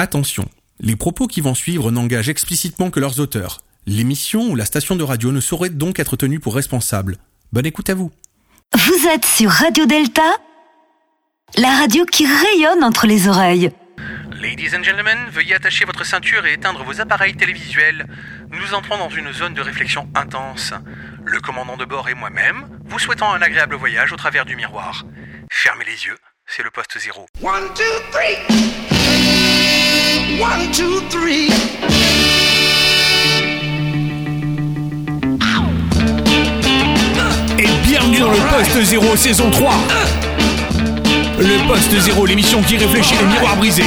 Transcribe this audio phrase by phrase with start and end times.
[0.00, 0.48] Attention,
[0.80, 3.60] les propos qui vont suivre n'engagent explicitement que leurs auteurs.
[3.84, 7.18] L'émission ou la station de radio ne saurait donc être tenue pour responsable.
[7.52, 8.10] Bonne écoute à vous.
[8.74, 10.38] Vous êtes sur Radio Delta,
[11.58, 13.72] la radio qui rayonne entre les oreilles.
[14.40, 18.06] Ladies and gentlemen, veuillez attacher votre ceinture et éteindre vos appareils télévisuels.
[18.48, 20.72] Nous entrons dans une zone de réflexion intense.
[21.26, 25.04] Le commandant de bord et moi-même, vous souhaitons un agréable voyage au travers du miroir.
[25.50, 27.26] Fermez les yeux, c'est le poste zéro.
[27.42, 28.89] One, two, three.
[30.40, 31.50] One, two, three.
[37.58, 39.74] Et bienvenue dans le Poste Zéro saison 3
[41.38, 43.84] Le Poste Zéro, l'émission qui réfléchit les miroirs brisés.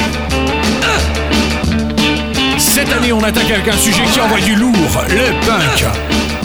[2.56, 5.84] Cette année on attaque avec un sujet qui envoie du lourd, le punk.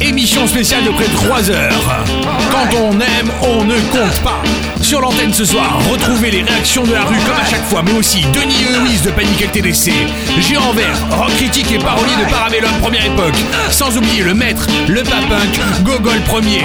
[0.02, 2.05] Émission spéciale de près de 3 heures.
[2.52, 4.41] Quand on aime, on ne compte pas
[4.81, 7.91] Sur l'antenne ce soir, retrouvez les réactions de la rue comme à chaque fois Mais
[7.93, 9.91] aussi Denis Lewis de Panic LTDC
[10.39, 13.35] Géant Vert, rock critique et parolier de Parabellum première époque
[13.71, 16.63] Sans oublier le maître, le papunk, Gogol premier.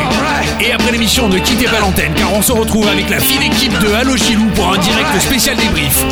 [0.61, 3.79] Et après l'émission ne quittez pas l'antenne Car on se retrouve avec la fine équipe
[3.79, 6.05] de Allo Chilou pour un direct spécial débrief.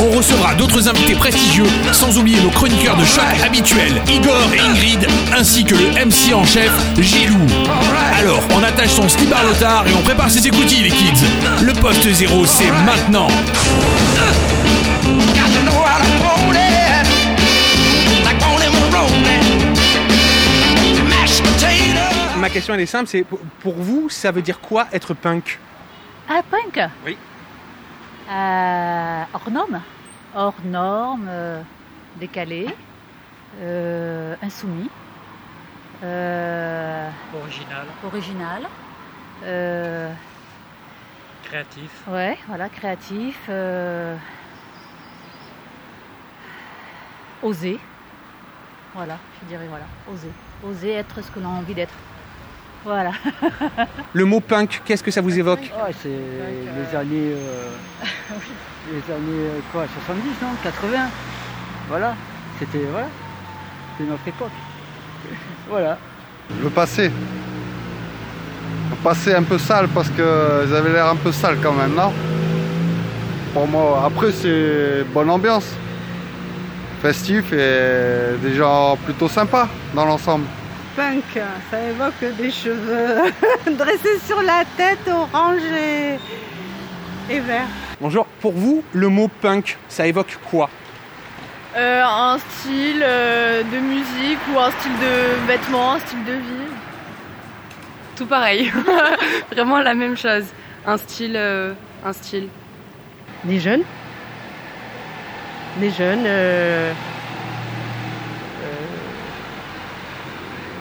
[0.00, 5.06] On recevra d'autres invités prestigieux Sans oublier nos chroniqueurs de choc habituels Igor et Ingrid
[5.36, 7.38] Ainsi que le MC en chef, Gilou.
[8.18, 11.24] Alors on attache son slibard lotard et on prépare ses écoutilles les kids
[11.62, 13.28] Le poste zéro c'est maintenant.
[22.38, 25.58] Ma question elle est simple, c'est pour- vous, ça veut dire quoi être punk?
[26.28, 26.80] Ah, punk?
[27.04, 27.16] Oui.
[28.30, 29.80] Euh, hors norme.
[30.36, 31.60] Hors norme, euh,
[32.20, 32.68] décalé,
[33.60, 34.90] euh, insoumis,
[36.04, 37.08] euh,
[37.42, 38.62] Original, original.
[41.48, 41.90] Euh, créatif.
[42.08, 43.38] ouais, voilà, créatif.
[43.48, 44.16] euh,
[47.42, 47.78] oser.
[48.94, 50.30] Voilà, je dirais voilà, oser.
[50.64, 51.94] Oser être ce que l'on a envie d'être.
[52.84, 53.12] Voilà.
[54.12, 57.32] Le mot punk, qu'est-ce que ça vous évoque Ouais, c'est les années.
[57.34, 57.70] euh,
[58.90, 61.08] les années euh, quoi, 70, non 80
[61.88, 62.14] Voilà.
[62.58, 62.84] C'était.
[62.90, 63.08] Voilà.
[63.96, 64.50] C'était notre époque.
[65.68, 65.98] voilà.
[66.62, 67.10] Le passé.
[69.02, 72.12] Passé un peu sale parce qu'ils avaient l'air un peu sales quand même, non?
[73.54, 75.66] Pour moi, après c'est bonne ambiance.
[77.00, 80.46] Festif et des gens plutôt sympas dans l'ensemble.
[80.96, 81.40] Punk,
[81.70, 83.32] ça évoque des cheveux
[83.78, 86.18] dressés sur la tête, orange et,
[87.32, 87.68] et vert.
[88.00, 90.68] Bonjour, pour vous, le mot punk, ça évoque quoi?
[91.76, 96.68] Euh, un style euh, de musique ou un style de vêtements, un style de vie.
[98.18, 98.72] Tout pareil.
[99.52, 100.46] Vraiment la même chose.
[100.84, 101.72] Un style, euh,
[102.04, 102.48] un style.
[103.44, 103.84] Des jeunes.
[105.76, 106.24] Des jeunes.
[106.26, 106.92] euh,
[108.60, 108.74] euh,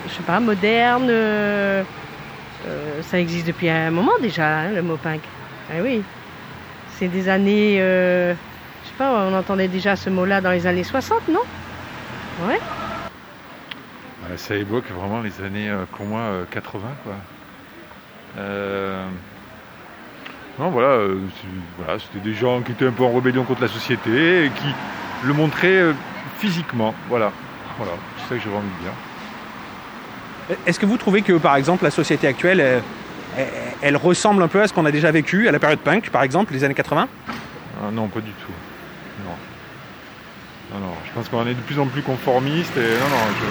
[0.08, 1.12] je sais pas, modernes.
[3.04, 5.22] ça existe depuis un moment déjà, hein, le mot punk.
[5.70, 6.02] Ah oui.
[6.98, 7.78] C'est des années.
[7.78, 8.34] je
[8.88, 11.42] sais pas, on entendait déjà ce mot-là dans les années 60, non?
[12.48, 12.58] Ouais.
[14.30, 17.14] Euh, Ça évoque vraiment les années, euh, pour moi, euh, 80, quoi.
[18.40, 19.06] Euh,
[20.60, 21.20] Non, voilà, euh,
[21.78, 24.74] voilà, c'était des gens qui étaient un peu en rébellion contre la société et qui
[25.24, 25.94] le montraient euh,
[26.40, 26.94] physiquement.
[27.10, 27.32] Voilà,
[27.78, 30.58] voilà, c'est ça que j'ai envie de dire.
[30.66, 32.80] Est-ce que vous trouvez que, par exemple, la société actuelle, euh,
[33.38, 33.48] elle,
[33.82, 36.24] elle ressemble un peu à ce qu'on a déjà vécu à la période punk, par
[36.24, 38.52] exemple, les années 80 Ah, non, pas du tout.
[39.26, 39.36] Non.
[40.80, 43.46] Non, non, je pense qu'on est de plus en plus conformiste et non, non, je,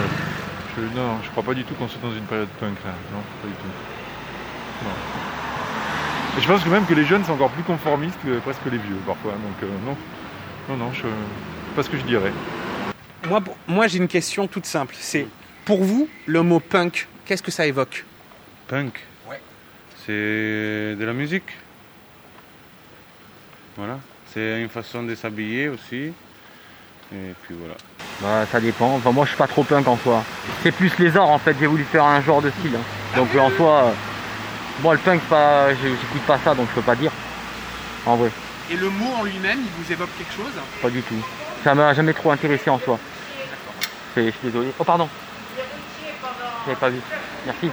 [0.81, 2.92] non, je crois pas du tout qu'on soit dans une période punk là.
[3.12, 4.84] Non, pas du tout.
[4.84, 4.91] Non.
[6.38, 8.78] Et je pense que même que les jeunes sont encore plus conformistes que presque les
[8.78, 9.32] vieux parfois.
[9.32, 9.97] Donc euh, non,
[10.69, 11.06] non, non, je
[11.75, 12.32] pas ce que je dirais.
[13.28, 14.94] Moi, moi j'ai une question toute simple.
[14.98, 15.26] C'est,
[15.65, 18.04] pour vous, le mot punk, qu'est-ce que ça évoque?
[18.69, 19.04] Punk?
[19.28, 19.41] Ouais.
[20.04, 20.12] C'est
[20.97, 21.56] de la musique?
[23.76, 23.98] Voilà.
[24.32, 26.12] C'est une façon de s'habiller aussi.
[27.12, 27.76] Et puis voilà.
[28.21, 28.95] Bah, ça dépend.
[28.97, 30.24] Enfin, moi, je suis pas trop punk en soi.
[30.63, 31.54] C'est plus les arts en fait.
[31.60, 32.74] J'ai voulu faire un genre de style.
[32.77, 33.16] hein.
[33.16, 33.91] Donc, en soi, euh,
[34.83, 37.13] moi, le punk, pas, j'écoute pas ça, donc je peux pas dire.
[38.07, 38.30] En vrai,
[38.71, 40.53] Et le mot en lui-même, il vous évoque quelque chose?
[40.80, 41.15] Pas du tout.
[41.65, 42.98] Ça m'a jamais trop intéressé en soi.
[44.16, 44.72] Je suis désolé.
[44.78, 45.09] Oh, pardon.
[46.65, 47.01] J'avais pas vu.
[47.45, 47.71] Merci.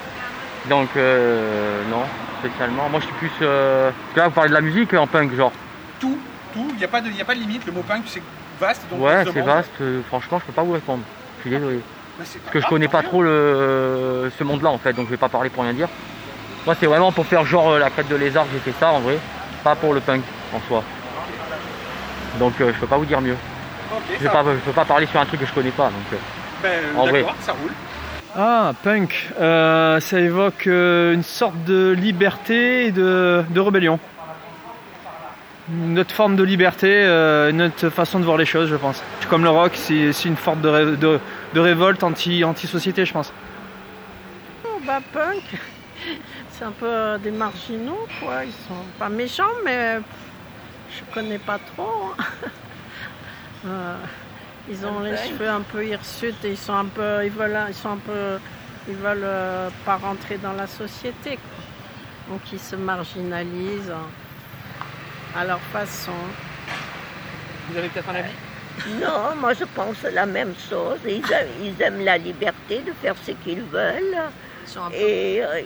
[0.69, 2.03] Donc, euh, non,
[2.39, 2.89] spécialement.
[2.89, 3.31] Moi, je suis plus.
[3.41, 5.51] euh, là, vous parlez de la musique en punk, genre.
[5.99, 6.17] Tout,
[6.53, 7.65] tout, il n'y a, pas de- y a pas de limite.
[7.65, 8.21] Le mot punk, c'est
[8.59, 8.81] vaste.
[8.89, 9.71] Donc on Ouais, c'est vaste.
[9.81, 11.03] euh, franchement, je peux pas vous répondre.
[11.37, 11.77] Je suis désolé.
[11.77, 11.83] Bah,
[12.43, 15.29] Parce que je connais pas trop le, ce monde-là en fait, donc je vais pas
[15.29, 15.87] parler pour rien dire.
[16.65, 18.99] Moi, c'est vraiment pour faire genre euh, la crête de lézard, j'ai fait ça en
[19.01, 19.17] vrai,
[19.63, 20.21] pas pour le punk
[20.53, 20.83] en soi.
[22.39, 23.35] Donc euh, je peux pas vous dire mieux.
[24.09, 25.85] je ne peux, pas- je peux pas parler sur un truc que je connais pas.
[25.87, 26.17] Donc, euh,
[26.63, 27.21] Ben, En vrai.
[27.21, 27.71] d'accord, ça roule.
[28.35, 33.99] Ah, punk, euh, ça évoque euh, une sorte de liberté et de, de rébellion.
[35.71, 39.01] Une autre forme de liberté, euh, une autre façon de voir les choses, je pense.
[39.29, 40.95] Comme le rock, c'est une forme de,
[41.53, 43.31] de, révolte anti- anti-société, je pense.
[44.65, 45.41] Oh, bah, punk,
[46.49, 48.43] c'est un peu des marginaux, quoi.
[48.43, 49.99] Ils sont pas méchants, mais
[50.91, 52.11] je connais pas trop.
[52.19, 52.23] hein.
[53.65, 53.95] Euh,
[54.69, 57.73] ils ont les cheveux un peu hirsutes et ils sont un peu, ils veulent, ils
[57.73, 58.37] sont un peu,
[58.89, 61.63] ils veulent euh, pas rentrer dans la société, quoi.
[62.29, 64.05] Donc ils se marginalisent hein,
[65.35, 66.11] à leur façon.
[67.69, 70.99] Vous avez peut-être un avis Non, moi je pense la même chose.
[71.05, 74.21] Ils aiment, ils aiment la liberté de faire ce qu'ils veulent.
[74.93, 75.61] Et euh,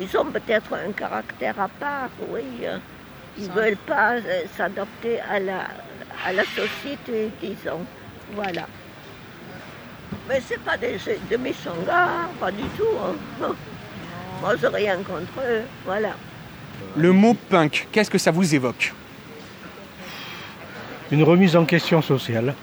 [0.00, 2.42] ils ont peut-être un caractère à part, oui.
[3.38, 5.66] Ils ne veulent pas euh, s'adapter à la,
[6.24, 7.84] à la société, disons.
[8.32, 8.66] Voilà.
[10.28, 10.98] Mais c'est pas des,
[11.28, 12.84] des méchants gars, pas du tout.
[13.04, 13.54] hein.
[14.40, 15.62] Moi, j'ai rien contre eux.
[15.84, 16.10] Voilà.
[16.96, 18.92] Le mot punk, qu'est-ce que ça vous évoque
[21.10, 22.54] Une remise en question sociale.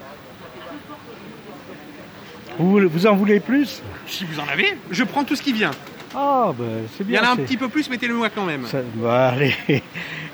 [2.58, 5.72] Vous, vous en voulez plus Si vous en avez, je prends tout ce qui vient.
[6.14, 6.64] Ah, ben
[6.96, 7.22] c'est Il y bien.
[7.22, 8.66] en a un petit peu plus, mettez-le moi quand même.
[8.66, 9.54] Ça, bah, allez,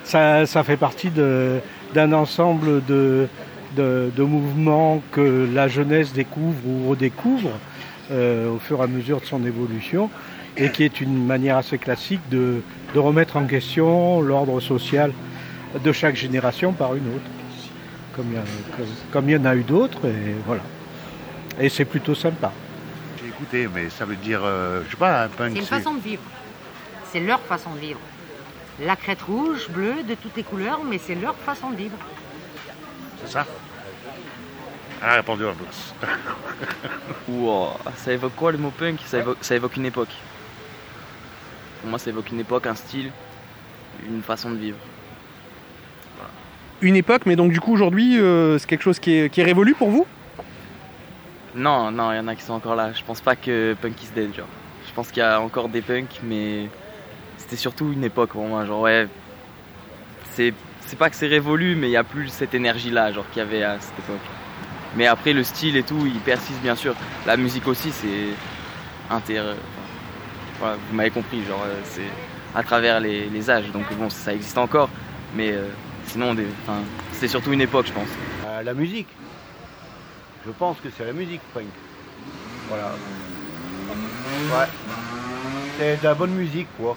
[0.05, 3.27] ça, ça fait partie d'un ensemble de,
[3.77, 7.51] de, de mouvements que la jeunesse découvre ou redécouvre
[8.11, 10.11] euh, au fur et à mesure de son évolution
[10.61, 12.63] et qui est une manière assez classique de,
[12.95, 15.13] de remettre en question l'ordre social
[15.83, 17.31] de chaque génération par une autre,
[18.15, 20.63] comme il y, a- comme- comme il y en a eu d'autres, et voilà.
[21.59, 22.53] Et c'est plutôt sympa.
[23.23, 25.53] J'ai écouté, mais ça veut dire, euh, je sais pas, un punk.
[25.55, 26.23] C'est une façon de vivre.
[27.13, 28.01] C'est leur façon de vivre.
[28.83, 31.97] La crête rouge, bleue, de toutes les couleurs, mais c'est leur façon de vivre.
[33.25, 33.47] C'est ça?
[35.03, 35.95] Ah, répondu en bourse.
[37.29, 39.01] Ouah, ça évoque quoi le mot punk?
[39.07, 40.11] Ça évoque, ça évoque une époque.
[41.81, 43.11] Pour moi, ça évoque une époque, un style,
[44.07, 44.79] une façon de vivre.
[46.83, 49.45] Une époque, mais donc du coup aujourd'hui, euh, c'est quelque chose qui est, qui est
[49.45, 50.07] révolu pour vous?
[51.55, 52.93] Non, non, il y en a qui sont encore là.
[52.93, 54.47] Je pense pas que punk is dead, genre.
[54.89, 56.69] Je pense qu'il y a encore des punks, mais
[57.37, 58.65] c'était surtout une époque pour moi.
[58.65, 59.09] Genre, ouais,
[60.33, 60.55] c'est,
[60.87, 63.43] c'est pas que c'est révolu, mais il y a plus cette énergie-là, genre, qu'il y
[63.43, 64.27] avait à cette époque.
[64.97, 66.95] Mais après, le style et tout, il persiste bien sûr.
[67.27, 68.29] La musique aussi, c'est
[69.11, 69.43] inter...
[70.61, 72.07] voilà, vous m'avez compris, genre, euh, c'est
[72.55, 73.71] à travers les, les âges.
[73.73, 74.89] Donc bon, ça existe encore,
[75.35, 75.67] mais euh,
[76.07, 76.37] sinon,
[77.13, 78.09] c'est surtout une époque, je pense.
[78.47, 79.09] Euh, la musique.
[80.47, 81.67] Je pense que c'est la musique, punk.
[82.69, 82.93] Voilà.
[84.53, 84.67] Ouais.
[85.79, 86.97] C'est de la bonne musique, quoi.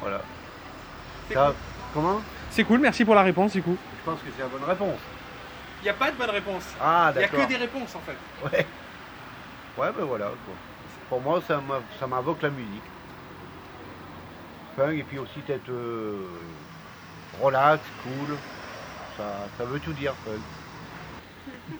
[0.00, 0.20] Voilà.
[1.32, 1.54] Ça-
[1.94, 2.20] Comment?
[2.50, 3.76] C'est cool, merci pour la réponse du coup.
[4.00, 4.98] Je pense que c'est la bonne réponse.
[5.80, 6.64] Il n'y a pas de bonne réponse.
[6.80, 7.44] Ah, Il n'y a d'accord.
[7.46, 8.16] que des réponses en fait.
[8.56, 8.66] Ouais.
[9.78, 10.26] Ouais, ben voilà.
[10.26, 10.54] quoi.
[11.08, 12.82] Pour moi, ça m'invoque la musique.
[14.76, 16.28] Punk, et puis aussi peut-être euh,
[17.40, 18.36] relax, cool.
[19.16, 19.24] Ça,
[19.56, 20.40] ça veut tout dire, punk.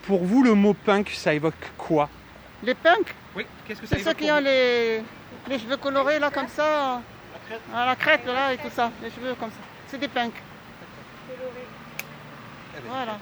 [0.04, 2.08] Pour vous, le mot punk, ça évoque quoi?
[2.62, 3.14] Les punks?
[3.34, 5.02] Oui, qu'est-ce que ça C'est ceux qui ont les,
[5.48, 7.02] les cheveux colorés là comme ça.
[7.74, 8.90] À la crête là et tout ça.
[9.02, 9.56] Les cheveux comme ça.
[9.88, 10.42] C'est des punks.
[12.88, 13.18] Voilà.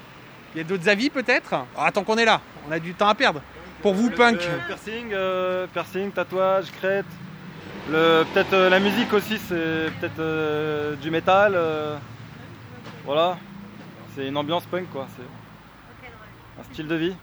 [0.55, 1.55] Il y a d'autres avis peut-être?
[1.77, 3.41] Ah, Tant qu'on est là, on a du temps à perdre.
[3.85, 7.05] Pour vous, punk piercing, euh, piercing, tatouage, crête.
[7.91, 11.53] Le, peut-être euh, la musique aussi, c'est peut-être euh, du métal.
[11.55, 11.99] euh,
[13.05, 13.37] voilà.
[14.15, 15.07] C'est une ambiance punk quoi.
[15.15, 17.15] C'est un style de vie.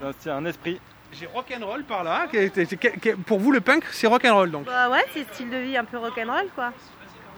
[0.00, 0.80] C'est un, style- un esprit.
[1.12, 2.26] J'ai rock'n'roll par là.
[3.26, 5.98] Pour vous, le punk, c'est rock'n'roll donc Bah ouais, c'est style de vie un peu
[5.98, 6.72] rock'n'roll quoi.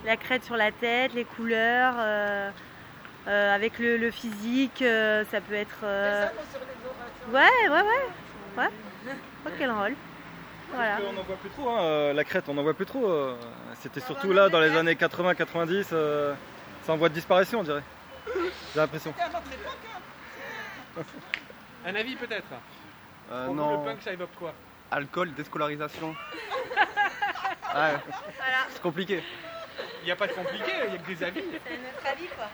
[0.06, 2.50] La crête sur la tête, les couleurs, euh,
[3.28, 5.80] euh, avec le, le physique, euh, ça peut être.
[5.85, 6.26] euh,
[7.33, 8.06] Ouais, ouais, ouais,
[8.56, 8.68] ouais.
[9.44, 9.94] Rock'n'roll.
[10.73, 10.99] Voilà.
[11.08, 13.06] On n'en voit plus trop, hein, euh, la crête, on n'en voit plus trop.
[13.08, 13.37] euh,
[13.80, 16.34] C'était surtout là dans les années 80-90, euh,
[16.82, 17.82] c'est en voie de disparition, on dirait.
[18.75, 19.12] J'ai l'impression.
[21.87, 22.46] Un avis peut-être?
[23.30, 23.78] Euh, non.
[23.80, 24.52] le punk, ça évoque quoi?
[24.90, 26.14] Alcool, déscolarisation.
[27.75, 27.96] Ouais.
[28.70, 29.20] C'est compliqué.
[30.02, 31.42] Il n'y a pas de compliqué, il n'y a que des avis.
[31.66, 32.46] C'est notre avis quoi.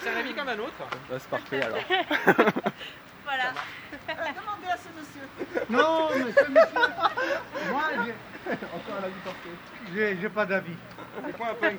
[0.00, 0.72] C'est un avis comme un autre.
[1.08, 1.78] Bah, c'est parfait alors.
[3.24, 3.52] Voilà.
[4.34, 5.26] Demandez à ce monsieur.
[5.70, 7.70] Non, mais ce monsieur.
[7.70, 8.14] Moi, j'ai.
[8.52, 9.48] Encore un avis porté.
[9.94, 10.76] J'ai j'ai pas d'avis.
[11.26, 11.78] C'est quoi un punk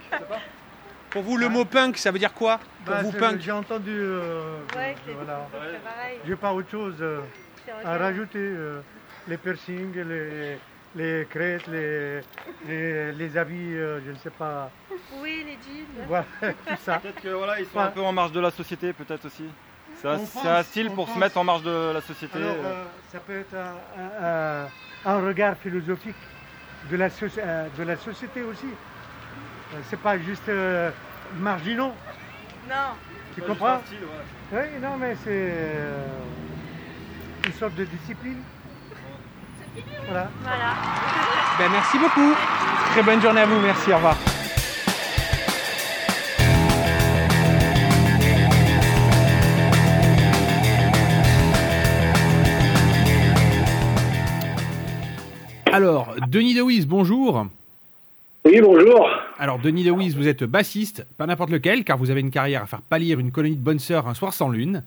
[1.11, 2.57] Pour vous, le mot punk, ça veut dire quoi?
[2.85, 3.91] Pour Bah, vous, c'est- punk J'ai entendu.
[3.95, 5.47] euh, Ouais, c'est voilà.
[5.51, 6.19] c'est pareil.
[6.25, 7.21] J'ai pas autre chose euh,
[7.65, 8.39] C'est à rajouter.
[8.39, 8.81] euh,
[9.27, 10.57] les piercings, les,
[10.95, 12.21] les crêtes, les,
[12.67, 14.69] les, les habits, euh, je ne sais pas.
[15.15, 16.05] Oui, les jeans.
[16.07, 16.99] Voilà, tout ça.
[16.99, 17.83] Peut-être que voilà, ils sont Ouais.
[17.85, 19.45] un peu en marge de la société, peut-être aussi.
[20.41, 22.37] C'est un, style pour se mettre en marge de la société.
[22.37, 22.63] Alors, euh.
[22.65, 24.65] euh, ça peut être un, un-
[25.05, 26.15] un- un regard philosophique
[26.91, 28.67] de la, euh, de la société aussi.
[29.89, 30.89] C'est pas juste euh,
[31.37, 31.93] marginaux.
[32.69, 32.75] Non.
[33.35, 33.79] Tu comprends?
[33.79, 34.07] Juste un style,
[34.53, 36.05] Oui, non, mais c'est euh,
[37.45, 38.41] une sorte de discipline.
[40.05, 40.29] Voilà.
[40.41, 40.73] Voilà.
[41.59, 42.33] Ben, merci beaucoup.
[42.91, 43.59] Très bonne journée à vous.
[43.59, 43.91] Merci.
[43.91, 44.15] Au revoir.
[55.75, 57.47] Alors, Denis DeWiz, bonjour.
[58.45, 59.09] Oui, bonjour.
[59.37, 62.65] Alors, Denis DeWiz, vous êtes bassiste, pas n'importe lequel, car vous avez une carrière à
[62.65, 64.85] faire pâlir une colonie de bonnes sœurs un soir sans lune.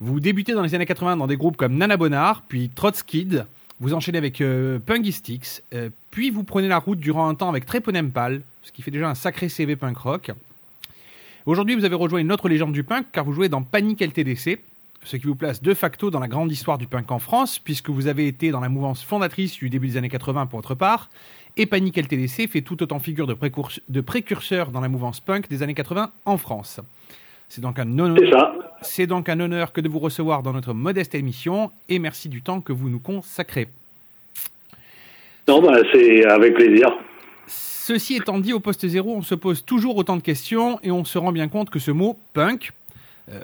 [0.00, 3.46] Vous débutez dans les années 80 dans des groupes comme Nana Bonnard, puis Trotskid.
[3.78, 4.80] Vous enchaînez avec euh,
[5.12, 8.90] Sticks, euh, puis vous prenez la route durant un temps avec Tréponempal, ce qui fait
[8.90, 10.32] déjà un sacré CV punk rock.
[11.44, 14.58] Aujourd'hui, vous avez rejoint une autre légende du punk, car vous jouez dans Panic LTDC,
[15.06, 17.90] ce qui vous place de facto dans la grande histoire du punk en France, puisque
[17.90, 21.10] vous avez été dans la mouvance fondatrice du début des années 80 pour votre part,
[21.56, 25.74] et Panic LTDC fait tout autant figure de, précurseur dans la mouvance punk des années
[25.74, 26.80] 80 en France.
[27.48, 31.14] C'est donc, un honneur, c'est donc un honneur que de vous recevoir dans notre modeste
[31.14, 33.68] émission, et merci du temps que vous nous consacrez.
[35.46, 36.88] Non, bah, c'est avec plaisir.
[37.46, 41.04] Ceci étant dit, au poste zéro, on se pose toujours autant de questions et on
[41.04, 42.72] se rend bien compte que ce mot punk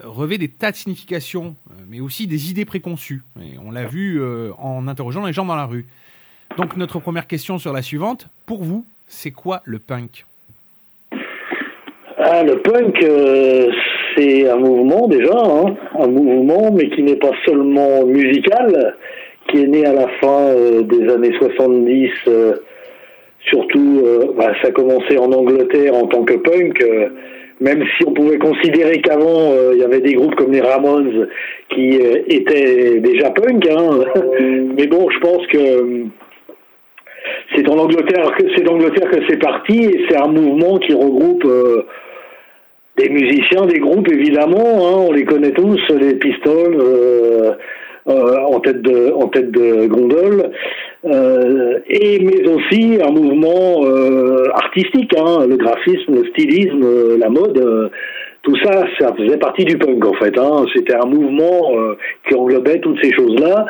[0.04, 3.22] revêt des tas de significations, euh, mais aussi des idées préconçues.
[3.64, 5.86] On l'a vu euh, en interrogeant les gens dans la rue.
[6.56, 8.28] Donc notre première question sur la suivante.
[8.46, 10.24] Pour vous, c'est quoi le punk?
[12.18, 13.70] Ah, le punk, euh,
[14.16, 18.96] c'est un mouvement déjà, hein, un mouvement, mais qui n'est pas seulement musical,
[19.48, 22.10] qui est né à la fin euh, des années 70.
[22.28, 22.54] euh,
[23.50, 26.84] surtout, euh, bah, ça a commencé en Angleterre en tant que punk.
[27.62, 31.28] Même si on pouvait considérer qu'avant euh, il y avait des groupes comme les Ramones
[31.69, 34.00] qui euh, étaient déjà punk, hein.
[34.76, 36.04] mais bon, je pense que euh,
[37.54, 41.47] c'est en Angleterre que c'est d'Angleterre que c'est parti et c'est un mouvement qui regroupe
[42.97, 47.57] des musiciens, des groupes évidemment, hein, on les connaît tous, les Pistols
[48.06, 50.50] en tête de en tête de gondole,
[51.04, 57.28] euh, et mais aussi un mouvement euh, artistique, hein, le graphisme, le stylisme, euh, la
[57.28, 57.59] mode.
[57.59, 57.88] euh,
[58.42, 60.37] tout ça, ça faisait partie du punk en fait.
[60.37, 60.66] Hein.
[60.75, 61.97] C'était un mouvement euh,
[62.28, 63.66] qui englobait toutes ces choses-là.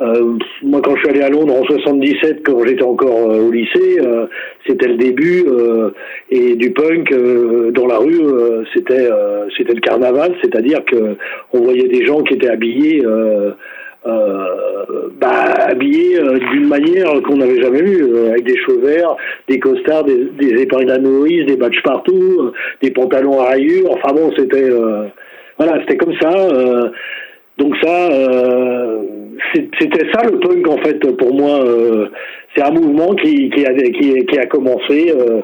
[0.00, 3.50] Euh, moi, quand je suis allé à Londres en 77, quand j'étais encore euh, au
[3.50, 4.26] lycée, euh,
[4.66, 5.90] c'était le début euh,
[6.30, 8.20] et du punk euh, dans la rue,
[8.74, 9.08] c'était
[9.56, 11.16] c'était le carnaval, c'est-à-dire que
[11.52, 13.04] on voyait des gens qui étaient habillés.
[15.20, 16.18] Bah, habillés
[16.52, 19.14] d'une manière qu'on n'avait jamais vue, avec des cheveux verts,
[19.46, 22.50] des costards, des, des épingles à nourrice, des badges partout,
[22.82, 23.90] des pantalons à rayures.
[23.90, 24.70] Enfin bon, c'était
[25.58, 26.32] voilà, c'était comme ça.
[27.58, 28.08] donc ça,
[29.54, 31.64] c'était ça le punk en fait pour moi.
[31.64, 32.08] euh,
[32.54, 35.40] c'est un mouvement qui, a, commencé euh,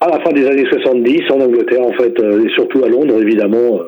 [0.00, 3.20] à la fin des années 70 en Angleterre en fait, euh, et surtout à Londres
[3.20, 3.80] évidemment.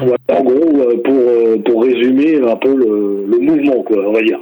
[0.00, 4.40] en gros, pour, pour résumer un peu le mouvement, quoi, on va dire.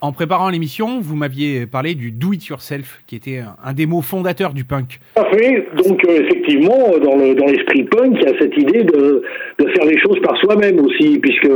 [0.00, 4.02] En- préparant l'émission, vous m'aviez parlé du do it yourself, qui était un- des mots
[4.02, 4.98] fondateurs du punk.
[5.14, 5.66] Tout à fait.
[5.76, 9.22] Donc euh, effectivement, dans le dans l'esprit punk, il y a cette idée de,
[9.74, 11.48] faire les choses par soi-même aussi, puisque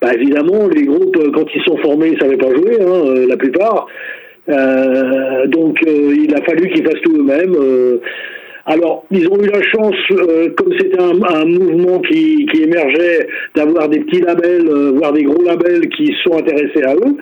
[0.00, 3.26] bah, évidemment les groupes euh, quand ils sont formés, ils savaient pas jouer, hein, euh,
[3.28, 3.86] la plupart.
[4.48, 7.54] Euh, donc euh, il a fallu qu'ils fassent tout eux-mêmes.
[7.60, 8.00] euh.
[8.66, 14.00] alors ils ont eu la chance, euh, comme c'était un, mouvement qui, émergeait, d'avoir des
[14.00, 17.16] petits labels, euh, voire des gros labels qui sont intéressés à eux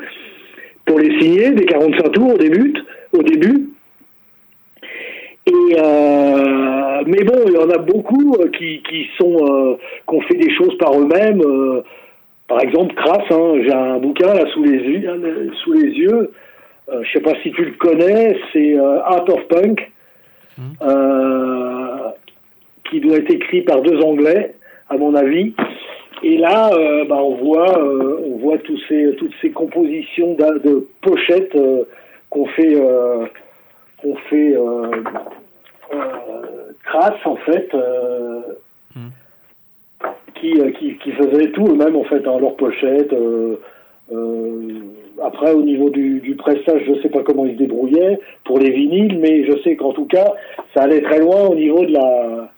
[0.86, 2.74] pour les signer, des 45 tours au début.
[3.12, 3.68] Au début.
[5.46, 9.36] Et euh, mais bon, il y en a beaucoup euh, qui, qui sont
[10.10, 11.40] euh, fait des choses par eux-mêmes.
[11.40, 11.82] euh,
[12.48, 16.30] par exemple, Crass, hein, j'ai un bouquin là sous les yeux, sous les yeux.
[16.88, 19.90] Je sais pas si tu le connais, c'est Art of Punk,
[20.82, 21.96] euh,
[22.88, 24.54] qui doit être écrit par deux Anglais,
[24.88, 25.54] à mon avis.
[26.22, 30.86] Et là, euh, bah, on voit, euh, on voit tous ces, toutes ces compositions de
[31.02, 31.84] pochettes euh,
[32.30, 33.26] qu'on fait, euh,
[34.02, 34.90] qu'on fait euh,
[35.92, 35.96] euh,
[36.84, 38.40] Crass en fait, euh,
[40.34, 43.12] qui, euh, qui, qui faisaient tout eux-mêmes en fait, hein, leurs pochettes.
[43.12, 43.56] euh,
[44.12, 44.80] euh,
[45.22, 48.70] après, au niveau du, du pressage, je sais pas comment ils se débrouillaient pour les
[48.70, 50.34] vinyles, mais je sais qu'en tout cas,
[50.74, 52.52] ça allait très loin au niveau de la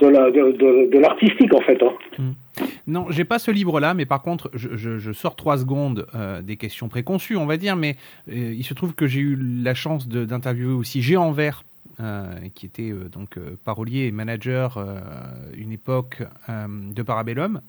[0.00, 1.78] de la de, de- de l'artistique en fait.
[1.82, 2.32] hein.
[2.86, 6.42] Non, j'ai pas ce livre-là, mais par contre, je, je- je sors trois secondes euh,
[6.42, 7.96] des questions préconçues, on va dire, mais
[8.30, 11.62] euh, il se trouve que j'ai eu la chance d'interviewer aussi Géant Vert
[12.00, 14.78] euh, qui était donc parolier et manager
[15.56, 17.60] une époque de Parabellum.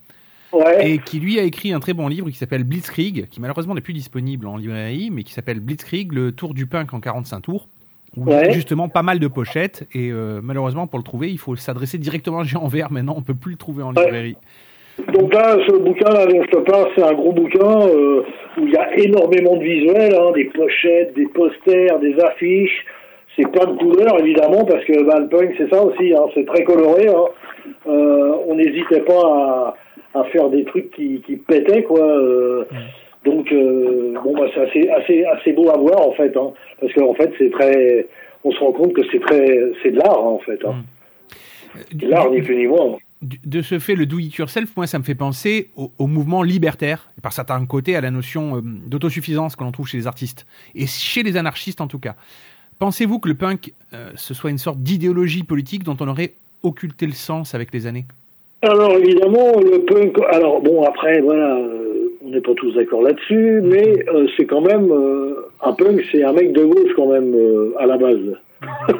[0.51, 0.89] Ouais.
[0.93, 3.81] Et qui lui a écrit un très bon livre qui s'appelle Blitzkrieg, qui malheureusement n'est
[3.81, 7.67] plus disponible en librairie, mais qui s'appelle Blitzkrieg, le tour du punk en 45 tours.
[8.17, 8.51] Où Ouais.
[8.51, 12.39] justement pas mal de pochettes et euh, malheureusement pour le trouver il faut s'adresser directement
[12.39, 14.35] à Géant Vert maintenant on peut plus le trouver en librairie.
[15.13, 18.21] Donc là, ce bouquin-là dont je te parle, c'est un gros bouquin euh,
[18.57, 22.85] où il y a énormément de visuels, hein, des pochettes, des posters, des affiches.
[23.37, 26.45] C'est plein de couleurs, évidemment, parce que bah, le punk, c'est ça aussi, hein, c'est
[26.45, 27.07] très coloré.
[27.07, 27.23] Hein.
[27.87, 29.73] Euh, on n'hésitait pas
[30.13, 32.01] à, à faire des trucs qui, qui pétaient, quoi.
[32.01, 32.65] euh,
[33.25, 36.93] donc, euh, bon, bah, c'est assez, assez, assez beau à voir, en fait, hein, parce
[36.93, 38.07] qu'en fait, c'est très...
[38.43, 39.61] On se rend compte que c'est très...
[39.83, 40.59] C'est de l'art, hein, en fait.
[40.65, 40.75] Hein.
[41.93, 42.97] De l'art, ni plus ni moins.
[43.21, 46.41] De ce fait, le do it yourself, moi, ça me fait penser au, au mouvement
[46.41, 50.07] libertaire, et par certains côtés à la notion euh, d'autosuffisance que l'on trouve chez les
[50.07, 52.15] artistes, et chez les anarchistes en tout cas.
[52.79, 56.31] Pensez-vous que le punk, euh, ce soit une sorte d'idéologie politique dont on aurait
[56.63, 58.05] occulté le sens avec les années?
[58.61, 60.17] Alors évidemment, le punk.
[60.31, 61.88] Alors bon, après, voilà, euh,
[62.29, 66.23] on n'est pas tous d'accord là-dessus, mais euh, c'est quand même euh, un punk, c'est
[66.23, 68.19] un mec de gauche quand même euh, à la base.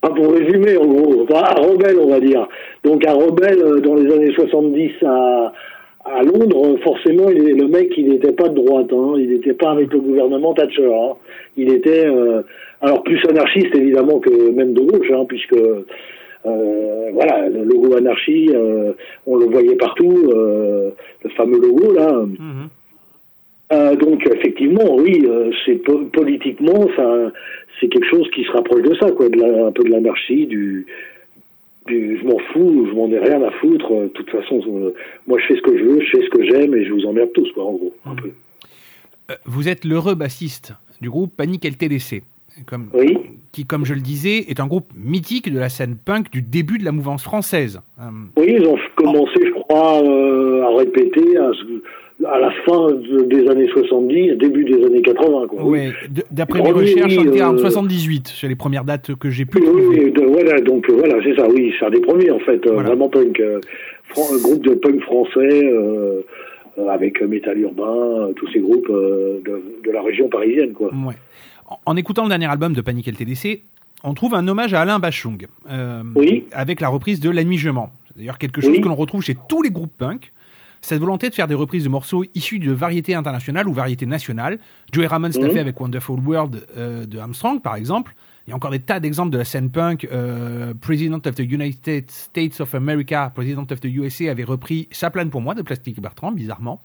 [0.00, 2.46] Pour résumer, en gros, enfin, un rebelle, on va dire.
[2.84, 5.52] Donc un rebelle euh, dans les années 70 à,
[6.04, 9.70] à Londres, forcément, il le mec, il n'était pas de droite, hein, il n'était pas
[9.70, 10.92] avec le gouvernement Thatcher.
[10.92, 11.14] hein.
[11.56, 12.42] Il était, euh,
[12.80, 15.56] alors plus anarchiste évidemment que même de gauche, hein, puisque
[17.12, 18.92] voilà, le logo anarchie, euh,
[19.26, 20.90] on le voyait partout, euh,
[21.24, 22.24] le fameux logo là.
[23.72, 27.30] Euh, donc effectivement, oui, euh, c'est po- politiquement, ça,
[27.80, 30.46] c'est quelque chose qui se rapproche de ça, quoi, de la- un peu de l'anarchie,
[30.46, 30.86] du,
[31.86, 33.92] du, je m'en fous, je m'en ai rien à foutre.
[33.92, 34.94] euh, De toute façon, euh,
[35.26, 37.04] moi je fais ce que je veux, je fais ce que j'aime et je vous
[37.04, 37.92] emmerde tous, quoi, en gros.
[38.06, 38.30] un peu.
[39.30, 42.22] Euh, Vous êtes l'heureux bassiste du groupe Panic LTDC,
[42.66, 42.90] comme,
[43.52, 46.78] qui, comme je le disais, est un groupe mythique de la scène punk du début
[46.78, 47.80] de la mouvance française.
[48.00, 48.04] Euh,
[48.36, 51.50] Oui, ils ont commencé, je crois, euh, à répéter à,
[52.32, 55.64] à la fin de- des années 70, début des années 80, quoi.
[55.64, 59.14] ouais, d- D'après mes recherches, oui, on était en euh, 78, sur les premières dates
[59.14, 62.00] que j'ai pu Oui, oui, de- voilà, donc voilà, c'est ça, oui, c'est un des
[62.00, 63.60] premiers en fait, euh, vraiment punk, euh,
[64.16, 66.22] un groupe de punk français euh,
[66.90, 69.42] avec Metal Urbain, tous ces groupes de,
[69.84, 70.90] de la région parisienne, quoi.
[70.92, 71.14] Ouais.
[71.86, 73.62] En, écoutant le dernier album de Panic LTDC,
[74.04, 76.02] on trouve un hommage à Alain Bachung, euh,
[76.52, 77.90] avec la reprise de La Nuit Je mens.
[78.08, 78.80] C'est d'ailleurs quelque chose Oui.
[78.80, 80.32] que l'on retrouve chez tous les groupes punk.
[80.80, 84.60] Cette volonté de faire des reprises de morceaux issus de variétés internationales ou variétés nationales.
[84.92, 85.50] Joey Ramone l'a Mhm.
[85.50, 88.14] fait avec Wonderful World euh, de Armstrong, par exemple.
[88.46, 90.08] Il y a encore des tas d'exemples de la scène punk.
[90.10, 95.28] Euh, President of the United States of America, President of the USA avait repris plane
[95.30, 96.80] pour moi de Plastic Bertrand, bizarrement.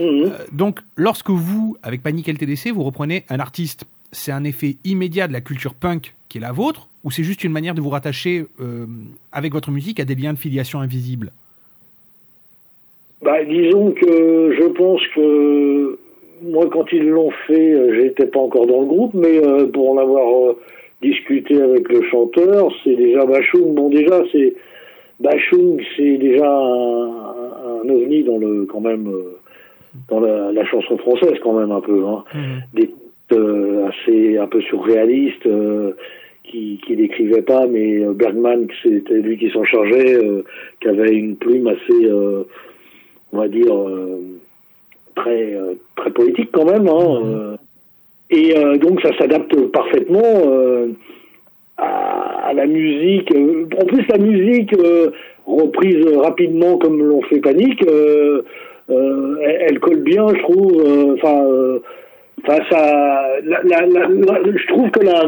[0.00, 5.26] Euh, donc, lorsque vous, avec Panic LTDC, vous reprenez un artiste, c'est un effet immédiat
[5.26, 7.90] de la culture punk qui est la vôtre, ou c'est juste une manière de vous
[7.90, 8.86] rattacher euh,
[9.32, 11.32] avec votre musique à des liens de filiation invisibles?
[13.22, 15.98] Bah, disons que je pense que
[16.42, 19.90] moi, quand ils l'ont fait, euh, j'étais pas encore dans le groupe, mais euh, pour
[19.90, 20.58] en avoir euh,
[21.02, 23.74] discuté avec le chanteur, c'est déjà Bachung.
[23.74, 24.54] Bon, déjà, c'est
[25.20, 29.08] Bachung, c'est déjà un, un ovni dans le, quand même,
[30.08, 32.04] dans la, la chanson française, quand même un peu.
[32.06, 32.24] Hein.
[32.74, 33.01] Des euh,
[33.88, 35.46] assez un peu surréalistes.
[35.46, 35.92] euh,
[36.44, 40.42] qui, qui décrivait pas, mais euh, Bergman, c'était lui qui s'en chargeait, euh,
[40.80, 42.42] qui avait une plume assez, euh,
[43.32, 44.20] on va dire, euh,
[45.14, 46.88] très euh, très poétique quand même.
[46.88, 47.56] Hein, euh.
[48.30, 50.88] et euh, donc ça s'adapte parfaitement euh,
[51.78, 53.30] à, à la musique.
[53.34, 55.10] Euh, En plus, la musique euh,
[55.46, 58.42] reprise rapidement comme l'ont fait Panique, euh,
[58.90, 60.82] euh, elle, elle colle bien, je trouve.
[60.84, 61.44] euh, Enfin,
[63.44, 65.24] la- la- la- la- je trouve que la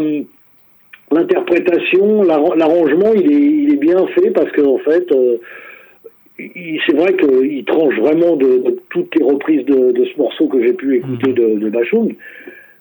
[1.12, 5.36] l'interprétation, l'arra- l'arrangement, il est, il est bien fait parce que en fait, euh,
[6.38, 10.60] c'est vrai qu'il tranche vraiment de, de toutes les reprises de, de ce morceau que
[10.62, 12.14] j'ai pu écouter de, de Bachung.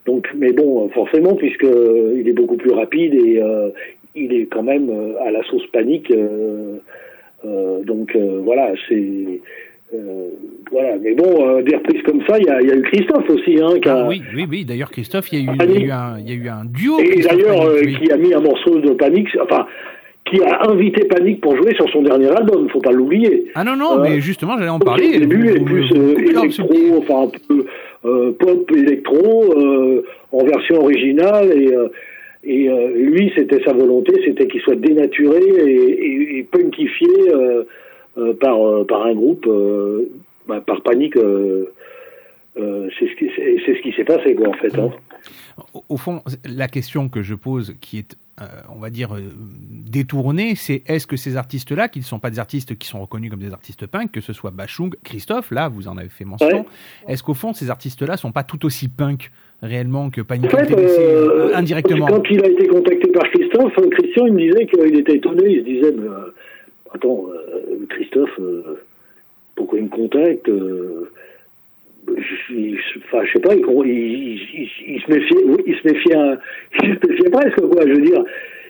[0.05, 3.69] Donc, mais bon, forcément, puisque euh, il est beaucoup plus rapide et euh,
[4.15, 4.89] il est quand même
[5.25, 6.11] à la sauce panique.
[6.11, 6.77] euh,
[7.83, 9.41] donc voilà, c'est
[9.93, 10.27] euh,
[10.71, 10.95] voilà.
[11.01, 13.29] Mais bon, euh, des reprises comme ça, il y a, il y a eu Christophe
[13.29, 14.65] aussi, hein, qui a, Ah Oui, oui, oui.
[14.65, 16.99] D'ailleurs, Christophe, il y, a eu, il y il y a eu un duo.
[16.99, 19.65] et d'ailleurs, euh, qui a mis un morceau de Panique, enfin,
[20.25, 23.45] qui a invité Panique pour jouer sur son dernier album, faut pas l'oublier.
[23.55, 25.19] Ah non, non, Euh, mais justement, j'allais en Au parler.
[25.19, 27.65] début, Vous- et plus euh, électro, enfin un peu
[28.05, 31.87] euh, pop électro, euh, en version originale, et, euh,
[32.45, 37.07] et euh, lui, c'était sa volonté, c'était qu'il soit dénaturé et, et, et punkifié
[38.39, 40.09] par, euh, par un groupe, euh,
[40.47, 41.17] bah, par Panique.
[41.17, 41.65] euh,
[42.59, 44.77] euh, c'est ce qui c'est ce qui s'est passé quoi en fait.
[44.77, 44.91] hein.
[45.89, 48.45] Au- fond, la question que je pose, qui est euh,
[48.75, 49.21] on va dire, euh,
[49.69, 53.29] détourné, c'est est-ce que ces artistes-là, qui ne sont pas des artistes qui sont reconnus
[53.29, 56.47] comme des artistes punk, que ce soit Bachung, Christophe, là, vous en avez fait mention,
[56.47, 56.65] Ouais.
[57.07, 60.51] est-ce qu'au fond, ces artistes-là sont pas tout aussi punk réellement que Panic!
[60.53, 64.33] En fait, euh, euh, indirectement Quand il a été contacté par Christophe, euh, Christian, il
[64.33, 65.43] me disait qu'il était étonné.
[65.49, 66.33] Il se disait, euh,
[66.93, 68.79] attends, euh, Christophe, euh,
[69.55, 71.09] pourquoi il me contacte euh,
[72.07, 76.15] je, Enfin, sais pas, il, se méfiait, il se méfiait,
[76.83, 78.23] il se presque, quoi, je veux dire.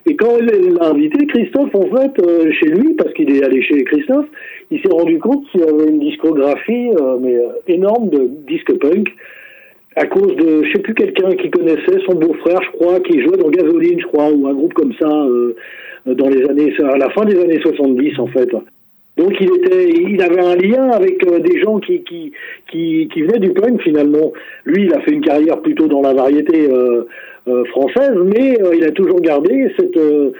[0.06, 3.84] Et quand il l'a invité, Christophe, en fait, chez lui, parce qu'il est allé chez
[3.86, 4.28] Christophe,
[4.70, 6.90] il s'est rendu compte qu'il y avait une discographie
[7.22, 9.10] mais énorme de disque punk
[9.96, 13.38] à cause de, je sais plus, quelqu'un qui connaissait son beau-frère, je crois, qui jouait
[13.38, 15.26] dans Gasoline, je crois, ou un groupe comme ça,
[16.06, 18.50] dans les années, à la fin des années 70, en fait.
[19.16, 22.32] Donc il était, il avait un lien avec euh, des gens qui, qui,
[22.72, 24.34] qui, qui venaient du punk finalement.
[24.66, 27.04] Lui, il a fait une carrière plutôt dans la variété euh,
[27.48, 30.32] euh, française, mais euh, il a toujours gardé cette, euh,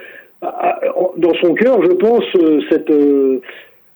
[0.42, 2.24] dans son cœur, je pense,
[2.70, 2.90] cette,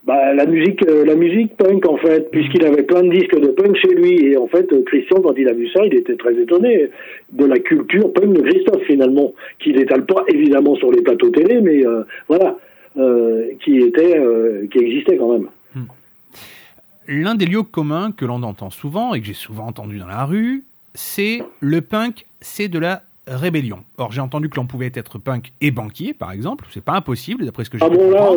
[0.04, 3.48] bah, la musique, euh, la musique punk en fait, puisqu'il avait plein de disques de
[3.48, 4.24] punk chez lui.
[4.26, 6.88] Et en fait, euh, Christian, quand il a vu ça, il était très étonné
[7.32, 11.60] de la culture punk de Christophe finalement, qu'il n'étale pas évidemment sur les plateaux télé,
[11.60, 12.56] mais euh, voilà,
[13.60, 14.20] qui était,
[14.72, 15.48] qui existait quand même.
[17.06, 20.24] L'un des lieux communs que l'on entend souvent et que j'ai souvent entendu dans la
[20.24, 23.80] rue, c'est le punk, c'est de la rébellion.
[23.98, 26.66] Or, j'ai entendu que l'on pouvait être punk et banquier, par exemple.
[26.70, 28.32] C'est pas impossible, d'après ce que j'ai Ah bon là,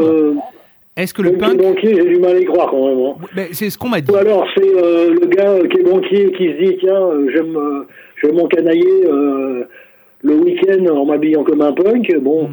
[0.97, 2.99] Est-ce que le punk banquier, j'ai du mal à y croire quand même.
[3.05, 3.15] hein.
[3.35, 4.11] Ben, c'est ce qu'on m'a dit.
[4.11, 7.29] Ou alors c'est euh, le gars euh, qui est banquier qui se dit tiens euh,
[7.33, 7.83] j'aime euh,
[8.21, 9.03] j'aime m'encanailler
[10.23, 12.49] le week-end en m'habillant comme un punk bon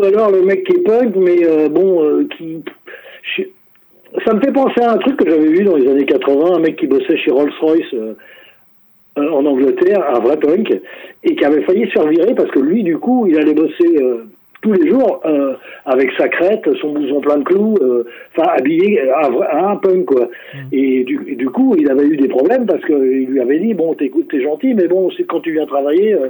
[0.00, 2.62] ou alors le mec qui est punk mais bon qui
[3.36, 3.42] je-
[4.24, 6.58] ça me fait penser à un truc que j'avais vu dans les années 80 un
[6.60, 7.94] mec qui bossait chez Rolls-Royce
[9.16, 10.72] en Angleterre un vrai punk
[11.24, 13.98] et qui avait failli se faire virer parce que lui du coup il allait bosser
[14.62, 19.00] tous les jours euh, avec sa crête, son blouson plein de clous, euh, enfin habillé
[19.10, 20.28] à, un vrai- à un punk quoi.
[20.72, 23.74] Et du, et du coup, il avait eu des problèmes parce qu'il lui avait dit
[23.74, 26.28] bon, t'écoutes, t'es gentil, mais bon, c'est quand tu viens travailler, euh,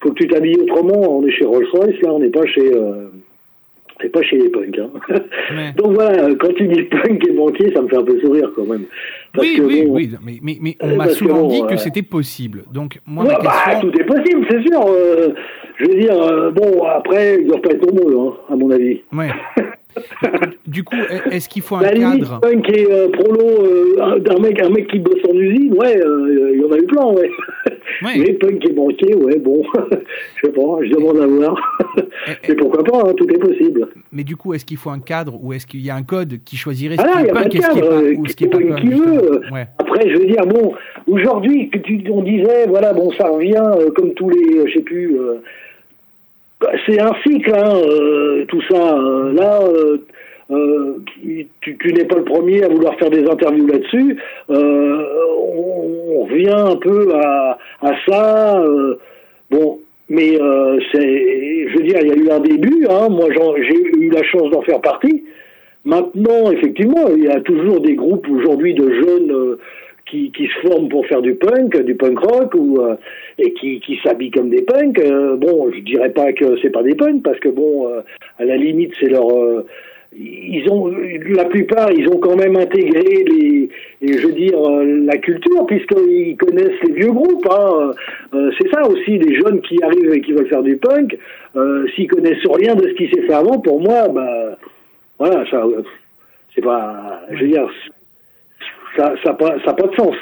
[0.00, 1.18] faut que tu t'habilles autrement.
[1.18, 3.08] On est chez Rolls-Royce, là, on n'est pas chez, euh,
[4.00, 4.78] c'est pas chez les punks.
[4.78, 4.90] Hein.
[5.76, 8.64] Donc voilà, quand tu dis punk et banquier, ça me fait un peu sourire quand
[8.66, 8.84] même.
[9.32, 11.62] Parce Oui, que, oui, bon, oui, mais, mais, mais on Euh, m'a souvent bon, dit
[11.66, 12.64] que euh, c'était possible.
[12.72, 14.80] Donc, moi, Ouais, ma bah, tout est possible, c'est sûr.
[14.86, 15.28] euh,
[15.78, 19.02] je veux dire, euh, bon, après, ils doivent pas être nombreux, hein, à mon avis.
[19.12, 19.28] Ouais.
[20.66, 20.96] du coup,
[21.30, 24.88] est-ce qu'il faut un La cadre punk et euh, prolo euh, d'un mec, un mec
[24.88, 27.30] qui bosse en usine, ouais, euh, il y en a eu plein, ouais.
[28.02, 29.62] Mais punk et banquier, ouais, bon,
[30.36, 31.78] je sais pas, je demande à voir.
[32.48, 33.88] Mais pourquoi pas, hein, tout est possible.
[34.12, 36.40] Mais du coup, est-ce qu'il faut un cadre ou est-ce qu'il y a un code
[36.44, 38.26] qui choisirait Ah ce là, qui est punk et ce qui est pas, euh, ou
[38.26, 39.52] ce qui est pas punk.
[39.52, 39.66] Ouais.
[39.78, 40.74] Après, je veux dire, bon,
[41.06, 41.70] aujourd'hui,
[42.10, 45.42] on disait, voilà, bon, ça revient euh, comme tous les, euh, je sais plus, euh,
[46.86, 48.96] c'est un cycle, hein, euh, tout ça.
[48.98, 49.60] euh, là,
[50.50, 50.96] euh,
[51.60, 54.16] tu, tu n'es pas le premier à vouloir faire des interviews là-dessus.
[54.48, 57.58] On, revient un peu à,
[58.06, 58.62] ça.
[59.50, 62.86] bon, mais euh, c'est, je veux dire, il y a eu un début.
[62.88, 65.24] Hein, moi, j'ai eu la chance d'en faire partie.
[65.84, 69.56] Maintenant, effectivement, il y a toujours des groupes aujourd'hui de jeunes
[70.06, 72.94] qui, qui se forment pour faire du punk, du punk rock, ou euh,
[73.38, 74.98] et qui, qui s'habillent comme des punks.
[74.98, 78.00] Euh, bon, je dirais pas que c'est pas des punks parce que bon, euh,
[78.38, 79.66] à la limite, c'est leur euh,
[80.18, 83.68] ils ont la plupart, ils ont quand même intégré les,
[84.00, 87.46] et je veux dire euh, la culture puisqu'ils connaissent les vieux groupes.
[87.50, 87.90] Hein.
[88.34, 91.18] Euh, c'est ça aussi, les jeunes qui arrivent et qui veulent faire du punk,
[91.56, 94.56] euh, s'ils connaissent rien de ce qui s'est fait avant, pour moi, bah
[95.18, 95.82] voilà, ça, euh,
[96.54, 97.68] c'est pas, je veux dire,
[98.96, 100.14] ça, ça, a pas, ça pas de sens.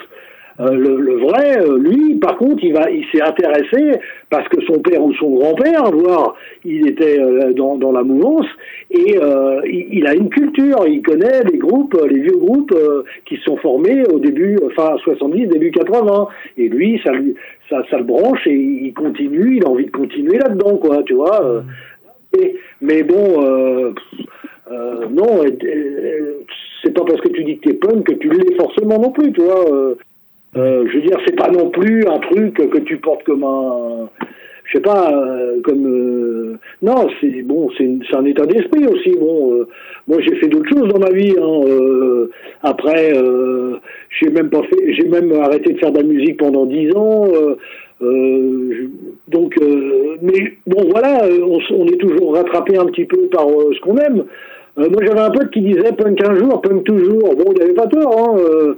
[0.61, 3.99] Euh, le, le vrai, euh, lui, par contre, il va, il s'est intéressé
[4.31, 8.47] parce que son père ou son grand-père, voire, il était euh, dans, dans la mouvance
[8.89, 10.87] et euh, il, il a une culture.
[10.87, 14.97] Il connaît les groupes, les vieux groupes euh, qui se sont formés au début, fin
[14.99, 16.29] 70, début 80.
[16.57, 17.11] Et lui, ça,
[17.69, 19.57] ça, ça le branche et il continue.
[19.57, 21.03] Il a envie de continuer là-dedans, quoi.
[21.03, 21.65] Tu vois.
[22.39, 23.93] Et- mais bon.
[25.11, 25.43] Non,
[26.85, 29.33] c'est pas parce que tu dis que t'es punk que tu l'es forcément non plus,
[29.33, 29.69] tu vois.
[29.71, 29.95] euh,
[30.57, 34.09] euh, je veux dire, c'est pas non plus un truc que tu portes comme un,
[34.67, 39.11] je sais pas, euh, comme non, c'est bon, c'est un état d'esprit aussi.
[39.19, 39.67] Bon,
[40.07, 41.35] moi j'ai fait d'autres choses dans ma vie.
[41.41, 42.29] Hein,
[42.63, 43.13] après,
[44.11, 47.27] j'ai même pas fait, j'ai même arrêté de faire de la musique pendant dix ans.
[48.01, 49.59] donc,
[50.23, 54.25] mais bon, voilà, on, on est toujours rattrapé un petit peu par ce qu'on aime.
[54.79, 57.35] Euh, moi, j'avais un pote qui disait punk un jour, punk toujours.
[57.37, 58.19] Bon, il avait pas tort.
[58.19, 58.75] Hein, euh,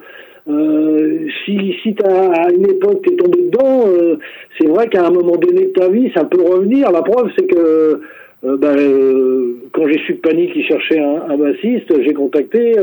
[0.48, 4.16] euh, si, si à une époque t'es tombé dedans, euh,
[4.58, 6.90] c'est vrai qu'à un moment donné de ta vie, ça peut revenir.
[6.92, 8.00] La preuve, c'est que
[8.44, 12.74] euh, ben, euh, quand j'ai su que Panique qui cherchait un, un bassiste, j'ai contacté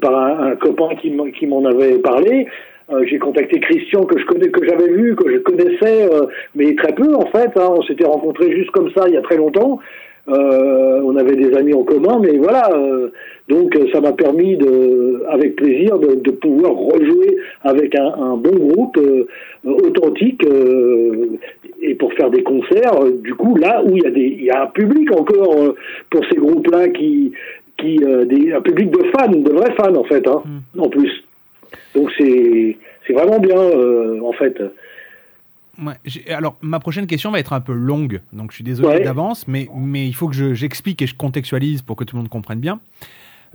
[0.00, 2.46] par un, un copain qui m'en avait parlé.
[2.92, 6.74] Euh, j'ai contacté Christian que je connais, que j'avais vu, que je connaissais, euh, mais
[6.74, 7.50] très peu en fait.
[7.56, 7.74] hein.
[7.76, 9.78] on s'était rencontrés juste comme ça il y a très longtemps.
[10.28, 12.70] Euh, on avait des amis en commun, mais voilà.
[12.74, 13.08] euh,
[13.48, 18.36] donc euh, ça m'a permis de, avec plaisir, de, de pouvoir rejouer avec un, un
[18.36, 19.26] bon groupe euh,
[19.64, 21.26] authentique euh,
[21.80, 23.04] et pour faire des concerts.
[23.20, 25.74] du coup, là où il y a des, il y a un public encore euh,
[26.08, 27.32] pour ces groupes-là qui,
[27.78, 30.42] qui, euh, des, un public de fans, de vrais fans en fait, hein,
[30.78, 31.24] en plus.
[31.96, 34.56] Donc c'est, c'est vraiment bien euh, en fait.
[35.82, 35.94] Ouais,
[36.32, 39.00] alors, ma prochaine question va être un peu longue, donc je suis désolé Ouais.
[39.00, 42.20] d'avance, mais, mais il faut que je- j'explique et je contextualise pour que tout le
[42.22, 42.78] monde comprenne bien.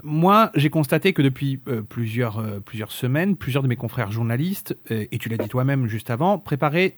[0.04, 4.78] Moi, j'ai constaté que depuis euh, plusieurs, euh, plusieurs semaines, plusieurs de mes confrères journalistes,
[4.92, 6.96] euh, et tu l'as dit toi-même juste avant, préparaient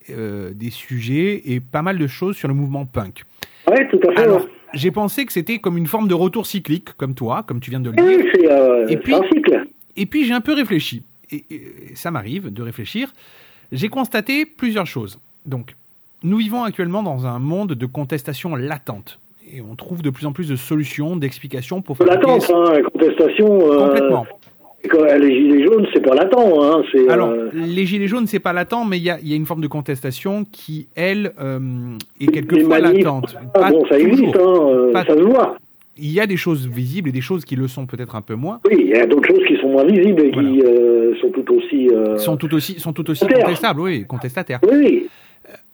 [0.54, 3.24] des sujets et pas mal de choses sur le mouvement punk.
[3.70, 4.20] Ouais, tout à fait.
[4.22, 4.50] Alors, ouais.
[4.74, 7.80] j'ai pensé que c'était comme une forme de retour cyclique, comme toi, comme tu viens
[7.80, 8.26] de le Oui, dire.
[8.88, 9.68] et c'est puis, un cycle.
[9.96, 11.04] et puis j'ai un peu réfléchi.
[11.32, 13.14] Et, et ça m'arrive de réfléchir.
[13.72, 15.20] J'ai constaté plusieurs choses.
[15.46, 15.76] Donc,
[16.24, 19.20] nous vivons actuellement dans un monde de contestation latente.
[19.54, 22.82] Et on trouve de plus en plus de solutions, d'explications pour fabriquer- L'attente, hein, la
[22.84, 23.72] contestation.
[23.72, 24.26] euh, Complètement.
[25.20, 26.84] les gilets jaunes, c'est pas latent, hein.
[26.92, 29.34] C'est, Alors, euh, les gilets jaunes, c'est pas latent, mais il y a, il y
[29.34, 31.60] a une forme de contestation qui, elle, euh,
[32.22, 33.36] est quelquefois manifs, latente.
[33.56, 35.58] ah, Pas bon, ça existe, hein, euh, Pas- ça se voit.
[36.02, 38.36] Il y a des choses visibles et des choses qui le sont peut-être un peu
[38.36, 38.60] moins.
[38.70, 41.54] Oui, il y a d'autres choses qui sont moins visibles et qui euh, sont tout
[41.54, 41.90] aussi.
[41.90, 44.60] euh, sont tout aussi, sont tout aussi contestables, oui, contestataires.
[44.64, 45.08] Oui, oui.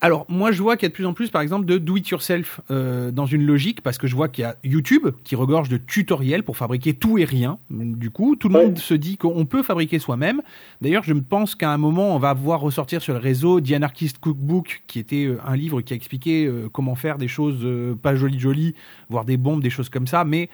[0.02, 2.62] Alors, moi, je vois qu'il y a de plus en plus, par exemple, de do-it-yourself
[2.70, 5.78] euh, dans une logique, parce que je vois qu'il y a YouTube qui regorge de
[5.78, 7.58] tutoriels pour fabriquer tout et rien.
[7.70, 10.42] Du coup, tout le monde se dit qu'on peut fabriquer soi-même.
[10.82, 13.72] D'ailleurs, je me pense qu'à un moment, on va voir ressortir sur le réseau The
[13.72, 17.60] Anarchist Cookbook, qui était euh, un livre qui a expliqué euh, comment faire des choses
[17.64, 18.76] euh, pas jolies jolies,
[19.10, 20.24] voire des bombes, des choses comme ça.
[20.24, 20.50] Mais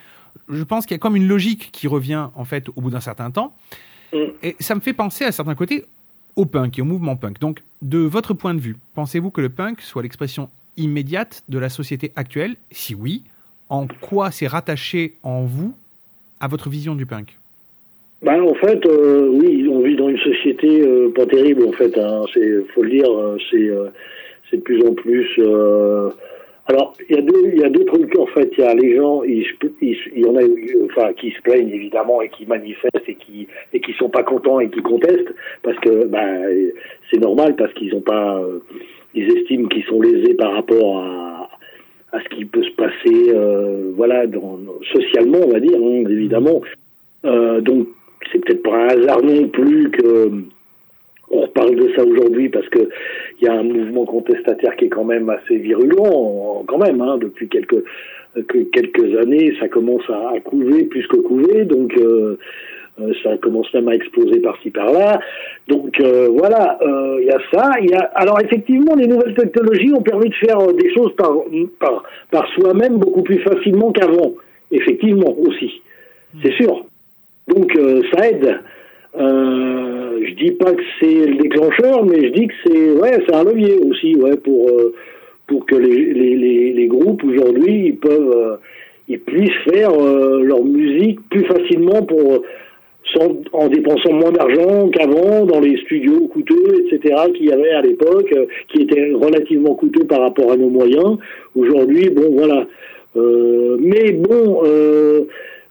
[0.50, 3.02] je pense qu'il y a comme une logique qui revient, en fait, au bout d'un
[3.02, 3.56] certain temps.
[4.44, 5.86] Et ça me fait penser à certains côtés
[6.36, 7.39] au punk et au mouvement punk.
[7.39, 11.70] Donc, de votre point de vue, pensez-vous que le punk soit l'expression immédiate de la
[11.70, 12.56] société actuelle?
[12.72, 13.24] Si oui,
[13.70, 15.74] en quoi c'est rattaché en vous
[16.39, 17.38] à votre vision du punk?
[18.22, 21.98] Ben, en fait, euh, oui, on vit dans une société euh, pas terrible, en fait.
[21.98, 22.24] Hein,
[22.74, 23.72] faut le dire, euh, c'est,
[24.50, 25.39] c'est de plus en plus.
[26.72, 28.50] Alors, il y a deux, trucs en fait.
[28.58, 29.46] Il y a les gens, il
[30.16, 30.42] y en a,
[30.86, 34.62] enfin, qui se plaignent évidemment et qui manifestent et qui et qui sont pas contents
[34.62, 36.72] et qui contestent parce que, ben,
[37.12, 38.60] c'est normal parce qu'ils ont pas, euh,
[39.14, 41.50] ils estiment qu'ils sont lésés par rapport à
[42.14, 44.60] à ce qui peut se passer, euh, voilà, dans,
[44.94, 46.62] socialement, on va dire, hein, évidemment.
[47.26, 47.88] Euh, donc,
[48.32, 50.30] c'est peut-être pas un hasard non plus que
[51.32, 52.89] on reparle de ça aujourd'hui parce que
[53.39, 57.17] il y a un mouvement contestataire qui est quand même assez virulent, quand même, hein,
[57.17, 57.84] depuis quelques
[58.48, 62.38] que quelques années, ça commence à, couver plus que couver, donc euh,
[63.00, 65.20] euh, ça commence même à exploser par-ci par-là.
[65.67, 67.72] Donc euh, voilà, euh, il y a ça.
[67.82, 71.32] Y a alors effectivement, les nouvelles technologies ont permis de faire euh, des choses par
[71.80, 74.34] par, par soi-même beaucoup plus facilement qu'avant.
[74.72, 75.82] Effectivement aussi,
[76.41, 76.86] c'est sûr.
[77.48, 78.60] Donc euh, ça aide.
[79.19, 83.36] Euh, je dis pas que c'est le déclencheur, mais je dis que c'est ouais, c'est
[83.36, 84.93] un levier aussi, ouais, pour euh,
[85.47, 88.56] pour que les, les, les, les groupes aujourd'hui ils peuvent euh,
[89.10, 92.43] ils puissent faire euh, leur musique plus facilement pour
[93.13, 97.15] sans, en dépensant moins d'argent qu'avant dans les studios coûteux, etc.
[97.36, 98.34] qu'il y avait à l'époque,
[98.69, 101.17] qui étaient relativement coûteux par rapport à nos moyens.
[101.56, 102.67] Aujourd'hui, bon, voilà.
[103.15, 104.63] Mais bon,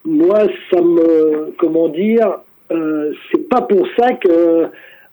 [0.05, 2.41] moi, ça me, comment dire,
[2.73, 4.67] euh, c'est pas pour ça que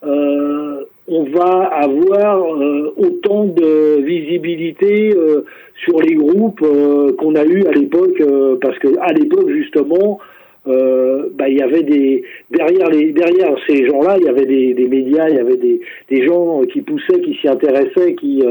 [0.06, 5.46] euh, on va avoir euh, autant de visibilité euh,
[5.86, 10.20] sur les groupes euh, qu'on a eu à l'époque, euh, parce que à l'époque justement,
[10.66, 14.88] bah, il y avait des derrière les derrière ces gens-là, il y avait des, des
[14.88, 18.44] médias, il y avait des, des gens qui poussaient, qui s'y intéressaient, qui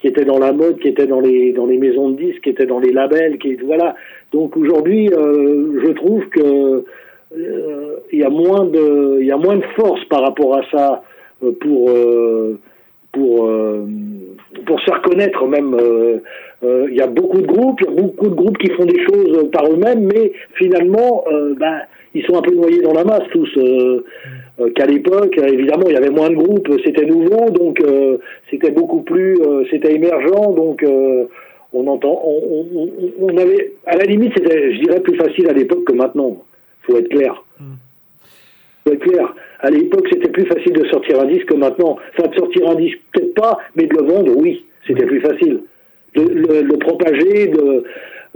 [0.00, 2.48] qui étaient dans la mode, qui étaient dans les dans les maisons de disques, qui
[2.48, 3.94] étaient dans les labels, qui voilà.
[4.32, 6.86] Donc aujourd'hui, je trouve que
[7.36, 11.02] il y a moins de il y a moins de force par rapport à ça
[11.42, 12.58] euh, pour euh,
[13.12, 13.84] pour euh,
[14.66, 16.18] pour se faire connaître même euh,
[16.62, 18.84] euh, il y a beaucoup de groupes il y a beaucoup de groupes qui font
[18.84, 21.80] des choses par eux-mêmes mais finalement euh, ben
[22.14, 24.04] ils sont un peu noyés dans la masse tous euh,
[24.60, 28.18] euh, qu'à l'époque euh, évidemment il y avait moins de groupes c'était nouveau donc euh,
[28.50, 31.24] c'était beaucoup plus euh, c'était émergent donc euh,
[31.72, 32.88] on entend on-
[33.20, 36.36] on avait à la limite c'était je dirais plus facile à l'époque que maintenant
[36.86, 37.42] faut être clair
[38.84, 39.34] Faut être clair.
[39.60, 41.96] À l'époque, c'était plus facile de sortir un disque que maintenant.
[42.16, 45.60] Enfin, de sortir un disque, peut-être pas, mais de le vendre, oui, c'était plus facile.
[46.14, 47.84] De le, le propager, de,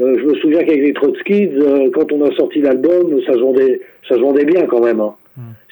[0.01, 3.39] euh, je me souviens qu'avec les Trotskys, euh, quand on a sorti l'album, ça se
[3.41, 5.01] vendait, ça se vendait bien quand même.
[5.01, 5.15] hein.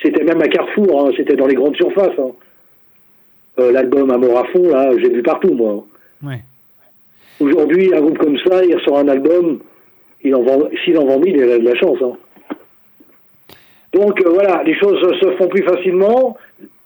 [0.02, 2.18] C'était même à Carrefour, hein, c'était dans les grandes surfaces.
[2.18, 2.30] hein.
[3.58, 5.84] Euh, l'album Amour à fond, là, j'ai vu partout, moi.
[6.22, 6.40] Ouais.
[7.40, 9.60] Aujourd'hui, un groupe comme ça, il ressort un album,
[10.22, 11.98] il en vend, s'il en vend mille, il a de la chance.
[12.02, 12.12] hein.
[13.92, 16.36] Donc euh, voilà, les choses se font plus facilement,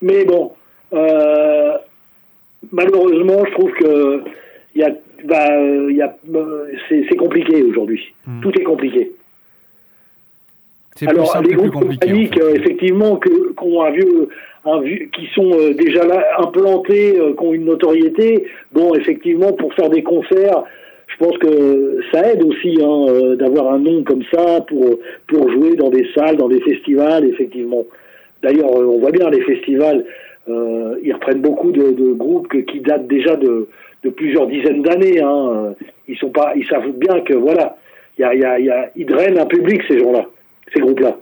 [0.02, 0.52] mais bon,
[0.92, 1.72] euh,
[2.72, 4.22] malheureusement, je trouve que
[4.76, 4.90] y a,
[5.24, 6.14] bah, euh, y a,
[6.88, 8.14] c'est compliqué aujourd'hui.
[8.42, 9.12] Tout est compliqué.
[10.96, 14.28] C'est plus Alors simple les groupes compagniques, euh, effectivement, que, qu'on un vieux,
[14.66, 19.88] un vieux, qui sont déjà là implantés, qui ont une notoriété, bon, effectivement, pour faire
[19.88, 20.64] des concerts,
[21.12, 25.50] je pense que ça aide aussi hein, euh, d'avoir un nom comme ça pour pour
[25.50, 27.84] jouer dans des salles, dans des festivals, effectivement.
[28.42, 30.04] D'ailleurs, euh, on voit bien les festivals,
[30.48, 33.68] euh, ils reprennent beaucoup de, de groupes que- qui datent déjà de,
[34.04, 35.20] de plusieurs dizaines d'années.
[35.20, 35.74] Hein.
[36.08, 37.76] Ils sont pas, ils savent bien que voilà,
[38.18, 40.24] il y a, y a, y a, ils drainent un public ces gens-là,
[40.72, 41.16] ces groupes-là.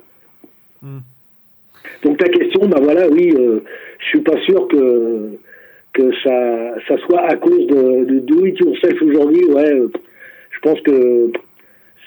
[2.05, 3.61] Donc ta question, ben voilà, oui, euh,
[3.99, 5.31] je suis pas sûr que
[5.99, 6.13] que
[6.87, 9.45] ça soit à cause de, de do it yourself aujourd'hui.
[9.47, 9.91] Ouais, euh,
[10.51, 11.33] je pense que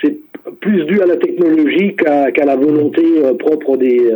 [0.01, 0.17] c'est
[0.61, 4.11] plus dû à la technologie qu'à la volonté euh, propre des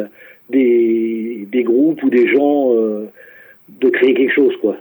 [0.49, 3.05] des groupes ou des gens euh,
[3.81, 4.77] de créer quelque chose, quoi.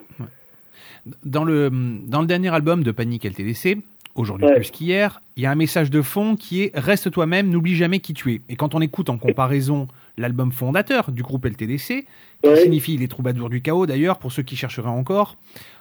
[1.24, 1.70] Dans le,
[2.09, 3.76] dans le dernier album de Panic LTDC,
[4.14, 7.77] aujourd'hui plus qu'hier, il y a un message de fond qui est Reste toi-même, n'oublie
[7.77, 8.40] jamais qui tu es.
[8.48, 12.07] Et quand on écoute en comparaison l'album fondateur du groupe LTDC,
[12.42, 15.37] qui signifie Les Troubadours du Chaos d'ailleurs, pour ceux qui chercheraient encore,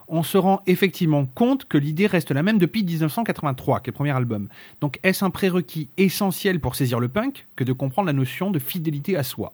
[0.08, 3.96] on se rend effectivement compte que l'idée reste la même depuis 1983, qui est le
[3.96, 4.48] premier album.
[4.82, 8.60] Donc est-ce un prérequis essentiel pour saisir le punk que de comprendre la notion de
[8.60, 9.54] fidélité à soi?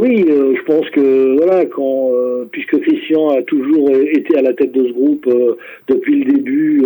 [0.00, 4.52] Oui, euh, je pense que voilà, quand euh, puisque Christian a toujours été à la
[4.54, 5.56] tête de ce groupe euh,
[5.88, 6.82] depuis le début,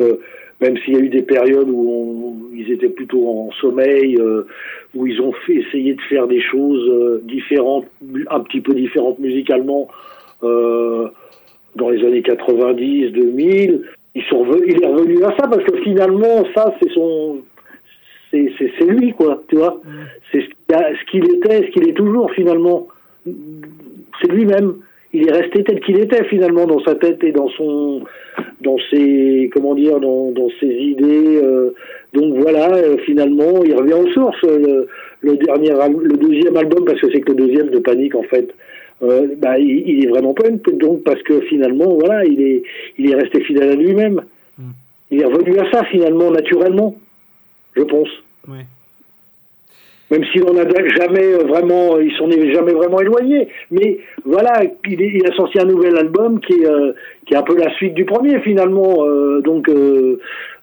[0.60, 4.18] même s'il y a eu des périodes où on- ils étaient plutôt en sommeil,
[4.94, 7.86] où ils ont fait, essayé de faire des choses différentes,
[8.30, 9.88] un petit peu différentes musicalement
[10.42, 13.82] dans les années 90, 2000.
[14.16, 17.38] Ils sont revenus, il est revenu à ça parce que finalement, ça, c'est son,
[18.30, 19.80] c'est c'est- c'est lui quoi, tu vois.
[20.32, 22.88] C'est ce qu'il a- ce qu'il était, ce qu'il est toujours finalement.
[23.24, 24.74] C'est lui-même.
[25.12, 28.02] Il est resté tel qu'il était finalement dans sa tête et dans son,
[28.60, 31.40] dans ses, comment dire, dans, dans ses idées.
[31.42, 31.70] euh.
[32.12, 34.42] donc voilà, euh, finalement, il revient aux sources.
[34.42, 34.86] Le,
[35.22, 35.70] le dernier,
[36.02, 38.54] le deuxième album, parce que c'est que le deuxième de Panique en fait.
[39.02, 42.62] euh, bah, il, il est vraiment punk, donc parce que finalement, voilà, il est,
[42.98, 44.20] il est resté fidèle à lui-même.
[45.10, 46.94] Il est revenu à ça finalement, naturellement,
[47.74, 48.08] je pense.
[48.46, 48.66] Ouais.
[50.10, 50.64] Même s'il en a
[50.96, 53.48] jamais euh, vraiment, il s'en est jamais vraiment éloigné.
[53.70, 56.92] Mais voilà, il, a sorti un nouvel album qui est, euh,
[57.26, 59.04] qui est un peu la suite du premier finalement.
[59.04, 60.18] Euh, donc euh,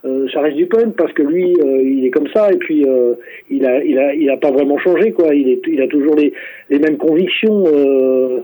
[0.05, 2.85] euh, ça reste du punk parce que lui, euh, il est comme ça et puis
[2.87, 3.13] euh,
[3.51, 5.33] il a, il a, il a pas vraiment changé quoi.
[5.35, 6.33] Il est, il a toujours les,
[6.71, 8.39] les mêmes convictions, euh,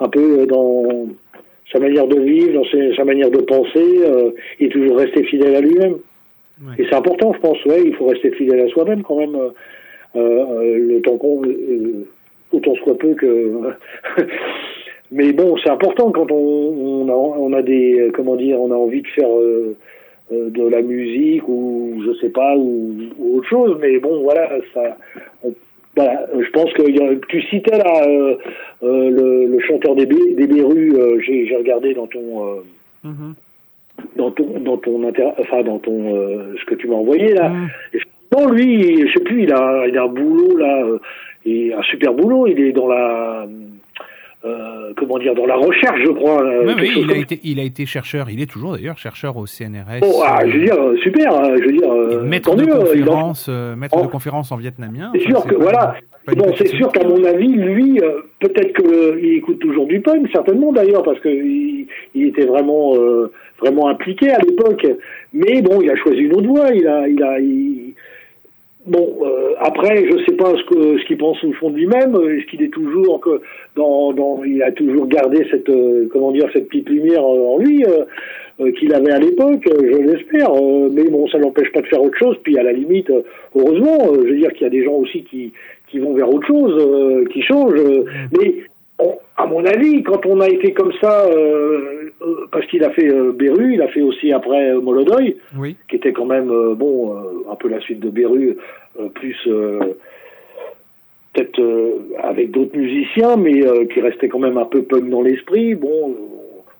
[0.00, 1.06] un peu dans
[1.72, 3.84] sa manière de vivre, dans ses- sa manière de penser.
[4.04, 5.96] euh, il est toujours resté fidèle à lui-même.
[6.78, 7.64] Et c'est important, je pense.
[7.66, 9.36] Ouais, il faut rester fidèle à soi-même quand même.
[10.16, 12.06] Euh, le temps qu'on, euh,
[12.52, 13.52] autant soit peu que.
[15.12, 18.76] Mais bon, c'est important quand on, on, a, on a des, comment dire, on a
[18.76, 19.74] envie de faire euh,
[20.30, 23.76] de la musique ou je sais pas ou, ou autre chose.
[23.80, 24.96] Mais bon, voilà, ça.
[25.42, 25.54] on-
[25.96, 26.82] voilà, je pense que
[27.26, 28.36] tu citais là euh,
[28.84, 30.94] euh, le, le chanteur des, Bé- des Berus.
[30.94, 32.44] euh, j'ai, j'ai regardé dans ton.
[32.46, 32.60] euh,
[34.16, 37.52] dans ton dans ton inter- enfin dans ton euh, ce que tu m'as envoyé là
[38.32, 40.98] Effectivement, lui je sais plus il a il a un boulot là euh,
[41.44, 43.46] et un super boulot il est dans la
[44.44, 47.40] euh, comment dire dans la recherche je crois euh, oui, chose il a, comme été,
[47.44, 50.00] il a été chercheur, il est toujours d'ailleurs chercheur au CNRS.
[50.00, 52.72] Bon, ah, je veux dire, euh, super, hein, je veux dire, euh, maître de mieux,
[52.74, 55.10] euh, en- conférence, euh, maître de conférence en vietnamien.
[55.14, 55.96] C'est sûr que voilà.
[56.36, 60.72] Bon, c'est sûr qu'à mon avis, lui, euh, peut-être qu'il écoute toujours du punk, certainement
[60.72, 64.86] d'ailleurs, parce qu'il il était vraiment, euh, vraiment impliqué à l'époque.
[65.34, 66.68] Mais bon, il a choisi une autre voie.
[66.72, 67.89] Il a, il a, il-
[68.86, 72.14] Bon, euh, après, je sais pas ce que ce qu'il pense au fond de lui-même.
[72.30, 73.40] Est-ce qu'il est toujours que
[73.76, 77.58] dans, dans, il a toujours gardé cette, euh, comment dire, cette petite lumière euh, en
[77.58, 78.04] lui euh,
[78.60, 80.50] euh, qu'il avait à l'époque, je l'espère.
[80.54, 82.36] euh, mais bon, ça n'empêche pas de faire autre chose.
[82.42, 83.12] Puis à la limite,
[83.54, 85.52] heureusement, je veux dire qu'il y a des gens aussi qui
[85.88, 87.74] qui vont vers autre chose, euh, qui changent.
[87.78, 88.04] euh,
[88.38, 88.54] Mais
[89.00, 92.90] on- à mon avis, quand on a été comme ça, euh, euh, parce qu'il a
[92.90, 95.76] fait euh, Beru, il a fait aussi après euh, Molodoy, Oui.
[95.88, 97.16] qui était quand même euh, bon,
[97.50, 98.56] un peu la suite de Beru,
[99.14, 99.36] plus
[101.32, 101.60] peut-être
[102.22, 105.74] avec d'autres musiciens, mais qui restaient quand même un peu punk dans l'esprit.
[105.74, 106.14] Bon,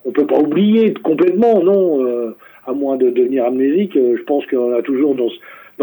[0.04, 2.34] on peut pas oublier complètement, non,
[2.66, 3.92] à moins de devenir amnésique.
[3.94, 5.30] je pense qu'on a toujours dans,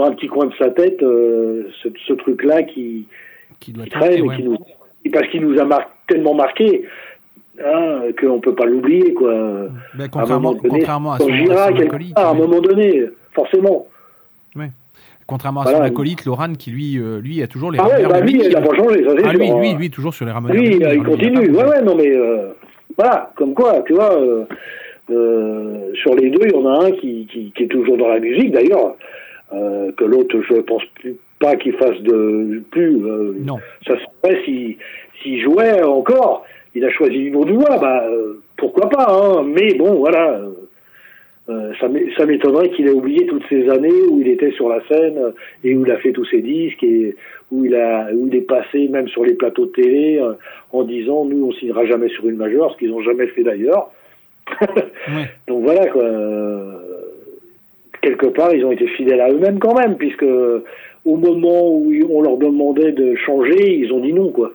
[0.04, 3.06] un petit coin de sa tête ce, ce truc-là qui,
[3.60, 4.58] qui, doit traîne et qui nous,
[5.14, 6.84] parce qu'il nous a mar- tellement marqué.
[7.60, 9.34] Hein, qu'on peut pas l'oublier quoi.
[9.34, 12.34] Ben, À un contrairement, moment donné, contrairement à son, à son acolyte, part, à un
[12.36, 13.04] moment donné,
[13.34, 13.88] forcément.
[15.26, 15.80] Contrairement à Voilà.
[15.80, 18.56] son acolyte, Loran, qui lui, euh, lui a toujours les Ah ouais, bah lui, il
[18.56, 19.60] a pas changé, ça Ah, sûr, lui, hein.
[19.60, 21.50] lui, lui, toujours sur les rameurs Lui, il lui, continue.
[21.52, 22.54] Ouais, ouais, non, mais euh,
[22.98, 24.46] voilà, comme quoi, tu vois, euh,
[25.12, 28.08] euh, sur les deux, il y en a un qui, qui, qui est toujours dans
[28.08, 28.96] la musique, d'ailleurs,
[29.52, 32.98] que l'autre, je pense plus, pas qu'il fasse de plus.
[33.44, 33.58] non.
[33.86, 34.78] Ça serait s'il
[35.22, 36.46] s'il jouait encore.
[36.76, 39.44] Il a choisi une autre voie, bah euh, pourquoi pas, hein.
[39.44, 40.32] Mais bon, voilà.
[40.40, 40.50] euh,
[41.50, 44.68] euh, ça m'é- ça m'étonnerait qu'il ait oublié toutes ces années où il était sur
[44.68, 45.32] la scène euh,
[45.64, 47.16] et où il a fait tous ses disques et
[47.54, 50.34] où il a où il est passé même sur les plateaux de télé euh,
[50.74, 53.92] en disant nous on signera jamais sur une majeure, ce qu'ils ont jamais fait d'ailleurs.
[55.48, 56.04] Donc voilà quoi.
[58.02, 60.24] Quelque part ils ont été fidèles à eux-mêmes quand même puisque
[61.06, 64.52] au moment où on leur demandait de changer ils ont dit non quoi.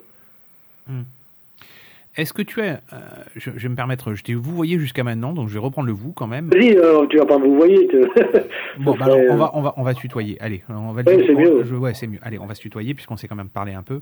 [2.14, 2.96] Est-ce que tu es, euh,
[3.36, 5.86] je, je vais me permettre, je t'ai vous voyez jusqu'à maintenant, donc je vais reprendre
[5.88, 6.50] le vous quand même.
[6.50, 7.88] Vas-y, euh, tu vas pas vous voyez.
[8.80, 10.36] Bon, bah alors, on euh, va, on va, on va tutoyer.
[10.40, 11.02] Allez, on va.
[11.02, 11.64] Ouais, c'est mieux.
[11.64, 12.18] je- ouais, c'est mieux.
[12.22, 14.00] Allez, on va se tutoyer puisqu'on s'est quand même parlé un peu.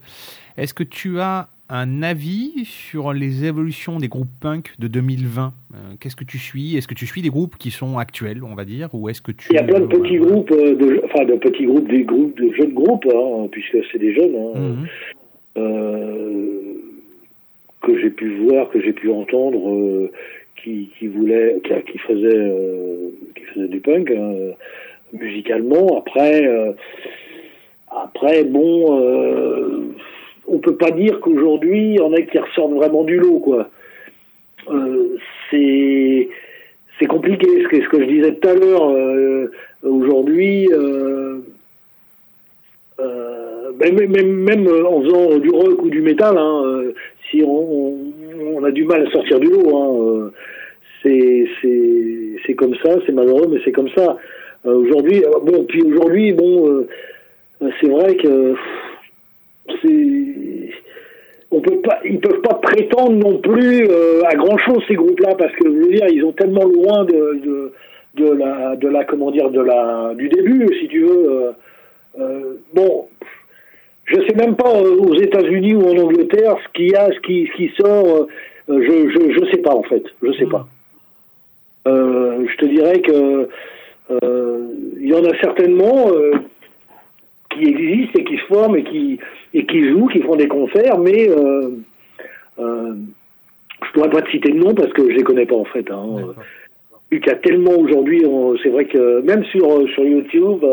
[0.57, 5.77] Est-ce que tu as un avis sur les évolutions des groupes punk de 2020 Euh,
[6.01, 6.77] Qu'est-ce que tu suis?
[6.77, 9.31] Est-ce que tu suis des groupes qui sont actuels, on va dire, ou est-ce que
[9.33, 12.37] tu Il y a plein de petits groupes, de, enfin de petits groupes, des groupes
[12.41, 14.87] de jeunes groupes, hein, puisque c'est des jeunes, hein, Mhm.
[17.83, 20.11] Que j'ai pu voir, que j'ai pu entendre, euh,
[20.63, 24.35] qui, qui voulaient, qui, qui faisaient, euh, qui faisaient du punk hein,
[25.13, 25.99] musicalement.
[25.99, 26.73] Après, euh,
[27.91, 29.95] après bon, euh,
[30.47, 33.71] on peut pas dire qu'aujourd'hui, il y en a qui ressortent vraiment du lot, quoi.
[34.69, 35.17] Euh,
[35.51, 36.29] c'est
[36.99, 37.47] c'est compliqué.
[37.63, 39.51] Ce que, ce que je disais tout à l'heure, euh,
[39.83, 40.69] aujourd'hui,
[43.81, 46.63] même, même, même euh, en faisant du rock ou du métal, hein,
[47.45, 50.31] on, a du mal à sortir du lot, hein,
[51.07, 51.47] euh,
[52.47, 54.17] c'est comme ça, c'est malheureux, mais c'est comme ça.
[54.67, 56.87] Euh, aujourd'hui, euh, bon, puis aujourd'hui, bon,
[57.81, 58.55] c'est vrai que
[59.83, 60.71] c'est
[61.53, 63.89] on peut pas, ils peuvent pas prétendre non plus
[64.25, 67.73] à grand chose ces groupes-là parce que je veux dire, ils ont tellement loin de,
[68.15, 71.53] de, la, de la, comment dire, de la, du début, si tu veux.
[72.73, 73.09] bon,
[74.13, 77.21] je sais même pas euh, aux États-Unis ou en Angleterre ce qu'il y a, ce
[77.21, 78.07] qui, ce qui sort.
[78.17, 78.27] euh,
[78.69, 80.67] je, je, je sais pas en fait, je sais pas.
[81.89, 83.49] Euh, je te dirais que
[84.11, 84.59] euh,
[85.01, 86.33] il y en a certainement euh,
[87.51, 89.19] qui existent et qui se forment et qui
[89.55, 91.29] et qui jouent, qui font des concerts, mais
[92.59, 95.91] je pourrais pas te citer de nom parce que je les connais pas en fait.
[95.91, 96.07] Hein.
[97.11, 98.25] Vu qu'il y a tellement aujourd'hui,
[98.63, 100.65] c'est vrai que même sur sur YouTube,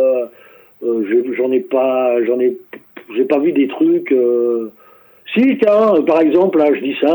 [0.84, 2.56] je- j'en ai pas, j'en ai,
[3.16, 4.12] j'ai pas vu des trucs.
[4.12, 4.72] euh,
[5.34, 7.08] Si, tiens, par exemple, là, je dis ça,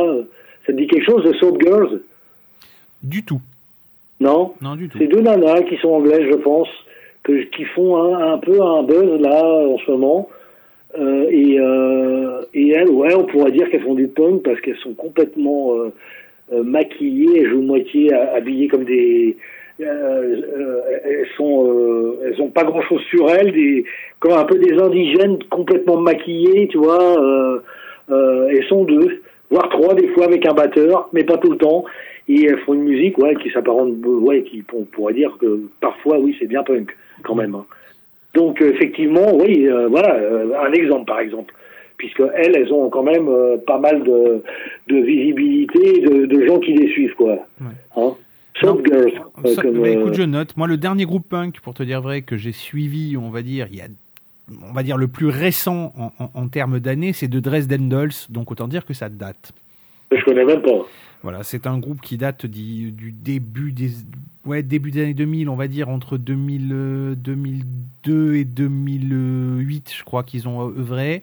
[0.67, 2.01] ça te dit quelque chose de Soap Girls
[3.03, 3.41] Du tout.
[4.21, 4.99] Non Non, du tout.
[4.99, 6.69] C'est deux nanas qui sont anglaises, je pense,
[7.25, 10.29] que, qui font un, un peu un buzz là en ce moment.
[10.99, 14.77] Euh, et, euh, et elles, ouais, on pourrait dire qu'elles font du punk parce qu'elles
[14.77, 15.73] sont complètement
[16.53, 19.37] maquillées, elles jouent moitié ha- habillées comme des.
[19.81, 23.85] Euh, euh, elles sont, euh, elles ont pas grand chose sur elles, des,
[24.21, 27.21] comme un peu des indigènes complètement maquillés, tu vois.
[27.21, 27.61] Euh,
[28.11, 31.59] euh, elles sont deux, voire trois des fois avec un batteur, mais pas tout le
[31.59, 31.85] temps.
[32.29, 36.19] Et elles font une musique, ouais, qui s'apparente, ouais, qui on pourrait dire que parfois,
[36.19, 36.95] oui, c'est bien punk,
[37.25, 37.55] quand même.
[37.55, 37.65] hein.
[38.35, 40.19] Donc effectivement, oui, euh, voilà,
[40.65, 41.53] un exemple par exemple,
[41.99, 44.43] puisque elles, elles ont quand même euh, pas mal de,
[44.89, 47.39] de visibilité, de, de gens qui les suivent, quoi.
[47.97, 48.15] Hein
[48.63, 48.83] Girls,
[49.45, 50.57] euh, Ça- comme, bah, euh, écoute, je note.
[50.57, 53.67] Moi, le dernier groupe punk, pour te dire vrai, que j'ai suivi, on va dire,
[53.71, 53.89] il y a,
[54.63, 58.13] on va dire le plus récent en, en- en termes d'années, c'est de Dresden Dolls.
[58.29, 59.53] Donc autant dire que ça date.
[60.11, 60.87] Je connais même pas.
[61.23, 63.91] Voilà, c'est un groupe qui date du, du début des,
[64.45, 70.03] ouais, début des années 2000, on va dire entre 2000, euh, 2002 et 2008, je
[70.05, 71.23] crois qu'ils ont œuvré.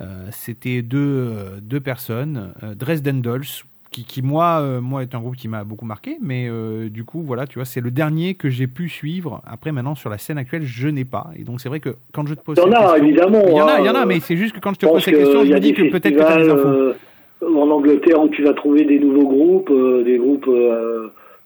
[0.00, 3.44] Euh, C'était deux, euh, deux personnes, Dresden Dolls,
[3.92, 7.04] qui, qui moi, euh, moi est un groupe qui m'a beaucoup marqué, mais euh, du
[7.04, 9.40] coup, voilà, tu vois, c'est le dernier que j'ai pu suivre.
[9.46, 11.26] Après, maintenant, sur la scène actuelle, je n'ai pas.
[11.38, 13.42] Et donc, c'est vrai que quand je te pose Il y en a, question- évidemment,
[13.46, 14.78] Il y en a, hein, il y en a, mais c'est juste que quand je
[14.80, 16.68] te pose cette question, je me dis que peut-être que tu as des infos.
[16.68, 16.94] euh,
[17.42, 20.48] en Angleterre où tu vas trouver des nouveaux groupes, euh, des groupes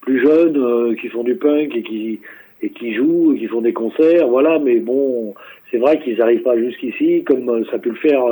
[0.00, 2.20] plus jeunes qui font du punk et qui
[2.62, 4.58] et qui jouent, et qui font des concerts, voilà.
[4.58, 5.34] Mais bon,
[5.70, 8.22] c'est vrai qu'ils n'arrivent pas jusqu'ici comme ça a pu le faire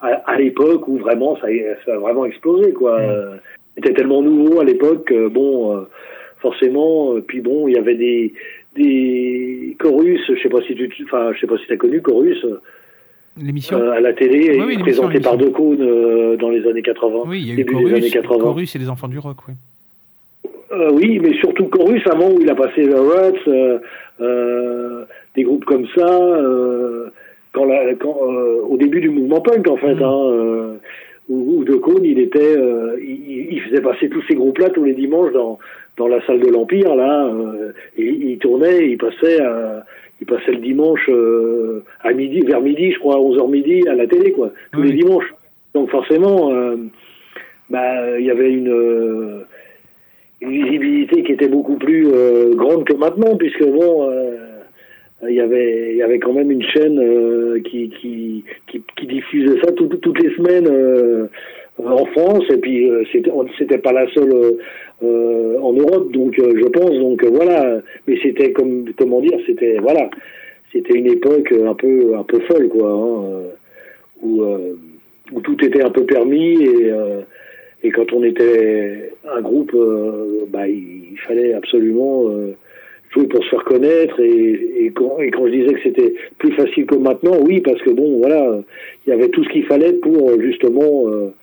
[0.00, 2.98] à, à l'époque où vraiment ça, a- ça a vraiment explosé quoi.
[3.00, 3.36] Euh,
[3.76, 5.80] C'était tellement nouveau à l'époque, que, bon, euh,
[6.38, 7.14] forcément.
[7.14, 8.32] euh, puis bon, il y avait des
[8.76, 10.20] des chorus.
[10.28, 12.42] Je sais pas si tu, enfin, je sais pas si t'as connu chorus.
[12.44, 12.60] euh,
[13.42, 16.82] L'émission euh, à la télé, Oui, oui, l'émission, présenté par De euh, dans les années
[16.82, 18.38] 80, Oui, il y a eu début des années Chorus, 80.
[18.44, 19.54] Chorus et les enfants du rock, oui.
[20.72, 23.78] Euh, oui, mais surtout Chorus avant où il a passé le Ruts, euh,
[24.20, 25.04] euh,
[25.34, 27.06] des groupes comme ça, euh,
[27.52, 30.76] quand la, quand, euh, au début du mouvement punk en fait, hein,
[31.30, 34.70] euh, où, où De Caunes il était, euh, il, il faisait passer tous ces groupes-là
[34.70, 35.58] tous les dimanches dans
[35.96, 39.84] dans la salle de l'Empire là, euh, et il tournait, il passait, à,
[40.20, 43.94] il passait le dimanche euh, à midi, vers midi, je crois, à 11h midi à
[43.94, 45.32] la télé quoi, tous les dimanches.
[45.74, 46.76] Donc forcément, euh,
[47.70, 49.46] bah il y avait une euh,
[50.40, 54.55] une visibilité qui était beaucoup plus euh, grande que maintenant, puisque bon, euh,
[55.28, 59.06] il y avait il y avait quand même une chaîne euh, qui, qui, qui qui
[59.06, 61.26] diffusait ça tout- toutes les semaines euh,
[61.84, 64.52] en France, et puis euh, c'était c'était pas la seule euh,
[65.02, 66.92] euh, en Europe, donc euh, je pense.
[66.98, 70.10] Donc euh, voilà, mais c'était comme comment dire, c'était voilà,
[70.72, 73.50] c'était une époque un peu un peu folle quoi, hein, euh,
[74.22, 74.76] où euh,
[75.32, 76.62] où tout était un peu permis.
[76.62, 77.20] Et euh,
[77.82, 82.54] et quand on était un groupe, euh, bah, il, fallait absolument euh,
[83.24, 84.20] pour se faire connaître.
[84.20, 88.60] Et, quand, je disais que c'était plus facile que maintenant, oui, parce que bon, voilà,
[89.06, 91.34] il y avait tout ce qu'il fallait pour justement euh,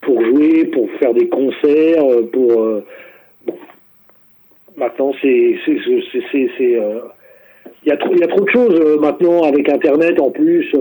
[0.00, 2.84] pour jouer, pour faire des concerts, euh, pour euh,
[3.46, 3.54] bon.
[4.76, 5.56] Maintenant, c'est
[7.84, 10.72] il y a trop de choses maintenant avec Internet en plus.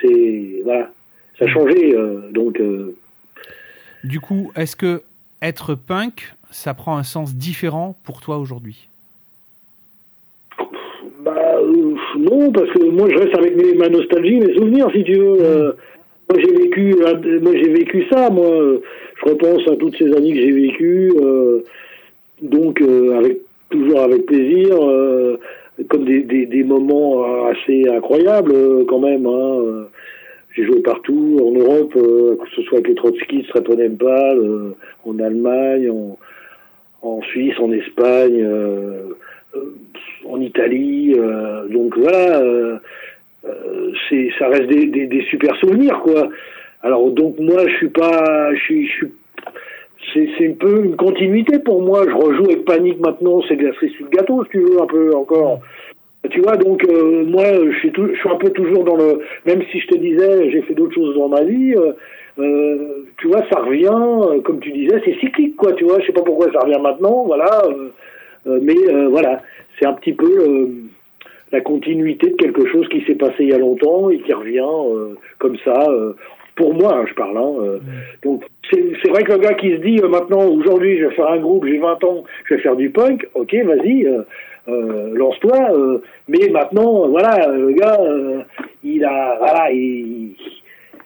[0.00, 0.90] c'est voilà,
[1.38, 1.94] ça a changé.
[2.30, 2.60] donc
[4.04, 5.02] Du coup, est-ce que
[5.42, 8.88] être punk, ça prend un sens différent pour toi aujourd'hui
[11.20, 15.04] Bah euh, non, parce que moi je reste avec mes- ma nostalgie, mes souvenirs, si
[15.04, 15.36] tu veux.
[15.40, 15.72] Euh,
[16.30, 18.30] moi j'ai vécu, euh, moi j'ai vécu ça.
[18.30, 18.48] Moi,
[19.16, 21.64] je repense à toutes ces années que j'ai vécues, euh,
[22.42, 23.38] donc avec
[23.70, 24.76] toujours avec plaisir,
[25.88, 29.26] comme des, des, des moments assez incroyables quand même.
[29.26, 29.86] Hein.
[30.58, 35.18] J'ai joué partout en Europe, euh, que ce soit avec les trotskistes, Raponempal, euh, en
[35.20, 35.88] Allemagne,
[37.02, 38.42] en, Suisse, en Espagne.
[38.42, 39.14] euh,
[39.54, 39.60] euh,
[40.28, 41.16] en Italie.
[41.70, 42.78] donc voilà,
[44.38, 46.28] ça reste des, des, super souvenirs quoi.
[46.82, 48.50] Alors donc moi je suis pas,
[50.12, 52.04] c'est un peu une continuité pour moi.
[52.06, 54.86] Je rejoue avec Panique maintenant, c'est de la cerise le gâteau si tu veux un
[54.86, 55.60] peu encore.
[56.30, 59.20] Tu vois, donc euh, moi, je suis, tou- je suis un peu toujours dans le.
[59.46, 61.74] Même si je te disais, j'ai fait d'autres choses dans ma vie.
[61.76, 61.92] euh,
[62.40, 65.72] euh, tu vois, ça revient, comme tu disais, c'est cyclique, quoi.
[65.74, 67.62] Tu vois, je sais pas pourquoi ça revient maintenant, voilà.
[68.46, 68.76] mais
[69.10, 69.42] voilà,
[69.78, 70.68] c'est un petit peu
[71.50, 74.62] la continuité de quelque chose qui s'est passé il y a longtemps et qui revient
[75.38, 75.84] comme ça.
[76.54, 77.38] pour moi, hein, je parle.
[77.38, 77.78] Hein, euh,
[78.24, 81.14] Donc, c'est c'est vrai que le gars qui se dit euh, maintenant, aujourd'hui, je vais
[81.14, 83.26] faire un groupe, j'ai 20 ans, je vais faire du punk.
[83.34, 84.22] Ok, vas-y, euh,
[84.68, 85.58] euh, lance-toi.
[85.72, 85.98] euh,
[86.28, 88.40] mais maintenant, euh, voilà, le gars, euh,
[88.84, 90.34] il a, voilà, il,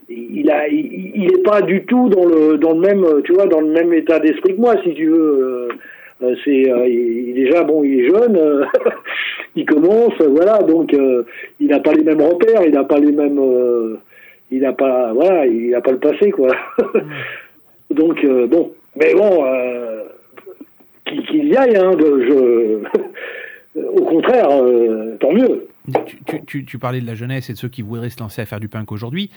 [0.09, 3.47] il a, il, il est pas du tout dans le, dans le même, tu vois,
[3.47, 5.19] dans le même état d'esprit que moi, si tu veux.
[5.19, 5.69] euh,
[6.23, 6.53] euh, c'est
[6.89, 8.67] il- déjà bon, il est jeune,
[9.57, 10.93] il commence, voilà, donc
[11.59, 13.41] il n'a pas les mêmes repères, il n'a pas les mêmes,
[14.53, 16.49] il n'a pas, voilà, il n'a pas le passé quoi.
[17.91, 19.45] donc bon, mais bon,
[21.07, 22.79] qu'il qu'il y aille, hein, de, je,
[23.77, 25.67] au contraire, euh, tant mieux.
[26.27, 28.47] tu, tu, tu parlais de la jeunesse et de ceux qui voudraient se lancer à
[28.47, 29.31] faire du punk aujourd'hui.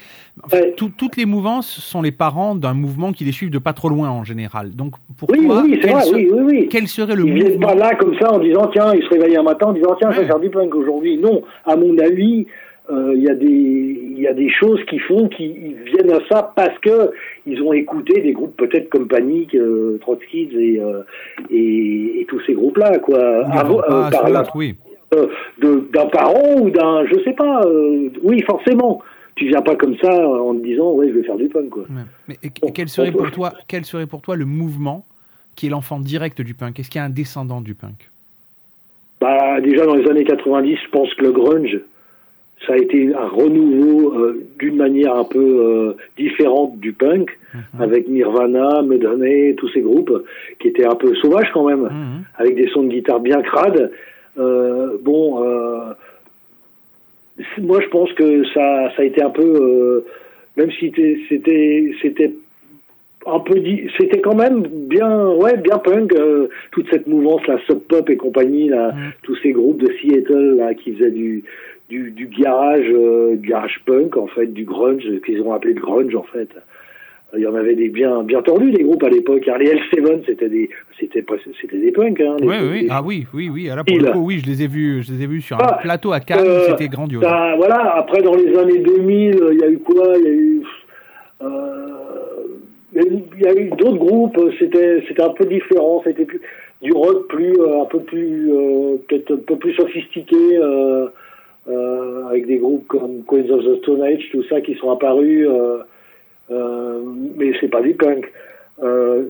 [0.78, 3.90] Tout- toutes les mouvances sont les parents d'un mouvement qui les suivent de pas trop
[3.90, 4.76] loin en général.
[4.76, 6.68] Donc pour Oui, toi, oui, quel, vrai, se- oui, oui, oui.
[6.70, 9.38] quel serait le Ils mouvement pas là comme ça en disant tiens, ils se réveillent
[9.38, 11.18] un matin en disant tiens, je vais faire du punk aujourd'hui.
[11.18, 12.46] Non, à mon avis,
[12.90, 16.20] euh, il y a des il y a des choses qui font qu'ils viennent à
[16.30, 17.12] ça parce que
[17.46, 21.02] ils ont écouté des groupes peut-être comme Panic, euh, Trotsky et, euh,
[21.50, 23.46] et et tous ces groupes là quoi.
[23.48, 24.76] Avant- les Rapaces, par là- oui.
[25.14, 25.28] euh,
[25.94, 27.62] d'un parent ou d'un je sais pas.
[27.66, 29.02] euh, oui, forcément.
[29.36, 31.84] Tu viens pas comme ça en te disant ouais, je vais faire du punk quoi.
[32.28, 35.06] Mais et- et quel serait pour toi, quel serait pour toi le mouvement
[35.56, 36.80] qui est l'enfant direct du punk?
[36.80, 38.10] Est-ce qu'il y a un descendant du punk?
[39.20, 41.80] Bah, déjà dans les années 90, je pense que le grunge,
[42.66, 47.38] ça a été un renouveau euh, d'une manière un peu euh, différente du punk,
[47.80, 50.12] avec Nirvana, Mudhoney, tous ces groupes
[50.60, 51.90] qui étaient un peu sauvages quand même,
[52.36, 53.92] avec des sons de guitare bien crades.
[54.38, 55.40] Euh, bon,
[57.60, 60.04] moi je pense que ça, ça a été un peu,
[60.58, 60.92] même si
[61.30, 62.34] c'était,
[63.26, 67.58] un peu dit, c'était quand même bien, ouais, bien punk, euh, toute cette mouvance, la
[67.66, 68.94] Sub Pop et compagnie, là,
[69.24, 71.44] tous ces groupes de Seattle, là, qui faisaient du,
[71.90, 76.16] du, du garage, euh, garage punk, en fait, du grunge, qu'ils ont appelé de grunge,
[76.16, 76.50] en fait.
[77.38, 79.46] Il y en avait des bien, bien tordus, des groupes à l'époque.
[79.50, 79.58] hein.
[79.60, 80.70] Les L7, c'était des,
[81.00, 81.24] c'était
[81.60, 82.38] c'était des punks, hein.
[82.40, 83.70] les- Oui, oui, ah oui, oui, oui.
[83.70, 85.76] Alors pour le coup, oui, je les ai vus, je les ai vus sur Ah,
[85.78, 87.22] un plateau à Cannes, euh, c'était grandiose.
[87.22, 90.14] bah, voilà, après dans les années 2000, il y a eu quoi?
[90.18, 90.62] Il y a eu,
[91.44, 91.90] euh,
[92.94, 94.40] il y a eu- il y a eu d'autres groupes.
[94.58, 96.02] C'était, c'était un peu différent.
[96.06, 96.40] C'était plus
[96.82, 101.08] du rock, plus euh, un peu plus, euh, peut-être un peu plus sophistiqué, euh,
[101.68, 105.48] euh, avec des groupes comme Queens of the Stone Age, tout ça qui sont apparus.
[105.50, 105.80] euh,
[106.52, 107.00] euh,
[107.38, 108.32] mais c'est pas du punk.
[108.84, 109.24] Euh,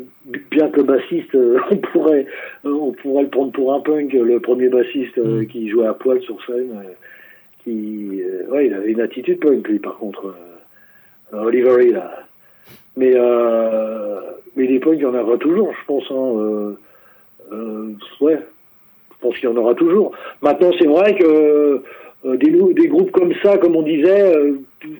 [0.51, 2.25] bien que bassiste, euh, on pourrait,
[2.65, 5.93] euh, on pourrait le prendre pour un punk, le premier bassiste euh, qui jouait à
[5.93, 6.83] poil sur scène,
[7.63, 10.35] qui, ouais, il avait une attitude punk lui par contre,
[11.31, 12.25] Oliver Hill, là.
[12.97, 14.19] Mais euh,
[14.55, 16.05] mais les punks, il y en aura toujours, je pense.
[16.09, 16.77] Hein, euh,
[17.51, 18.39] euh, ouais,
[19.11, 20.13] je pense qu'il y en aura toujours.
[20.41, 21.83] Maintenant, c'est vrai que euh,
[22.25, 24.53] des, nou- des groupes comme ça, comme on disait, euh,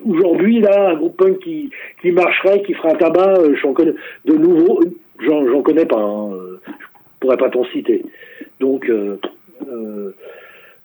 [0.08, 1.70] aujourd'hui, là, un groupe punk qui,
[2.00, 4.80] qui marcherait, qui fera un tabac, euh, j'en connais de nouveau,
[5.20, 8.02] j'en, connais pas, hein, euh, je pourrais pas t'en citer.
[8.60, 9.16] Donc, euh,
[9.68, 10.10] euh,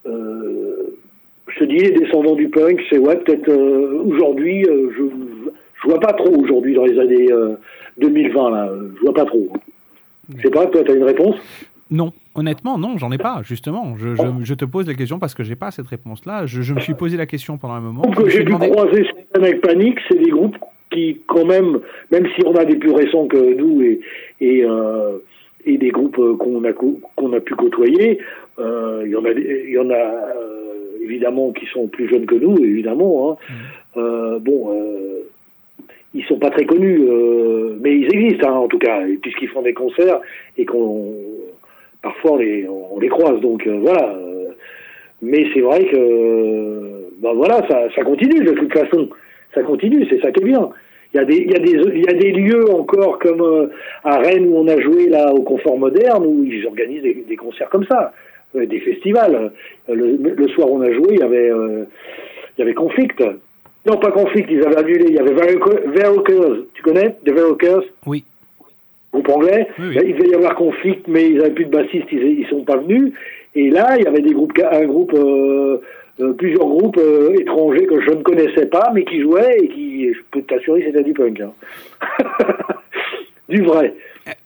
[0.07, 0.97] euh,
[1.49, 5.03] je te dis, les descendants du punk, c'est ouais, peut-être euh, aujourd'hui, euh, je,
[5.81, 7.55] je vois pas trop aujourd'hui dans les années euh,
[7.97, 9.49] 2020, là, euh, je vois pas trop.
[10.37, 11.35] Je sais pas, toi, t'as une réponse?
[11.89, 13.95] Non, honnêtement, non, j'en ai pas, justement.
[13.97, 16.45] Je, je, je te pose la question parce que j'ai pas cette réponse-là.
[16.45, 18.01] Je, je me suis posé la question pendant un moment.
[18.11, 20.57] que j'ai pu demandé- croiser avec Panic, c'est des groupes
[20.91, 21.79] qui, quand même,
[22.11, 24.01] même si on a des plus récents que nous et,
[24.41, 25.17] et, euh,
[25.65, 28.19] et des groupes euh, qu'on a, qu'on a pu côtoyer,
[28.59, 32.35] euh, il y en a, y en a euh, évidemment qui sont plus jeunes que
[32.35, 33.31] nous, évidemment.
[33.31, 33.53] Hein.
[33.97, 34.69] Euh, bon,
[36.13, 39.61] ils sont pas très connus, euh, mais ils existent hein, en tout cas, puisqu'ils font
[39.61, 40.19] des concerts
[40.57, 41.13] et qu'on
[42.01, 43.39] parfois on les, on les croise.
[43.41, 44.17] Donc euh, voilà.
[45.21, 49.09] mais c'est vrai que ben voilà, ça, ça continue de toute façon.
[49.53, 50.69] Ça continue, c'est ça qui est bien.
[51.13, 53.41] Il y a des, il y a des, il y a des lieux encore comme
[53.41, 53.67] euh,
[54.03, 57.35] à Rennes où on a joué là au Confort Moderne où ils organisent des, des
[57.35, 58.13] concerts comme ça,
[58.55, 59.51] euh, des festivals.
[59.89, 61.83] Euh, Le, le soir où on a joué, il y avait, euh,
[62.57, 63.21] il y avait Conflict.
[63.85, 65.05] Non, pas Conflict, ils avaient annulé.
[65.09, 66.61] Il y avait Verrucas.
[66.73, 67.17] Tu connais?
[67.25, 68.23] The Verrucas Oui.
[69.13, 69.67] Groupe anglais.
[69.77, 72.77] Il devait y avoir Conflict, mais ils n'avaient plus de bassistes, ils, ils sont pas
[72.77, 73.13] venus.
[73.55, 75.81] Et là, il y avait des groupes, un groupe, euh,
[76.21, 80.13] euh, plusieurs groupes euh, étrangers que je ne connaissais pas, mais qui jouaient et qui,
[80.13, 81.41] je peux t'assurer, c'était du punk.
[81.41, 81.51] hein.
[83.49, 83.93] du vrai.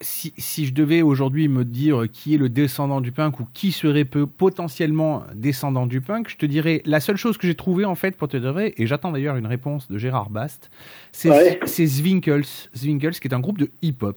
[0.00, 3.70] Si, si je devais aujourd'hui me dire qui est le descendant du punk ou qui
[3.72, 7.84] serait peu, potentiellement descendant du punk, je te dirais la seule chose que j'ai trouvée
[7.84, 10.70] en fait pour te dire et j'attends d'ailleurs une réponse de Gérard Bast,
[11.12, 11.60] c'est Ouais.
[11.66, 14.16] Zwinkels, Zwinkels qui est un groupe de hip-hop.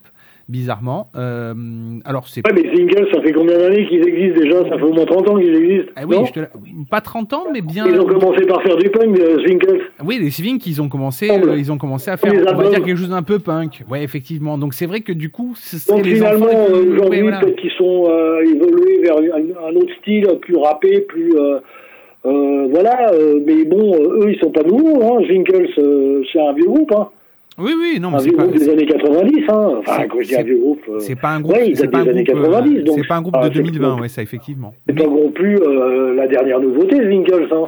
[0.49, 1.53] Bizarrement, Euh,
[2.05, 4.63] alors c'est Ouais, mais Singles, ça fait combien d'années qu'ils existent déjà?
[4.67, 5.91] Ça fait au moins 30 ans qu'ils existent.
[5.95, 6.25] Ah oui, non?
[6.25, 6.49] je te la-
[6.89, 7.85] pas 30 ans, mais bien.
[7.87, 9.37] Ils ont commencé par faire du punk, euh.
[10.03, 12.83] Oui, les Swings, ils ont commencé, euh, ils ont commencé à faire, on va dire
[12.83, 13.83] quelque chose d'un peu punk.
[13.91, 14.57] Ouais, effectivement.
[14.57, 17.39] Donc c'est vrai que du coup, ce serait Donc les finalement, qui- euh, aujourd'hui, voilà.
[17.41, 21.31] peut-être qu'ils sont euh, évolués vers un, autre style, plus rappé, plus...
[22.23, 23.11] voilà,
[23.45, 25.03] mais bon, eux, ils sont pas nouveaux.
[25.03, 25.21] Hein.
[25.77, 26.91] Euh, c'est un vieux groupe.
[26.91, 27.09] Hein.
[27.59, 28.43] Oui, oui, non, mais un c'est pas.
[28.43, 29.43] groupe des années 90.
[29.49, 29.69] Hein.
[29.79, 30.81] Enfin, c'est- quand je dis un vieux groupe...
[30.89, 32.83] euh, C'est pas un groupe, ouais, c'est pas un des années groupe, euh, 90.
[32.83, 34.73] donc c'est pas un groupe ah, de c'est- 2020, ouais, ça effectivement.
[34.87, 37.49] C'est pas non plus euh, la dernière nouveauté, Singles.
[37.51, 37.67] Hein.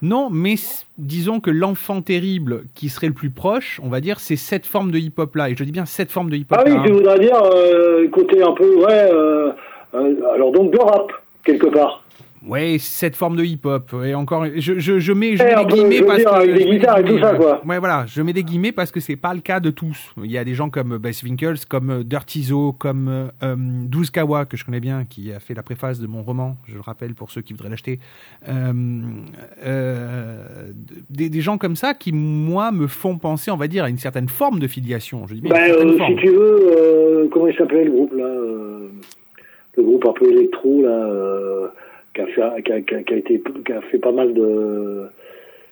[0.00, 0.54] Non, mais
[0.98, 4.90] disons que l'enfant terrible qui serait le plus proche, on va dire, c'est cette forme
[4.90, 5.48] de hip-hop là.
[5.48, 8.42] Et je dis bien cette forme de hip-hop Ah oui, tu voudrais dire euh, côté
[8.42, 9.50] un peu, ouais, euh,
[9.94, 11.12] euh, alors donc de rap,
[11.44, 12.01] quelque part.
[12.46, 13.94] Ouais, cette forme de hip-hop.
[14.04, 16.18] Et encore, je, je, je mets, je Eh, mets un des peu, guillemets je parce
[16.18, 16.34] dire, que.
[16.34, 17.62] avec des guitares et tout ça, quoi.
[17.64, 20.10] Ouais, voilà, je mets des guillemets parce que c'est pas le cas de tous.
[20.22, 23.54] Il y a des gens comme Bess Winkles, comme euh, Dirty Zo, comme euh, euh,
[23.56, 26.74] 12 Kawa, que je connais bien, qui a fait la préface de mon roman, je
[26.74, 28.00] le rappelle pour ceux qui voudraient l'acheter.
[28.48, 28.72] Euh,
[29.64, 30.72] euh,
[31.10, 33.98] des, des gens comme ça qui, moi, me font penser, on va dire, à une
[33.98, 35.26] certaine forme de filiation.
[35.26, 36.10] Je dis euh, forme.
[36.10, 38.88] si tu veux, euh, comment il s'appelait le groupe là euh,
[39.76, 41.68] Le groupe un peu électro là, euh,
[42.14, 44.32] qui, a fait, qui, a, qui a- qui a été, qui a fait pas mal
[44.34, 45.04] de.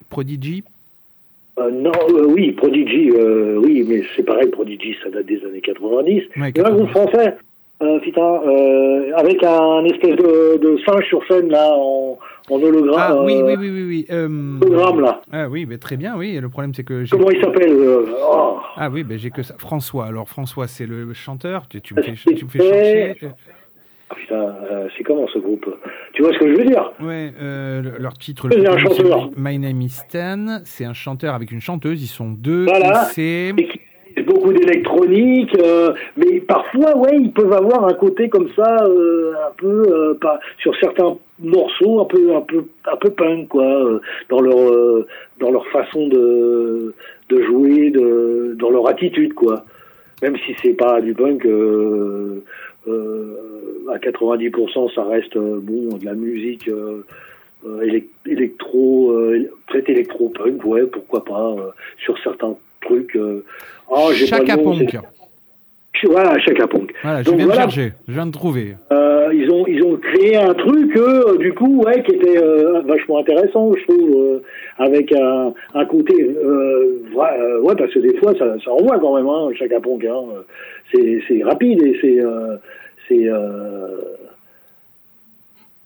[0.08, 0.64] Prodigy
[1.58, 5.60] Euh, non, euh, oui, Prodigy, euh, oui, mais c'est pareil, Prodigy, ça date des années
[5.60, 6.22] 90.
[6.36, 7.36] Ouais, a un groupe français,
[8.02, 8.40] putain,
[9.16, 12.18] avec un espèce de, de singe sur scène là, en,
[12.50, 12.96] en hologramme.
[13.18, 14.06] Ah oui, oui, oui, oui, oui.
[14.10, 15.20] hologramme, là.
[15.32, 16.34] Ah oui, mais très bien, oui.
[16.36, 17.04] Et le problème, c'est que.
[17.04, 18.56] j'ai- Comment il s'appelle oh.
[18.76, 19.54] Ah oui, ben j'ai que ça.
[19.58, 20.06] François.
[20.06, 21.66] Alors François, c'est le chanteur.
[21.68, 23.14] Tu, tu me fais, tu me fais chercher.
[24.10, 25.72] Ah, putain, euh, c'est comment ce groupe?
[26.12, 26.92] Tu vois ce que je veux dire?
[27.00, 28.48] Ouais, euh, le- leur titre.
[28.50, 29.30] C'est le un chanteur.
[29.36, 30.58] My Name is Stan.
[30.64, 32.02] C'est un chanteur avec une chanteuse.
[32.02, 32.64] Ils sont deux.
[32.64, 33.06] Voilà.
[33.16, 33.54] et
[34.22, 39.52] beaucoup d'électronique, euh, mais parfois, ouais, ils peuvent avoir un côté comme ça, euh, un
[39.56, 44.00] peu, euh, pas, sur certains morceaux, un peu, un peu, un peu punk, quoi, euh,
[44.28, 45.06] dans leur, euh,
[45.38, 46.92] dans leur façon de,
[47.28, 49.64] de jouer, de, dans leur attitude, quoi.
[50.22, 51.46] Même si c'est pas du punk,
[52.86, 56.68] à 90%, ça reste euh, bon de la musique.
[56.68, 57.04] euh,
[57.66, 61.70] euh, élec- électro, euh, peut-être électro-punk, ouais, pourquoi pas, euh,
[62.02, 63.14] sur certains trucs.
[63.16, 63.44] Euh,
[63.90, 64.94] ah, j'ai pas le nom, Punk.
[66.04, 66.92] Voilà, Chaka Punk.
[67.02, 67.66] Voilà, je Donc viens voilà.
[67.66, 68.74] de chercher, je viens de trouver.
[68.92, 72.80] Euh, ils ont ils ont créé un truc euh, du coup ouais qui était euh,
[72.82, 74.42] vachement intéressant je trouve euh,
[74.78, 79.50] avec un, un côté ouais, parce que des fois ça ça envoie quand même hein
[79.58, 80.22] Chaka Punk hein.
[80.92, 82.18] c'est c'est rapide et c'est
[83.08, 83.28] c'est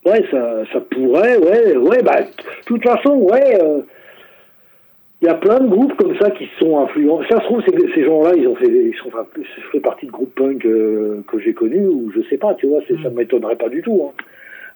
[0.05, 3.59] ouais ça ça pourrait ouais ouais bah de toute façon ouais
[5.21, 7.21] il y a plein de groupes comme ça qui sont influents.
[7.29, 9.25] Ça se trouve, ces gens-là, ils ont fait, ils sont enfin,
[9.81, 13.09] partie de groupes punk euh, que j'ai connus ou je sais pas, tu vois, ça
[13.09, 14.23] m'étonnerait pas du tout, hein.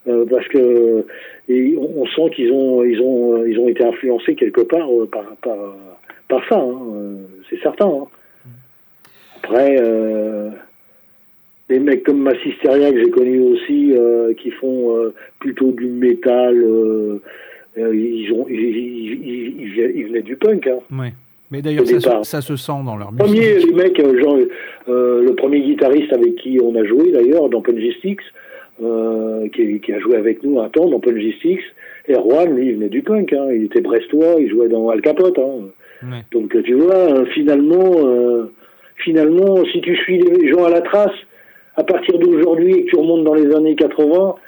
[0.08, 1.06] Euh, parce que
[1.50, 5.06] et on, on sent qu'ils ont, ils ont, ils ont été influencés quelque part euh,
[5.12, 5.58] par, par,
[6.30, 7.18] par ça, hein,
[7.50, 7.88] c'est certain.
[7.88, 8.08] hein.
[9.44, 10.50] Après, euh,
[11.68, 13.94] des mecs comme Massisteria que j'ai connus aussi,
[14.38, 16.66] qui font plutôt du métal.
[17.78, 20.68] Euh, euh, ils, ont, ils, ils, ils- ils- ils venaient du punk.
[20.68, 20.80] Hein.
[20.92, 21.14] Ouais.
[21.52, 22.26] Mais d'ailleurs, ça, se- départ.
[22.26, 23.26] ça se sent dans leur musique.
[23.26, 24.38] Premier, les mecs, euh, genre,
[24.88, 28.22] euh, le premier guitariste avec qui on a joué d'ailleurs dans Punji Sticks,
[28.84, 31.64] euh, qui, qui a joué avec nous un temps dans Punji Sticks,
[32.08, 35.38] Erwan, lui, il venait du punk, hein, il était brestois, il jouait dans Al Capote.
[35.40, 36.12] Hein.
[36.32, 38.52] Donc euh, tu vois, euh, finalement, euh,
[38.98, 41.12] finalement, si tu suis les gens à la trace,
[41.76, 44.44] à partir d'aujourd'hui et que tu remontes dans les années 80, pff,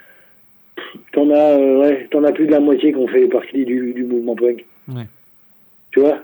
[1.13, 3.93] t'en as, euh, ouais, t'en as plus de la moitié qui ont fait partie du,
[3.93, 4.65] du mouvement punk.
[4.89, 5.07] Ouais.
[5.91, 6.17] Tu vois?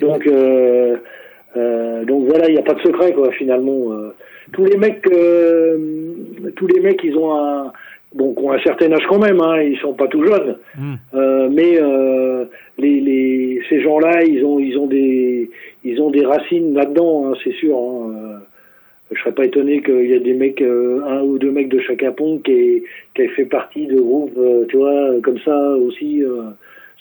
[0.00, 0.96] Donc, euh,
[1.56, 3.30] euh, donc voilà, il n'y a pas de secret quoi.
[3.32, 4.14] Finalement, euh.
[4.52, 5.78] tous les mecs, euh,
[6.56, 7.72] tous les mecs, ils ont un,
[8.14, 9.40] bon, ont un certain âge quand même.
[9.40, 10.56] Hein, ils sont pas tout jeunes.
[11.14, 12.44] Euh, mais euh,
[12.78, 15.50] les, les, ces gens-là, ils ont, ils ont des,
[15.84, 17.76] ils ont des racines là-dedans, hein, c'est sûr.
[17.76, 18.40] Hein.
[19.12, 21.78] Je serais pas étonné qu'il y ait des mecs, euh, un ou deux mecs de
[21.78, 22.82] Chaka Pong qui aient,
[23.14, 26.22] qui fait partie de groupes, euh, tu vois, comme ça aussi.
[26.22, 26.42] euh,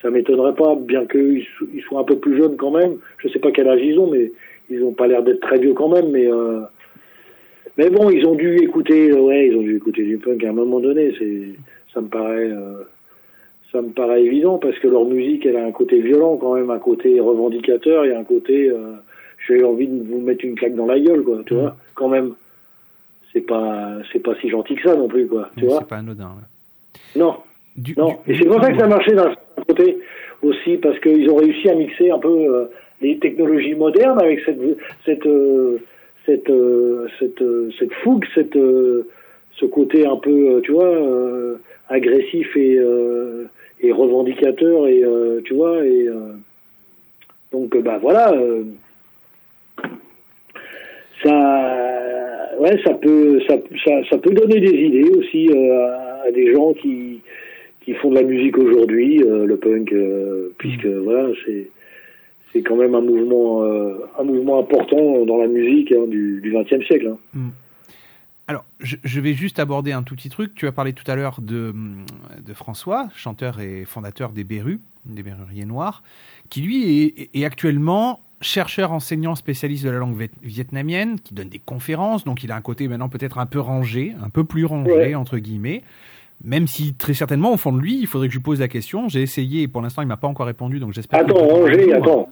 [0.02, 2.98] ça m'étonnerait pas, bien qu'ils so- ils soient un peu plus jeunes quand même.
[3.20, 4.32] Je sais pas quel âge ils ont, mais
[4.70, 6.10] ils ont pas l'air d'être très vieux quand même.
[6.12, 6.28] Mais
[7.78, 10.54] mais bon, ils ont dû écouter, ouais, ils ont dû écouter du punk à un
[10.54, 11.14] moment donné.
[11.18, 11.42] C'est,
[11.94, 12.52] ça me paraît,
[13.72, 16.70] ça me paraît évident parce que leur musique, elle a un côté violent quand même,
[16.70, 18.94] un côté revendicateur et un côté, euh,
[19.48, 21.42] j'ai envie de vous mettre une claque dans la gueule, quoi.
[21.46, 22.34] Tu vois, quand même.
[23.32, 25.50] C'est pas, c'est pas si gentil que ça non plus, quoi.
[25.58, 25.80] Tu vois.
[25.80, 26.26] C'est pas anodin.
[26.26, 27.20] ouais.
[27.20, 27.36] Non.
[27.98, 28.20] non.
[28.28, 29.98] et c'est pour ça que ça marchait d'un certain côté
[30.44, 32.66] aussi, parce qu'ils ont réussi à mixer un peu euh,
[33.02, 34.60] les technologies modernes avec cette
[35.06, 35.80] cette euh,
[36.26, 39.08] cette euh, cette, euh, cette fougue, cette euh,
[39.56, 41.56] ce côté un peu, euh, tu vois, euh,
[41.90, 43.46] agressif et euh,
[43.82, 46.34] et revendicateur et euh, tu vois et euh,
[47.52, 48.34] donc bah voilà.
[51.24, 53.56] Ça, ouais, ça peut, ça,
[53.86, 57.22] ça, ça peut donner des idées aussi euh, à, à des gens qui,
[57.84, 61.70] qui font de la musique aujourd'hui, euh, le punk, euh, puisque voilà, c'est,
[62.52, 66.86] c'est quand même un mouvement, euh, un mouvement important dans la musique hein, du XXe
[66.86, 67.08] siècle.
[67.14, 67.18] hein.
[67.34, 67.50] Hmm.
[68.48, 70.54] Alors, je, je vais juste aborder un tout petit truc.
[70.54, 71.74] Tu as parlé tout à l'heure de,
[72.46, 76.04] de François, chanteur et fondateur des Berus, des Berruriers Noirs,
[76.50, 81.50] qui lui est, est actuellement chercheur enseignant spécialiste de la langue viet- vietnamienne, qui donne
[81.50, 84.66] des conférences, donc il a un côté maintenant peut-être un peu rangé, un peu plus
[84.66, 85.16] rangé, Ouais.
[85.16, 85.82] entre guillemets.
[86.44, 88.68] Même si très certainement, au fond de lui, il faudrait que je lui pose la
[88.68, 89.08] question.
[89.08, 91.22] J'ai essayé et pour l'instant, il m'a pas encore répondu, donc j'espère.
[91.22, 91.94] Attends, jour.
[91.96, 92.30] attends.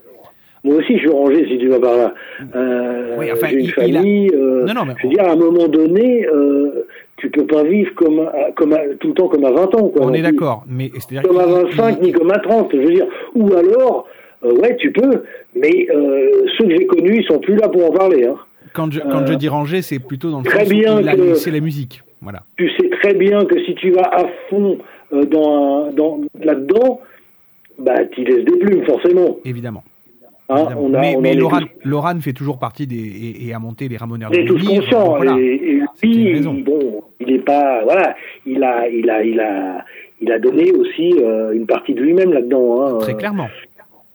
[0.64, 2.14] Moi aussi, je suis rangé si tu vas par là.
[2.56, 4.30] Euh, Oui, enfin, une il- il a- famille.
[4.34, 6.86] euh, Non, non, mais Je veux dire, à un moment donné, euh,
[7.18, 9.88] tu peux pas vivre comme, à- comme à- tout le temps comme à 20 ans.
[9.90, 12.70] Quoi, On est d'accord, mais c'est-à-dire Comme à qu'il- 25 ni comme à 30.
[12.74, 14.08] Je veux dire, ou alors,
[14.44, 15.24] euh, ouais, tu peux,
[15.56, 18.26] mais euh, ceux que j'ai connus, ils sont plus là pour en parler.
[18.26, 18.36] Hein.
[18.74, 21.02] Quand je, quand Euh, je dis ranger, c'est plutôt dans le très sens où bien
[21.04, 22.02] que- laissé la musique.
[22.22, 22.44] Voilà.
[22.58, 24.78] Tu sais très bien que si tu vas à fond
[25.14, 25.92] euh, dans,
[26.40, 27.02] là-dedans,
[27.80, 29.38] bah, tu laisses des plumes, forcément.
[29.44, 29.84] Évidemment.
[30.50, 30.82] Hein, Évidemment.
[30.84, 31.50] on a- mais on mais tous-
[31.84, 34.66] Loran fait toujours partie des et, et a monté les ramoneurs On est de tous
[34.68, 35.16] conscients.
[35.16, 35.38] voilà.
[35.40, 35.44] Et,
[36.04, 38.16] et lui, il- bon, il est pas, voilà,
[38.46, 39.86] il a, il a, il a,
[40.22, 42.86] il a donné aussi euh, une partie de lui-même là-dedans.
[42.86, 43.48] Hein, Très euh, clairement.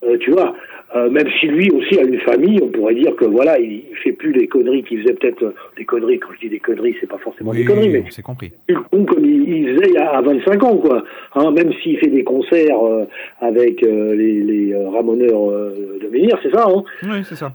[0.07, 0.55] Euh, tu vois,
[0.95, 3.95] euh, même si lui aussi a une famille, on pourrait dire que voilà, il, il
[4.03, 6.17] fait plus les conneries qu'il faisait peut-être euh, des conneries.
[6.19, 8.51] Quand je dis des conneries, c'est pas forcément Oui, des conneries, mais c'est compris.
[8.91, 11.03] con comme il, il faisait il y a à 25 ans, quoi.
[11.35, 13.05] Hein, même s'il fait des concerts euh,
[13.41, 15.49] avec les, les ramoneurs
[16.01, 17.51] de Menhir, c'est ça, hein Oui, c'est ça.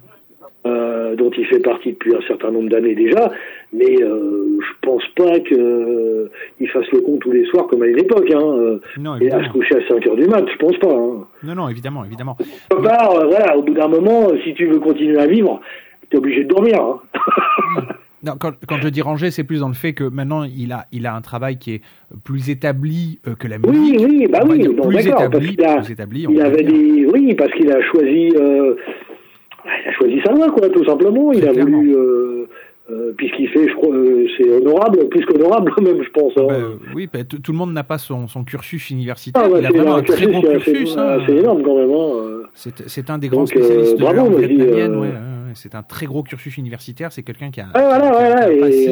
[0.65, 3.31] dont il fait partie depuis un certain nombre d'années déjà,
[3.73, 7.83] mais euh, je pense pas que euh, il fasse le con tous les soirs comme
[7.83, 10.57] à une époque, hein, Non, et à se coucher à 5 heures du mat, je
[10.59, 10.93] pense pas.
[10.95, 11.25] Hein.
[11.43, 12.37] Non, non, évidemment, évidemment.
[12.69, 15.61] Part, euh, voilà, au bout d'un moment, si tu veux continuer à vivre,
[16.11, 16.81] t'es obligé de dormir.
[16.81, 17.01] Hein.
[18.25, 20.85] Non, quand, quand je dis rangé, c'est plus dans le fait que maintenant il a,
[20.93, 21.81] il a un travail qui est
[22.23, 23.99] plus établi euh, que la Oui, musique.
[24.01, 26.27] oui, bah On va oui, dire bon, plus parce établi, qu'il a, plus établi.
[26.31, 28.77] il va avait des, oui, parce qu'il a choisi, euh,
[29.65, 31.33] il a choisi sa voie, quoi, tout simplement.
[31.33, 32.47] Il a voulu, euh,
[32.93, 36.33] euh, puisqu'il fait, je crois, euh, c'est honorable, plus qu'honorable même, je pense.
[36.37, 36.47] hein.
[36.51, 39.43] Euh, oui, bah, tout le monde n'a pas son, son cursus universitaire.
[39.45, 40.97] Ah, bah, il a c'est vraiment un très cursus gros cursus.
[40.99, 41.19] hein.
[41.23, 41.91] assez énorme quand même.
[41.91, 42.39] hein.
[42.55, 44.97] C'est c'est un des grands Donc, euh, spécialistes de bravo, dis, vietnamienne.
[44.97, 45.09] ouais.
[45.55, 47.13] C'est un très gros cursus universitaire.
[47.13, 48.87] C'est quelqu'un qui a, Ouais, voilà, voilà, et,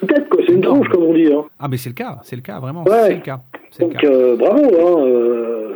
[0.00, 1.26] Peut-être que c'est une tranche, comme on dit.
[1.32, 1.44] Hein.
[1.60, 2.90] Ah, mais c'est le cas, c'est le cas, vraiment, Ouais.
[3.06, 3.40] c'est le cas.
[3.70, 4.36] c'est le Donc, cas.
[4.36, 4.62] bravo.
[4.64, 5.68] Hein, euh,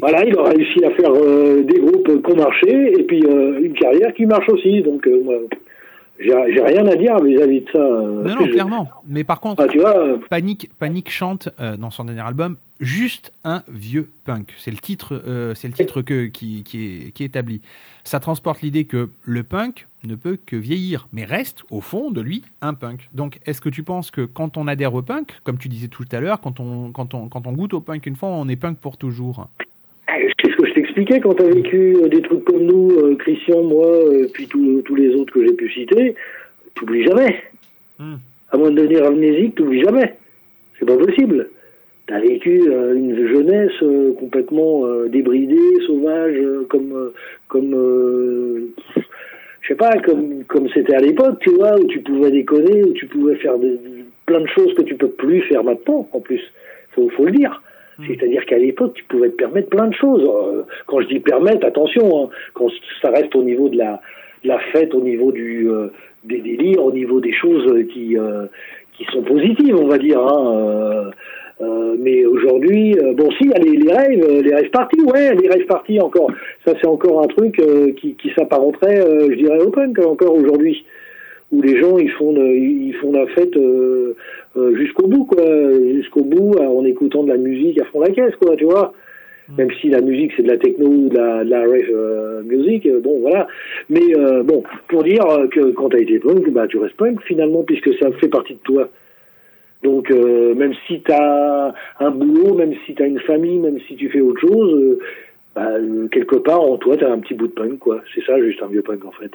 [0.00, 4.12] Voilà, il a réussi à faire des groupes qui ont marché et puis une carrière
[4.14, 4.82] qui marche aussi.
[4.82, 5.34] Donc, moi,
[6.22, 7.78] j'ai rien à dire vis-à-vis de ça.
[7.78, 8.88] euh, Non, non, je- clairement.
[9.06, 13.32] Mais par contre, Ah, tu vois, Panic, Panic chante euh, dans son dernier album juste
[13.44, 14.52] un vieux punk.
[14.58, 17.60] C'est le titre, euh, c'est le titre que, qui, qui, est, qui est établi.
[18.04, 22.20] Ça transporte l'idée que le punk ne peut que vieillir, mais reste au fond de
[22.20, 23.08] lui un punk.
[23.14, 26.04] Donc, est-ce que tu penses que quand on adhère au punk, comme tu disais tout
[26.10, 28.56] à l'heure, quand on, quand on, quand on goûte au punk une fois, on est
[28.56, 29.46] punk pour toujours?
[30.40, 33.14] C'est ce que je t'expliquais quand tu as vécu euh, des trucs comme nous, euh,
[33.16, 36.14] Christian, moi, euh, puis tous les autres que j'ai pu citer,
[36.74, 37.36] t'oublies jamais.
[37.98, 38.16] Hmm.
[38.50, 40.14] À moins de devenir amnésique, t'oublies jamais.
[40.78, 41.48] C'est pas possible.
[42.06, 45.56] T'as vécu euh, une jeunesse euh, complètement euh, débridée,
[45.86, 46.36] sauvage,
[46.68, 47.12] comme,
[47.48, 48.68] comme,
[49.60, 52.92] je sais pas, comme, comme c'était à l'époque, tu vois, où tu pouvais déconner, où
[52.92, 53.78] tu pouvais faire des-
[54.26, 56.40] plein de choses que tu peux plus faire maintenant, en plus.
[56.92, 57.62] Faut, faut le dire.
[58.06, 60.22] C'est-à-dire qu'à l'époque, tu pouvais te permettre plein de choses.
[60.22, 62.68] Euh, Quand je dis permettre, attention, hein, quand
[63.00, 64.00] ça reste au niveau de la,
[64.44, 65.88] de la fête, au niveau du, euh,
[66.24, 68.46] des délires, au niveau des choses qui, euh,
[68.96, 70.20] qui sont positives, on va dire.
[70.20, 71.10] Hein, euh,
[71.60, 75.34] euh, mais aujourd'hui, euh, bon, si, il y a les, rêves, les rêves parties, ouais,
[75.34, 76.30] les rêves parties encore.
[76.66, 77.60] Ça, c'est encore un truc
[77.96, 79.00] qui, qui s'apparenterait,
[79.30, 80.84] je dirais, au punk encore aujourd'hui
[81.52, 84.14] où les gens ils font de- ils font la fête euh,
[84.56, 85.44] euh, jusqu'au bout quoi.
[85.94, 88.92] Jusqu'au bout euh, en écoutant de la musique à fond la caisse quoi tu vois.
[89.58, 92.42] Même si la musique c'est de la techno ou de la, de la rave euh,
[92.42, 93.48] music euh, bon voilà.
[93.90, 97.20] Mais euh, bon pour dire euh, que quand t'as été punk bah tu restes punk
[97.22, 98.88] finalement puisque ça fait partie de toi.
[99.82, 104.08] Donc euh, même si t'as un boulot même si t'as une famille même si tu
[104.08, 104.98] fais autre chose euh,
[105.56, 108.00] bah, euh, quelque part en toi t'as un petit bout de punk quoi.
[108.14, 109.32] C'est ça juste un vieux punk en fait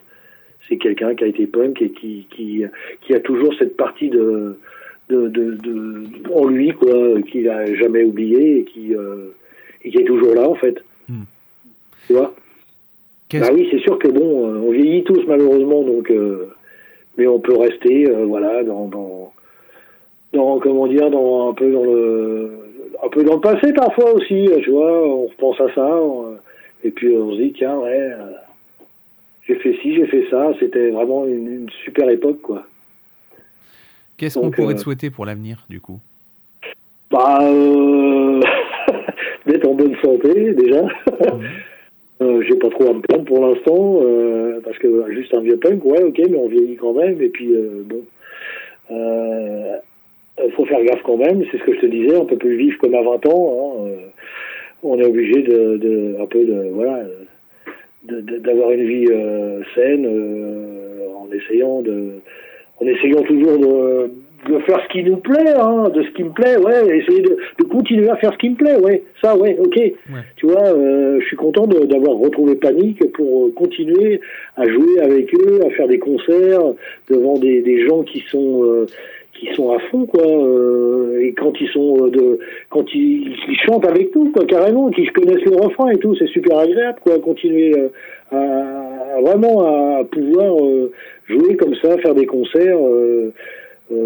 [0.68, 2.63] c'est quelqu'un qui a été punk et qui, qui,
[3.01, 4.57] qui a toujours cette partie de,
[5.09, 6.03] de, de, de-
[6.34, 9.34] en lui, quoi, qu'il a jamais oublié et qui, euh,
[9.84, 10.84] et qui est toujours là, en fait.
[12.07, 12.34] Tu vois?
[13.39, 16.49] Bah oui, c'est sûr que bon, euh, on vieillit tous malheureusement, donc, euh,
[17.18, 19.34] mais on peut rester, euh, voilà, dans, dans,
[20.34, 22.51] dans, comment dire, dans un peu dans le,
[23.03, 26.36] un peu dans le passé parfois aussi, tu vois, on repense à ça, on-
[26.84, 28.11] et puis on se dit, tiens, ouais.
[29.49, 32.63] Euh, j'ai fait ci, j'ai fait ça, c'était vraiment une, une super époque, quoi.
[34.17, 35.99] Qu'est-ce qu'on pourrait euh, te souhaiter pour l'avenir, du coup?
[37.11, 38.41] Bah, euh...
[39.45, 40.87] d'être en bonne santé, déjà.
[42.19, 45.41] Euh, j'ai pas trop à me plaindre pour l'instant, euh, parce que euh, juste un
[45.41, 48.01] vieux punk, ouais, ok, mais on vieillit quand même, et puis, euh, bon,
[48.89, 49.77] euh,
[50.39, 52.55] euh, faut faire gaffe quand même, c'est ce que je te disais, on peut plus
[52.55, 53.95] vivre comme à 20 ans, hein, euh,
[54.81, 57.03] on est obligé de, de, un peu de, voilà,
[58.07, 62.21] d'avoir une vie euh, saine, euh, en essayant de,
[62.79, 64.11] en essayant toujours de,
[64.47, 67.37] de faire ce qui nous plaît, hein, de ce qui me plaît, ouais, essayer de,
[67.59, 69.79] de continuer à faire ce qui me plaît, ouais, ça, ouais, ok.
[70.35, 74.21] Tu vois, euh, je suis content d'avoir retrouvé Panique pour euh, continuer
[74.55, 76.61] à jouer avec eux, à faire des concerts
[77.09, 78.85] devant des, des gens qui sont euh,
[79.39, 80.25] qui sont à fond, quoi.
[80.25, 84.89] euh, et quand ils sont euh, de, quand ils, ils chantent avec nous, quoi, carrément,
[84.89, 87.19] qui connaissent le refrain et tout, c'est super agréable, quoi.
[87.19, 87.89] Continuer euh,
[88.31, 89.61] à, à vraiment
[89.99, 90.91] à pouvoir euh,
[91.27, 93.31] jouer comme ça, faire des concerts euh,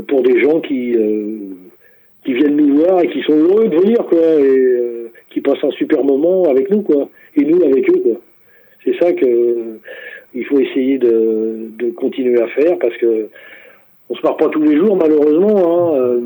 [0.07, 0.95] pour des gens qui
[2.23, 5.71] qui viennent nous voir et qui sont heureux de venir, quoi, et qui passent un
[5.71, 8.17] super moment avec nous, quoi, et nous avec eux, quoi.
[8.83, 9.79] C'est ça que
[10.33, 13.27] il faut essayer de, de continuer à faire parce que
[14.11, 15.57] on se marre pas tous les jours, malheureusement.
[15.65, 16.19] Hein, euh,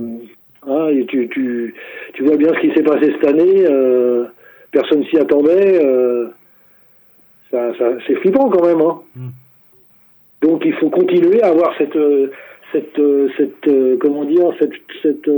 [0.68, 1.76] hein, et tu, tu,
[2.14, 3.64] tu vois bien ce qui s'est passé cette année.
[3.70, 4.26] euh,
[4.72, 5.80] personne s'y attendait.
[5.86, 6.28] euh,
[7.52, 8.82] ça, ça, c'est flippant quand même.
[8.82, 9.00] Hein.
[10.42, 11.98] Donc il faut continuer à avoir cette,
[12.72, 13.00] cette,
[13.38, 14.74] cette comment dire, cette,
[15.04, 15.30] cette,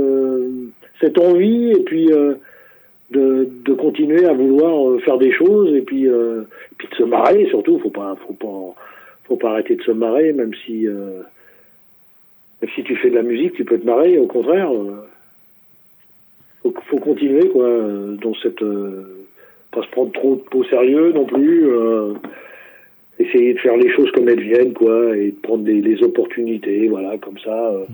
[1.00, 2.34] cette envie et puis euh,
[3.10, 6.42] de, de continuer à vouloir faire des choses et puis, euh,
[6.78, 7.78] puis de se marrer surtout.
[7.78, 8.74] Faut pas, faut pas,
[9.24, 11.20] faut pas arrêter de se marrer, même si, euh,
[12.60, 14.18] même si tu fais de la musique, tu peux te marrer.
[14.18, 15.06] Au contraire, euh,
[16.62, 19.26] faut, faut continuer quoi, euh, dans cette, euh,
[19.70, 21.68] pas se prendre trop au sérieux non plus.
[21.68, 22.14] euh,
[23.18, 27.18] essayer de faire les choses comme elles viennent, quoi, et de prendre des, opportunités, voilà,
[27.18, 27.84] comme ça, euh,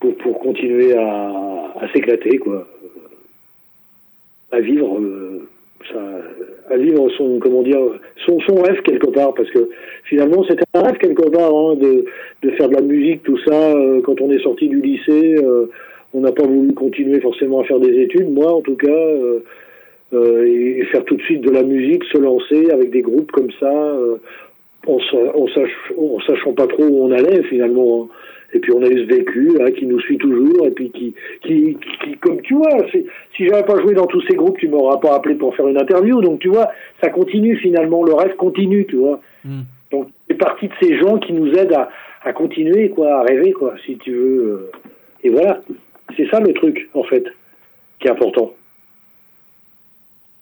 [0.00, 2.66] pour, pour continuer à, à s'éclater, quoi,
[4.50, 5.48] à vivre, euh,
[6.70, 7.80] à vivre son, comment dire,
[8.26, 9.68] son, son rêve quelque part, parce que
[10.04, 12.04] finalement c'était un rêve quelque part, hein, de,
[12.42, 15.66] de faire de la musique, tout ça, euh, quand on est sorti du lycée, euh,
[16.14, 18.88] on n'a pas voulu continuer forcément à faire des études, moi en tout cas.
[18.88, 19.40] euh,
[20.12, 23.52] euh, et faire tout de suite de la musique, se lancer avec des groupes comme
[23.60, 24.16] ça, euh,
[24.88, 28.02] en, en, sach- en sachant pas trop où on allait finalement.
[28.02, 28.08] hein.
[28.52, 31.14] Et puis on a eu ce vécu hein, qui nous suit toujours et puis qui,
[31.42, 34.98] qui, qui comme tu vois, si j'avais pas joué dans tous ces groupes, tu m'auras
[34.98, 36.20] pas appelé pour faire une interview.
[36.20, 36.68] Donc tu vois,
[37.02, 39.20] ça continue finalement, le rêve continue, tu vois.
[39.92, 41.90] Donc c'est partie de ces gens qui nous aident à,
[42.22, 44.42] à continuer, quoi, à rêver, quoi, si tu veux.
[44.44, 44.72] euh.
[45.22, 45.60] Et voilà,
[46.16, 47.24] c'est ça le truc en fait,
[48.00, 48.52] qui est important.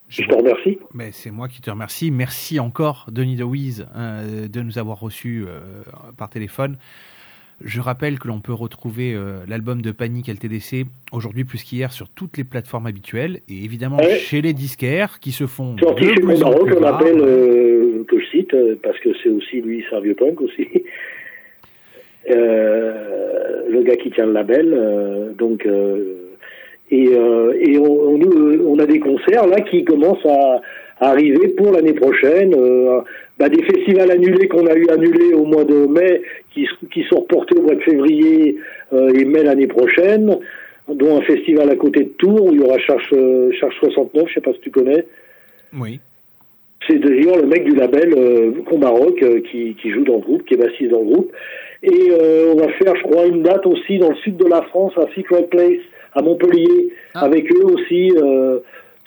[0.09, 0.79] Je te remercie.
[0.95, 2.11] Mais c'est moi qui te remercie.
[2.11, 5.61] Merci encore, Denis DeWeese, euh, de nous avoir reçus euh,
[6.17, 6.79] par téléphone.
[7.61, 12.09] Je rappelle que l'on peut retrouver euh, l'album de Panic LTDC aujourd'hui plus qu'hier sur
[12.09, 14.15] toutes les plateformes habituelles et évidemment Ouais.
[14.15, 18.55] chez les disquaires qui se font Sorti chez plus qu'on appelle, euh, que je cite,
[18.55, 20.69] euh, parce que c'est aussi, lui, c'est un vieux punk aussi.
[22.31, 25.67] Euh, le gars qui tient le label, donc,
[26.91, 30.61] et, et on, on, a des concerts là qui commencent à
[31.01, 32.55] arriver pour l'année prochaine.
[32.55, 33.01] euh,
[33.39, 36.23] bah, des festivals annulés qu'on a eu annulés au mois de mai,
[36.53, 36.67] qui,
[37.09, 38.57] sont reportés au mois de février
[38.93, 40.39] euh, et mai l'année prochaine,
[40.89, 44.29] dont un festival à côté de Tours où il y aura Charge, euh, Charge 69,
[44.29, 45.07] je sais pas si tu connais.
[45.79, 46.01] Oui.
[46.89, 50.45] C'est d'ailleurs le mec du label euh, Combaroc euh, qui, qui joue dans le groupe,
[50.45, 51.33] qui est bassiste dans le groupe.
[51.83, 54.63] Et euh, on va faire, je crois, une date aussi dans le sud de la
[54.63, 55.79] France, à Secret Place,
[56.15, 58.59] à Montpellier, avec eux aussi, euh,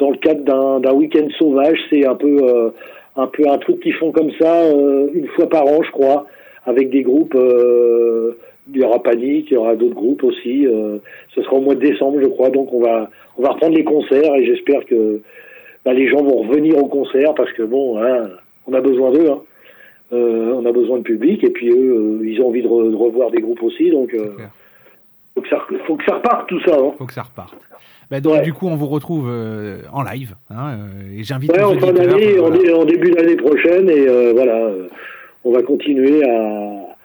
[0.02, 0.44] dans le cadre
[0.80, 1.80] d'un week-end sauvage.
[1.90, 2.70] C'est un peu, euh,
[3.16, 6.26] un peu un truc qu'ils font comme ça euh, une fois par an, je crois,
[6.66, 7.36] avec des groupes.
[7.36, 8.38] Euh,
[8.74, 10.66] il y aura Panic, il y aura d'autres groupes aussi.
[10.68, 10.98] euh,
[11.34, 12.50] ce sera au mois de décembre, je crois.
[12.50, 15.22] Donc on va, on va reprendre les concerts et j'espère que
[15.86, 18.30] bah, les gens vont revenir au concert parce que bon, hein,
[18.68, 19.30] on a besoin d'eux.
[19.30, 19.42] Hein.
[20.14, 22.92] Euh, on a besoin de public et puis eux, euh, ils ont envie de, re-
[22.92, 23.90] de revoir des groupes aussi.
[23.92, 24.14] Donc,
[25.36, 25.58] faut que ça,
[25.88, 26.76] faut que ça reparte tout ça.
[26.76, 26.92] Hein.
[26.98, 27.56] Faut que ça reparte.
[28.10, 30.36] Bah, donc du coup, on vous retrouve euh, en live.
[30.50, 32.58] hein, euh, et j'invite Ouais, en fin d'année, en, voilà.
[32.58, 34.88] dé- en début d'année prochaine et euh, voilà, euh,
[35.46, 36.98] on va continuer à,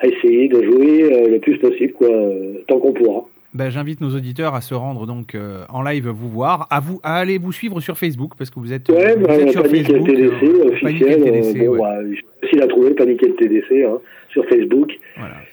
[0.00, 3.24] à essayer de jouer euh, le plus possible, quoi, euh, tant qu'on pourra.
[3.54, 6.98] Ben, j'invite nos auditeurs à se rendre donc euh, en live vous voir, à vous
[7.04, 9.62] à aller vous suivre sur Facebook parce que vous êtes, Ouais, vous bah, êtes sur
[9.62, 10.08] Panic Facebook.
[10.08, 10.80] LTDC euh, officiel.
[10.82, 11.78] Panic euh, LTDC, bon, ouais.
[11.78, 13.98] bah, s'il a trouvé Panic LTDC hein,
[14.30, 14.92] sur Facebook.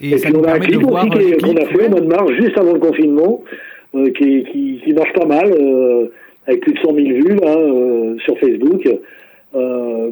[0.02, 1.90] Et Et, ça puis nous on a un clip aussi euh, qu'on a fait au
[1.92, 3.44] mois de mars, juste avant le confinement,
[3.94, 6.08] euh, qui, qui, qui marche pas mal, euh,
[6.48, 8.90] avec plus de 100 000 vues là, euh, sur Facebook.
[9.54, 10.12] Euh,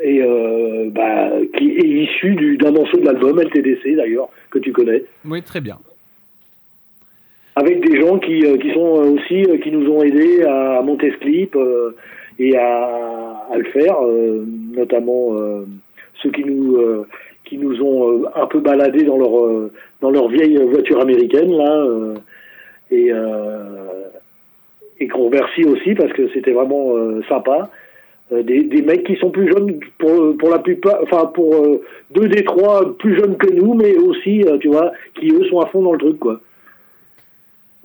[0.00, 4.70] et euh, bah, qui est issu du- d'un morceau de l'album LTDC d'ailleurs, que tu
[4.70, 5.02] connais.
[5.28, 5.78] Oui, très bien.
[7.58, 11.10] Avec des gens qui, euh, qui sont aussi euh, qui nous ont aidés à monter
[11.10, 11.96] ce clip euh,
[12.38, 13.96] et à, le faire,
[14.76, 15.34] notamment
[16.22, 16.76] ceux qui nous
[17.44, 19.70] qui nous ont un peu baladés dans leur
[20.02, 21.86] dans leur vieille voiture américaine là
[22.90, 23.10] et
[25.00, 26.94] et qu'on remercie aussi parce que c'était vraiment
[27.28, 27.70] sympa.
[28.30, 31.80] Des, des mecs qui sont plus jeunes pour, pour la plupart, enfin pour
[32.10, 35.66] deux des trois plus jeunes que nous, mais aussi, tu vois, qui eux sont à
[35.66, 36.38] fond dans le truc, quoi.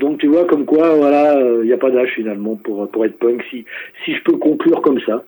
[0.04, 3.18] Donc tu vois comme quoi voilà il n'y a pas d'âge finalement pour pour être
[3.18, 3.64] punk si
[4.04, 5.24] si je peux conclure comme ça.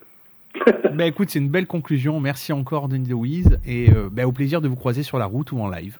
[0.93, 2.19] Ben, écoute, c'est une belle conclusion.
[2.19, 5.51] Merci encore Denis Louise et euh, ben, au plaisir de vous croiser sur la route
[5.51, 5.99] ou en live.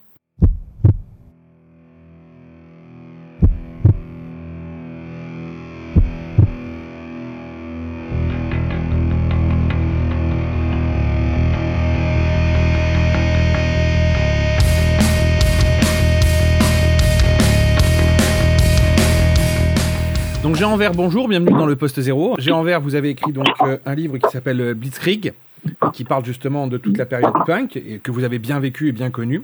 [20.56, 22.36] Donc Jean Envers, bonjour, bienvenue dans le poste zéro.
[22.38, 25.34] Jean Envers, vous avez écrit donc euh, un livre qui s'appelle euh, Blitzkrieg,
[25.94, 28.94] qui parle justement de toute la période punk et que vous avez bien vécu et
[28.94, 29.42] bien connu.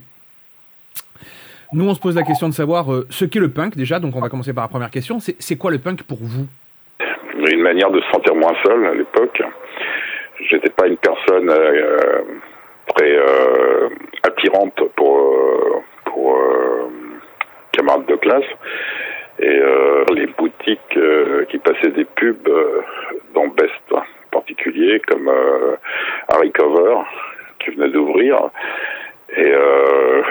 [1.74, 4.00] Nous, on se pose la question de savoir euh, ce qu'est le punk déjà.
[4.00, 5.18] Donc, on va commencer par la première question.
[5.20, 6.48] C'est quoi le punk pour vous?
[7.52, 9.44] Une manière de se sentir moins seul à l'époque.
[10.50, 11.52] J'étais pas une personne
[12.96, 13.20] très
[14.24, 16.38] attirante pour pour
[17.74, 18.46] camarades de classe
[19.40, 22.82] et euh, les boutiques euh, qui passaient des pubs euh,
[23.34, 25.76] dans Best en particulier comme euh,
[26.30, 26.98] Harry Cover
[27.60, 28.50] qui venait d'ouvrir.
[29.36, 30.22] Et euh,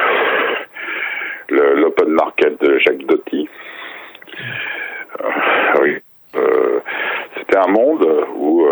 [1.48, 3.48] l'open market de Jacques Doty.
[5.80, 5.96] Oui.
[7.36, 8.66] C'était un monde où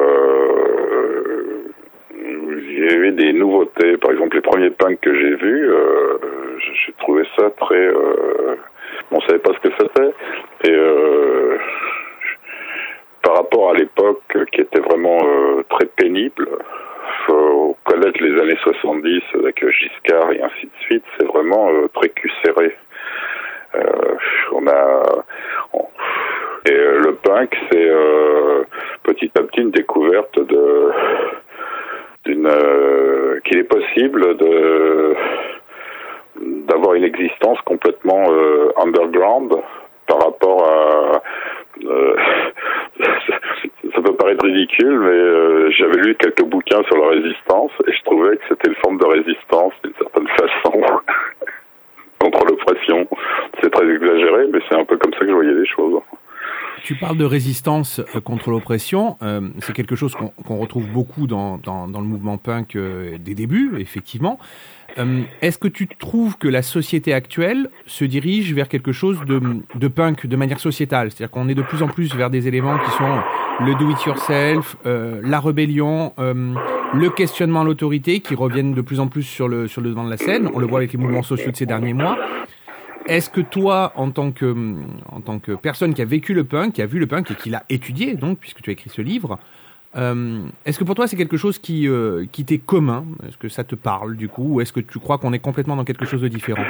[2.78, 3.96] il y avait des nouveautés.
[3.96, 6.18] Par exemple, les premiers punks que j'ai vus, euh,
[6.58, 7.74] j'ai trouvé ça très...
[7.74, 8.56] Euh,
[9.10, 10.12] on savait pas ce que c'était.
[10.64, 11.58] Et euh,
[13.22, 16.48] par rapport à l'époque euh, qui était vraiment euh, très pénible,
[17.26, 22.76] faut connaître les années 70 avec Giscard et ainsi de suite, c'est vraiment euh, très.
[23.74, 24.16] Euh,
[24.52, 25.02] on a
[26.68, 28.64] et euh, le punk, c'est euh,
[29.02, 30.90] petit à petit une découverte de
[32.24, 35.14] d'une euh, qu'il est possible de
[36.40, 39.54] d'avoir une existence complètement euh, underground
[40.06, 41.22] par rapport à
[41.84, 42.16] euh,
[43.94, 48.02] ça peut paraître ridicule, mais euh, j'avais lu quelques bouquins sur la résistance et je
[48.04, 50.80] trouvais que c'était une forme de résistance d'une certaine façon
[52.20, 53.06] contre l'oppression.
[53.60, 56.00] C'est très exagéré, mais c'est un peu comme ça que je voyais les choses.
[56.84, 59.16] Tu parles de résistance contre l'oppression.
[59.60, 64.38] c'est quelque chose qu'on retrouve beaucoup dans, dans, le mouvement punk des débuts, effectivement.
[64.98, 69.40] Euh, Est-ce que tu trouves que la société actuelle se dirige vers quelque chose de,
[69.74, 71.10] de punk de manière sociétale?
[71.10, 73.18] C'est-à-dire qu'on est de plus en plus vers des éléments qui sont
[73.60, 76.54] le do-it-yourself, euh, la rébellion, euh,
[76.94, 80.04] le questionnement à l'autorité, qui reviennent de plus en plus sur le, sur le devant
[80.04, 80.48] de la scène.
[80.54, 82.16] On le voit avec les mouvements sociaux de ces derniers mois.
[83.06, 84.54] Est-ce que toi, en tant que,
[85.10, 87.34] en tant que personne qui a vécu le punk, qui a vu le punk et
[87.34, 89.38] qui l'a étudié, donc, puisque tu as écrit ce livre,
[89.96, 93.04] euh, est-ce que pour toi c'est quelque chose qui, euh, qui t'est commun?
[93.26, 94.56] Est-ce que ça te parle du coup?
[94.56, 96.64] Ou est-ce que tu crois qu'on est complètement dans quelque chose de différent?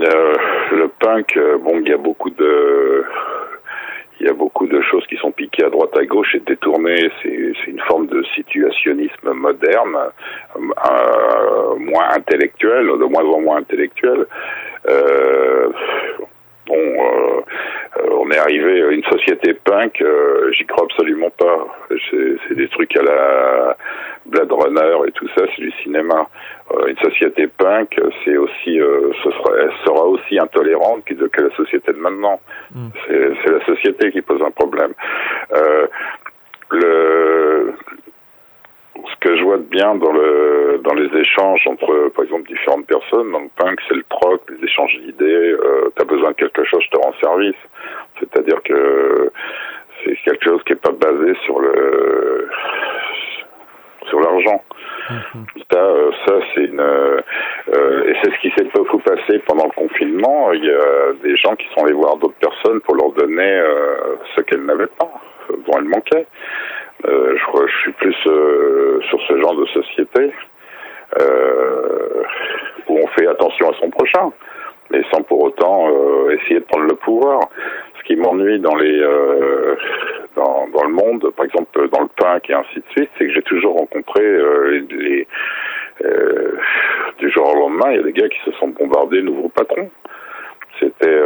[0.00, 0.34] Euh,
[0.72, 3.04] le punk, bon, il y a beaucoup de,
[4.18, 7.10] il y a beaucoup de choses qui sont piquées à droite à gauche et détournées.
[7.22, 9.96] C'est, c'est une forme de situationnisme moderne,
[11.78, 14.26] moins intellectuel, de moins en moins intellectuel.
[16.66, 17.40] Bon, euh,
[17.98, 21.66] euh, on est arrivé à une société punk, euh, j'y crois absolument pas.
[22.10, 23.76] C'est, des trucs à la
[24.26, 26.28] Blade Runner et tout ça, c'est du cinéma.
[26.72, 31.42] Euh, une société punk, c'est aussi, euh, ce sera, elle sera aussi intolérante que, que
[31.42, 32.40] la société de maintenant.
[33.06, 34.92] C'est, c'est la société qui pose un problème.
[35.54, 35.86] Euh,
[36.70, 37.74] le,
[38.94, 42.86] ce que je vois de bien dans le dans les échanges entre par exemple différentes
[42.86, 46.64] personnes dans le punk c'est le troc les échanges d'idées euh, t'as besoin de quelque
[46.64, 47.56] chose je te rends service.
[48.20, 49.32] C'est-à-dire que
[50.04, 52.48] c'est quelque chose qui est pas basé sur le
[54.08, 54.62] sur l'argent.
[55.70, 57.20] Ça, euh, ça c'est une euh,
[57.74, 60.52] euh, et c'est ce qui s'est beaucoup passé pendant le confinement.
[60.52, 64.16] Il y a des gens qui sont allés voir d'autres personnes pour leur donner euh,
[64.36, 65.10] ce qu'elles n'avaient pas
[65.50, 66.26] dont elles manquaient
[67.08, 70.32] euh, je crois que je suis plus euh, sur ce genre de société
[71.20, 72.22] euh,
[72.88, 74.30] où on fait attention à son prochain,
[74.90, 75.88] mais sans pour autant
[76.30, 77.40] essayer de prendre le pouvoir.
[77.98, 79.86] Ce qui m'ennuie dans le
[80.88, 84.22] monde, par exemple dans le punk et ainsi de suite, c'est que j'ai toujours rencontré
[87.18, 89.90] du jour au lendemain, il y a des gars qui se sont bombardés nouveaux patrons.
[90.80, 91.20] C'était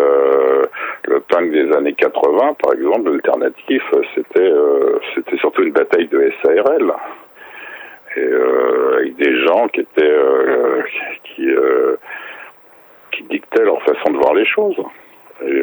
[1.05, 3.83] le punk des années 80, par exemple, l'alternatif,
[4.15, 4.53] c'était
[5.17, 6.93] c'était surtout une bataille de SARL.
[8.17, 10.83] Et euh, avec des gens qui étaient euh,
[11.25, 11.97] qui euh,
[13.13, 14.77] qui dictaient leur façon de voir les choses.
[15.45, 15.63] Et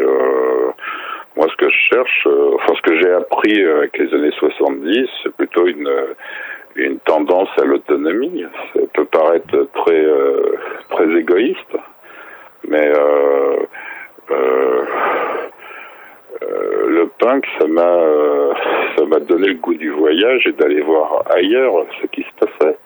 [1.35, 5.35] moi, ce que je cherche, enfin ce que j'ai appris avec les années 70, c'est
[5.35, 5.89] plutôt une
[6.75, 8.45] une tendance à l'autonomie.
[8.73, 10.05] Ça peut paraître très
[10.89, 11.77] très égoïste,
[12.67, 12.91] mais
[16.49, 18.53] euh, le punk, ça m'a euh,
[18.97, 22.77] ça m'a donné le goût du voyage et d'aller voir ailleurs ce qui se passait.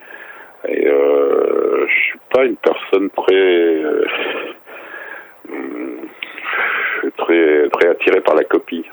[0.67, 4.05] Et euh, je suis pas une personne très euh,
[5.49, 5.99] hum,
[7.17, 8.85] très très attirée par la copie,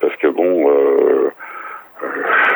[0.00, 0.70] parce que bon.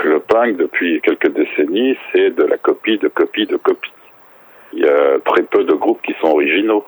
[0.05, 3.93] Le punk, depuis quelques décennies, c'est de la copie, de copie, de copie.
[4.73, 6.85] Il y a très peu de groupes qui sont originaux.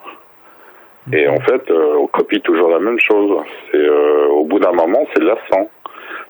[1.13, 3.43] Et en fait, euh, on copie toujours la même chose.
[3.71, 5.69] C'est euh, au bout d'un moment, c'est lassant.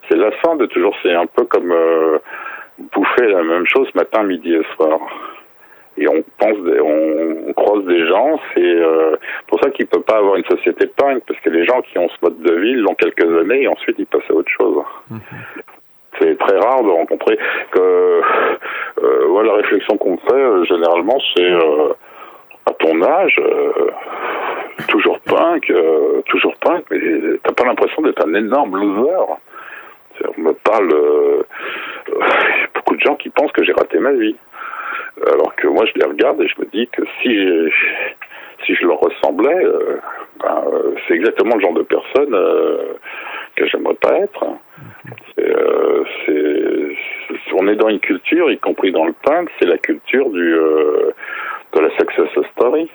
[0.09, 0.95] C'est lassant de toujours.
[1.03, 2.19] C'est un peu comme euh,
[2.93, 4.99] bouffer la même chose matin, midi et soir.
[5.97, 8.39] Et on pense, des- on, on croise des gens.
[8.53, 9.17] C'est euh,
[9.47, 12.07] pour ça qu'il peut pas avoir une société punk parce que les gens qui ont
[12.07, 14.83] ce mode de vie l'ont quelques années et ensuite ils passent à autre chose.
[16.19, 17.37] C'est très rare de rencontrer
[17.71, 21.93] que euh, voilà, la réflexion qu'on fait euh, généralement c'est euh,
[22.65, 23.89] à ton âge euh,
[24.87, 26.99] toujours punk, euh, toujours punk, mais
[27.43, 29.33] t'as pas l'impression d'être un énorme loser.
[30.37, 31.41] On me parle, euh,
[32.75, 34.35] beaucoup de gens qui pensent que j'ai raté ma vie.
[35.27, 37.71] Alors que moi, je les regarde et je me dis que si
[38.65, 39.97] si je leur ressemblais, euh,
[40.39, 42.77] ben, euh, c'est exactement le genre de personne euh,
[43.55, 44.45] que j'aimerais pas être.
[45.39, 46.95] Euh, c'est-
[47.53, 51.11] on est dans une culture, y compris dans le punk, c'est la culture du euh,
[51.73, 52.89] de la success story.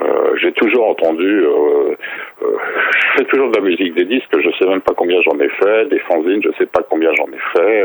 [0.00, 1.94] Euh, j'ai toujours entendu, euh,
[2.42, 2.56] euh,
[2.92, 5.48] je fais toujours de la musique, des disques, je sais même pas combien j'en ai
[5.48, 7.84] fait, des fanzines, je sais pas combien j'en ai fait.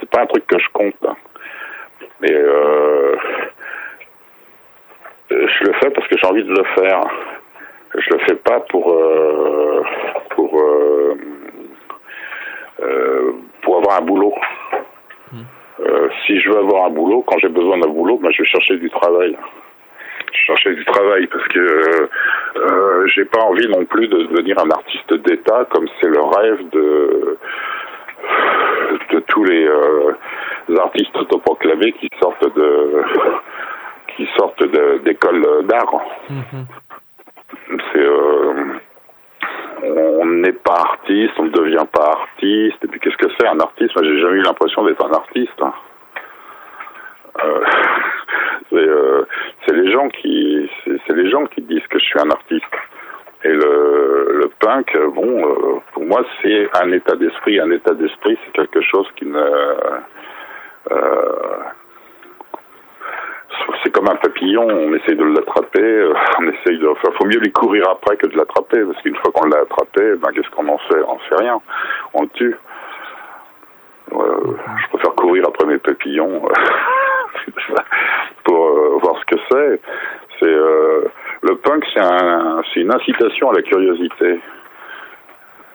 [0.00, 0.94] C'est pas un truc que je compte.
[1.06, 1.16] hein.
[2.20, 2.32] Mais
[5.30, 7.00] je le fais parce que j'ai envie de le faire.
[7.94, 8.96] Je le fais pas pour
[10.30, 10.62] pour
[13.62, 14.34] pour avoir un boulot.
[15.80, 18.48] Euh, si je veux avoir un boulot, quand j'ai besoin d'un boulot, ben, je vais
[18.48, 19.36] chercher du travail.
[20.32, 22.08] Je vais chercher du travail parce que euh,
[22.56, 26.68] euh, j'ai pas envie non plus de devenir un artiste d'État comme c'est le rêve
[26.70, 27.38] de
[29.12, 29.68] de tous les
[30.78, 33.02] artistes autoproclamés qui sortent de
[34.16, 34.64] qui sortent
[35.04, 36.00] d'écoles d'art.
[37.68, 38.78] C'est euh,
[39.82, 42.82] on n'est pas artiste, on ne devient pas artiste.
[42.82, 43.94] Et puis qu'est-ce que c'est un artiste?
[43.94, 45.60] Moi, j'ai jamais eu l'impression d'être un artiste.
[45.62, 45.72] hein.
[47.44, 47.64] Euh,
[48.70, 49.24] c'est euh,
[49.66, 52.64] c'est les gens qui c'est les gens qui disent que je suis un artiste.
[53.44, 57.60] Et le, le punk, euh, bon, euh, pour moi, c'est un état d'esprit.
[57.60, 59.38] Un état d'esprit, c'est quelque chose qui ne
[60.90, 61.58] euh,
[63.82, 67.38] c'est comme un papillon, on essaye de l'attraper, euh, on essaye de, enfin, faut mieux
[67.38, 70.68] lui courir après que de l'attraper, parce qu'une fois qu'on l'a attrapé, ben, qu'est-ce qu'on
[70.68, 71.02] en fait?
[71.06, 71.60] On fait rien.
[72.14, 72.56] On le tue.
[74.12, 77.52] Euh, je préfère courir après mes papillons, euh,
[78.44, 79.80] pour euh, voir ce que c'est.
[80.38, 81.04] C'est, euh,
[81.42, 84.40] le punk, c'est un, c'est une incitation à la curiosité.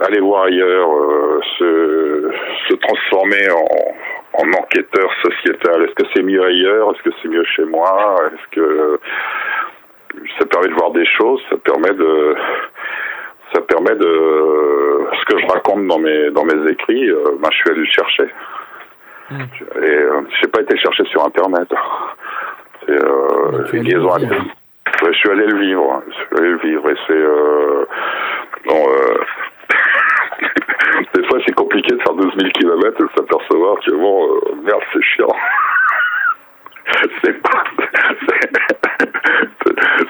[0.02, 2.32] Aller voir ailleurs, euh, se,
[2.70, 5.84] se transformer en, en enquêteur sociétal.
[5.84, 6.92] Est-ce que c'est mieux ailleurs?
[6.92, 8.16] Est-ce que c'est mieux chez moi?
[8.34, 9.00] Est-ce que
[10.40, 11.42] ça permet de voir des choses?
[11.50, 12.36] Ça permet de
[13.54, 17.10] ça permet de ce que je raconte dans mes dans mes écrits.
[17.10, 18.28] euh, ben, je suis allé le chercher.
[19.32, 21.68] Et euh, j'ai pas été chercher sur internet.
[22.86, 24.10] C'est euh, une liaison
[25.04, 26.04] Ouais, je suis allé le vivre.
[26.08, 27.86] Je suis allé le vivre et c'est euh,
[28.66, 28.90] bon.
[28.90, 29.18] euh,
[31.14, 34.40] des fois, c'est compliqué de faire 12 000 km et de s'apercevoir que bon, euh,
[34.64, 35.28] merde, c'est chiant.
[37.24, 37.64] c'est pas,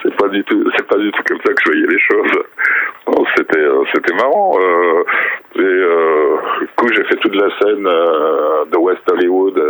[0.04, 2.44] c'est- pas du tout, c'est pas du tout comme ça que je voyais les choses.
[3.36, 4.58] C'était, euh, c'était marrant.
[4.60, 5.04] Euh,
[5.56, 9.62] du coup, j'ai fait toute la scène de West Hollywood.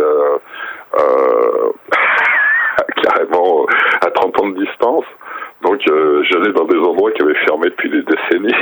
[3.02, 3.66] carrément
[4.06, 5.04] à 30 ans de distance.
[5.62, 8.54] Donc j'allais dans des endroits qui avaient fermé depuis des décennies.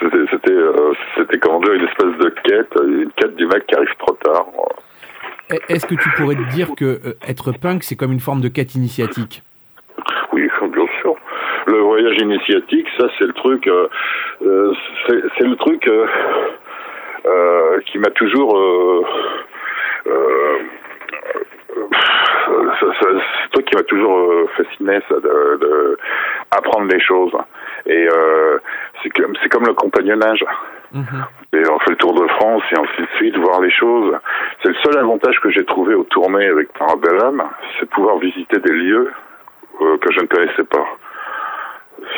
[0.00, 3.74] C'était c'était euh, c'était comment dire une espèce de quête, une quête du mec qui
[3.74, 4.46] arrive trop tard.
[5.50, 8.40] E- Est-ce que tu pourrais te dire que euh, être punk, c'est comme une forme
[8.40, 9.42] de quête initiatique?
[10.32, 11.14] Oui, bien sûr.
[11.66, 13.88] Le voyage initiatique, ça c'est le truc, euh,
[15.06, 15.88] c'est c'est le truc
[17.86, 18.56] qui m'a toujours
[22.80, 25.98] c'est le truc qui m'a toujours fasciné, ça, de, de
[26.50, 27.32] apprendre les choses.
[27.86, 28.58] Et euh,
[29.02, 30.44] c'est comme c'est comme le compagnonnage.
[31.52, 34.16] Et on fait le tour de France et ainsi de suite, voir les choses.
[34.62, 37.42] C'est le seul avantage que j'ai trouvé aux tournées avec Parabellum,
[37.78, 39.12] c'est de pouvoir visiter des lieux
[39.82, 40.86] euh, que je ne connaissais pas.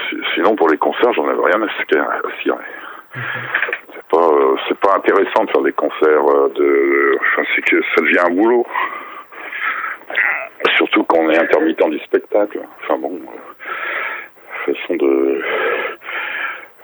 [0.09, 2.05] Si- Sinon, pour les concerts, j'en avais rien à cirer.
[2.43, 2.59] cirer.
[3.95, 6.29] C'est pas, euh, c'est pas intéressant de faire des concerts.
[6.29, 8.65] euh, de, enfin, c'est que ça devient un boulot.
[10.77, 12.61] Surtout quand on est intermittent du spectacle.
[12.83, 13.63] Enfin bon, euh,
[14.75, 15.43] façon de.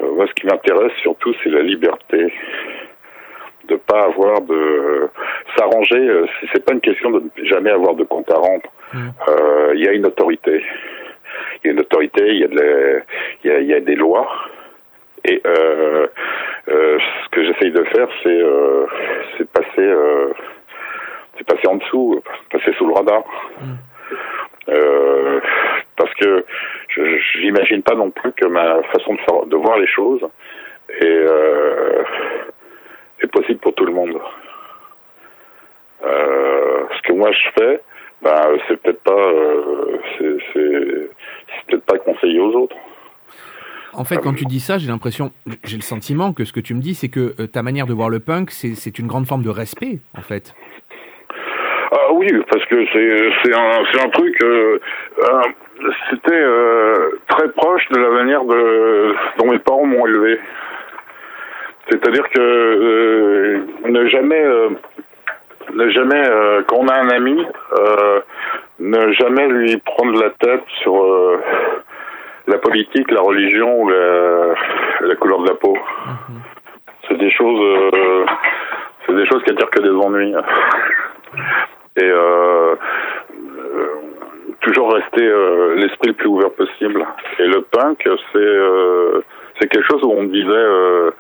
[0.03, 2.33] Euh, moi, ce qui m'intéresse surtout, c'est la liberté
[3.69, 5.09] de pas avoir de
[5.57, 5.97] s'arranger.
[6.09, 8.71] euh, c'est- pas une question de ne jamais avoir de compte à rendre.
[9.29, 10.65] Euh, Il y a une autorité.
[11.63, 12.23] Il y a une autorité.
[12.29, 13.03] Il y a de la-
[13.45, 14.29] il y a, il y a des lois.
[15.25, 16.07] Et euh,
[16.69, 18.43] euh, ce que j'essaye de faire, c'est
[19.37, 19.89] c'est passer,
[21.37, 23.25] c'est passer en dessous, passer sous le radar.
[24.69, 25.41] Euh,
[25.97, 26.45] parce que
[26.97, 30.21] je j'imagine pas non plus que ma façon de, faire, de voir les choses
[30.89, 32.03] est, euh,
[33.23, 34.19] est possible pour tout le monde.
[36.05, 37.81] Euh, ce que moi je fais,
[38.23, 41.11] ben, c'est peut-être pas, euh, c'est c'est-
[41.49, 42.77] c'est peut-être pas conseillé aux autres.
[43.95, 45.33] En fait, quand tu dis ça, j'ai l'impression,
[45.65, 47.95] j'ai le sentiment que ce que tu me dis, c'est que euh, ta manière de
[47.95, 50.55] voir le punk, c'est c'est une grande forme de respect, en fait.
[51.93, 54.37] Ah oui, parce que c'est c'est un un truc.
[54.43, 54.79] euh,
[55.23, 55.43] euh,
[56.11, 60.41] C'était euh, très proche de la manière de dont mes parents m'ont élevé.
[61.91, 64.71] C'est-à-dire que euh, ne jamais euh,
[65.75, 66.23] ne jamais,
[66.69, 67.45] quand on a un ami,
[68.79, 70.95] ne jamais lui prendre la tête sur
[72.47, 74.55] la politique, la religion ou la,
[75.01, 75.77] la couleur de la peau.
[77.09, 77.91] C'est des choses,
[79.05, 80.35] c'est des choses qui attirent que des ennuis.
[81.97, 82.13] Et
[84.61, 87.07] toujours rester euh, l'esprit le plus ouvert possible.
[87.39, 87.99] Et le punk,
[88.33, 89.23] c'est euh,
[89.61, 91.11] c'est quelque chose où on disait, euh,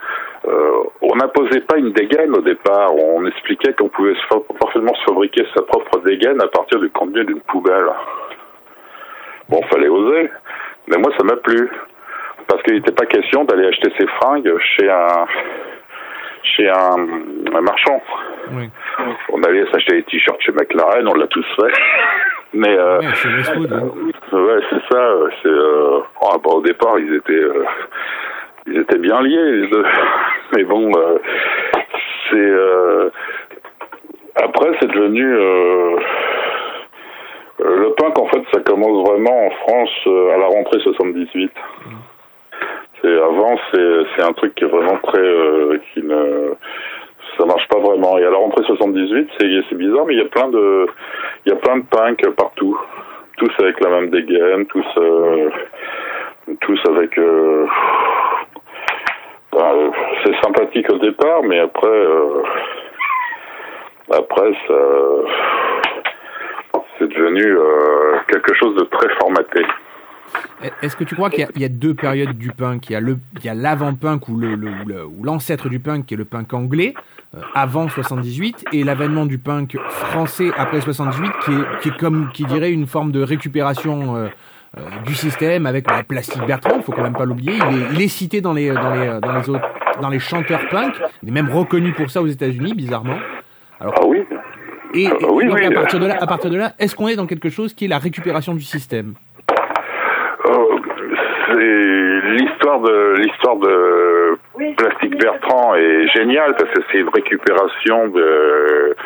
[0.46, 2.94] euh, on n'imposait pas une dégaine au départ.
[2.94, 4.14] On expliquait qu'on pouvait
[4.60, 7.88] parfaitement se fabriquer sa propre dégaine à partir du contenu d'une poubelle.
[9.48, 10.30] Bon, fallait oser.
[10.88, 11.70] Mais moi, ça m'a plu.
[12.48, 15.26] Parce qu'il n'était pas question d'aller acheter ses fringues chez un
[16.42, 17.08] chez un,
[17.54, 18.00] un marchand.
[19.30, 21.72] On allait s'acheter des t-shirts chez McLaren, on l'a tous fait.
[22.56, 24.98] Mais euh, ouais, c'est ça.
[24.98, 27.64] euh, C'est euh, ah, bah, au départ, ils étaient euh,
[28.66, 29.52] ils étaient bien liés.
[29.60, 29.84] les deux.
[30.56, 31.18] Mais bon, euh,
[32.30, 33.10] c'est euh,
[34.36, 35.96] après c'est devenu euh,
[37.60, 38.18] euh, le punk.
[38.18, 41.52] En fait, ça commence vraiment en France euh, à la rentrée 78.
[43.02, 46.54] C'est avant, c'est c'est un truc qui est vraiment très euh, qui ne
[47.38, 48.18] ça marche pas vraiment.
[48.18, 50.86] Et à la rentrée 78, c'est bizarre, mais il y a plein de
[51.44, 52.78] il y a plein de punk partout,
[53.36, 55.50] tous avec la même dégaine, tous euh,
[56.60, 57.66] tous avec euh,
[59.52, 59.72] bah,
[60.24, 62.42] c'est sympathique au départ, mais après euh,
[64.12, 64.74] après ça
[66.98, 67.58] c'est devenu
[68.28, 69.62] quelque chose de très formaté.
[70.82, 72.88] Est-ce que tu crois qu'il y y, a deux périodes du punk?
[72.88, 74.58] Il y a le, il y a l'avant-punk ou le,
[75.22, 76.94] l'ancêtre du punk qui est le punk anglais
[77.36, 82.30] euh, avant 78 et l'avènement du punk français après 78 qui est, qui est comme
[82.32, 84.28] qui dirait une forme de récupération euh,
[84.78, 86.76] euh, du système avec la Plastique Bertrand.
[86.76, 87.54] Il faut quand même pas l'oublier.
[87.70, 89.68] Il est, il est cité dans les dans les dans les autres
[90.00, 90.94] dans les chanteurs punk.
[91.22, 93.18] Il est même reconnu pour ça aux États-Unis, bizarrement.
[93.80, 94.22] Alors, ah oui.
[94.94, 96.94] Et, et Ah oui, donc oui, à partir de là, à partir de là, est-ce
[96.94, 99.14] qu'on est dans quelque chose qui est la récupération du système?
[101.54, 104.38] L'histoire de l'histoire de
[104.76, 108.96] Plastique Bertrand est géniale parce que c'est une récupération de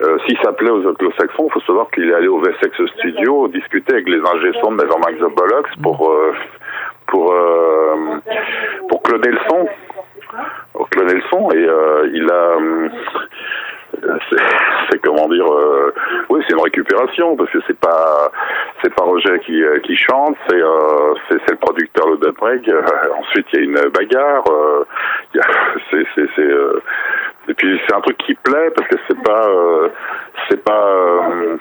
[0.00, 3.94] euh, s'il s'appelait aux anglo-saxons, il faut savoir qu'il est allé au Vessex Studio discuter
[3.94, 6.32] avec les ingé de Nevermind the Bollocks pour euh,
[7.08, 8.20] pour euh,
[8.88, 9.68] pour cloner le son
[10.72, 12.56] pour cloner le son et euh, il a
[14.90, 15.92] c'est comment dire euh,
[16.28, 18.30] oui c'est une récupération parce que c'est pas
[18.82, 22.82] c'est pas Roger qui euh, qui chante c'est euh, c'est le producteur le Euh,
[23.18, 24.84] ensuite il y a une bagarre euh,
[25.90, 26.80] c'est c'est euh,
[27.48, 29.48] et puis c'est un truc qui plaît parce que c'est pas
[30.48, 31.20] c'est pas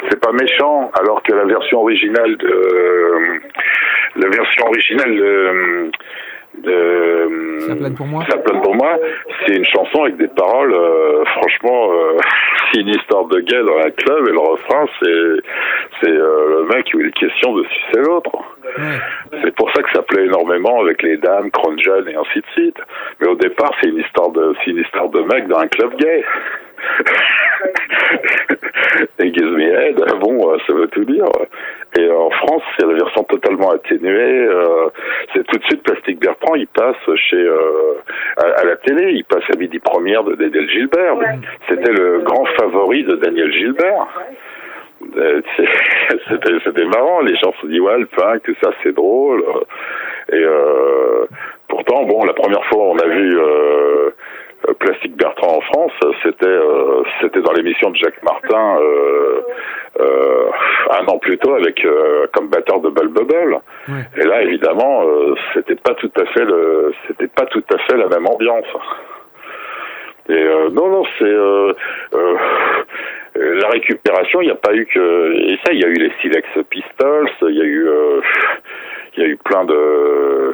[0.09, 3.41] c'est pas méchant alors que la version originale de
[4.17, 5.91] la version originale de
[6.63, 8.97] de Ça plane pour moi ça plane pour moi,
[9.45, 12.17] c'est une chanson avec des paroles, euh, franchement, euh,
[12.71, 15.41] c'est une histoire de gay dans un club et le refrain, c'est
[16.01, 18.31] c'est euh, le mec où il est question de sucer l'autre.
[19.43, 22.77] C'est pour ça que ça plaît énormément avec les dames, Cronjan et ainsi de suite.
[23.19, 25.95] Mais au départ, c'est une histoire de c'est une histoire de mec dans un club
[25.97, 26.23] gay.
[29.19, 31.25] et Gives Me Head, bon, euh, ça veut tout dire.
[31.97, 34.45] Et euh, en France, c'est la version totalement atténuée.
[34.47, 34.89] euh,
[35.33, 37.95] c'est tout de suite Plastique Bertrand, il passe chez euh,
[38.37, 41.15] à, à la télé, il passe à midi première de Daniel Gilbert.
[41.67, 44.07] C'était le grand favori de Daniel Gilbert.
[45.17, 45.41] Euh,
[46.63, 49.43] C'était marrant, les gens se disent ouais le tout ça c'est drôle.
[50.31, 51.25] Et euh,
[51.67, 54.09] pourtant bon la première fois on a vu euh,
[54.79, 55.91] Plastique Bertrand en France,
[56.23, 59.41] c'était euh, c'était dans l'émission de Jacques Martin euh,
[59.99, 60.45] euh,
[60.99, 63.59] un an plus tôt avec euh, comme batteur de Bubble Bubble.
[64.17, 67.97] Et là évidemment euh, c'était pas tout à fait le c'était pas tout à fait
[67.97, 68.65] la même ambiance.
[70.29, 71.71] Et euh, non, non, c'est euh,
[72.13, 72.35] euh, euh,
[73.39, 74.41] la récupération.
[74.41, 75.73] Il n'y a pas eu que et ça.
[75.73, 77.29] Il y a eu les Silex Pistols.
[77.43, 78.21] Il y a eu, euh,
[79.15, 80.53] il y a eu plein de.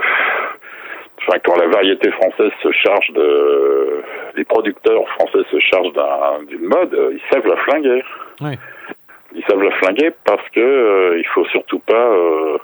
[1.26, 4.02] Enfin, quand la variété française se charge de,
[4.36, 8.04] les producteurs français se chargent d'un- d'une mode, euh, ils savent la flinguer.
[9.36, 11.94] Ils savent la flinguer parce que euh, il faut surtout pas.
[12.12, 12.58] euh,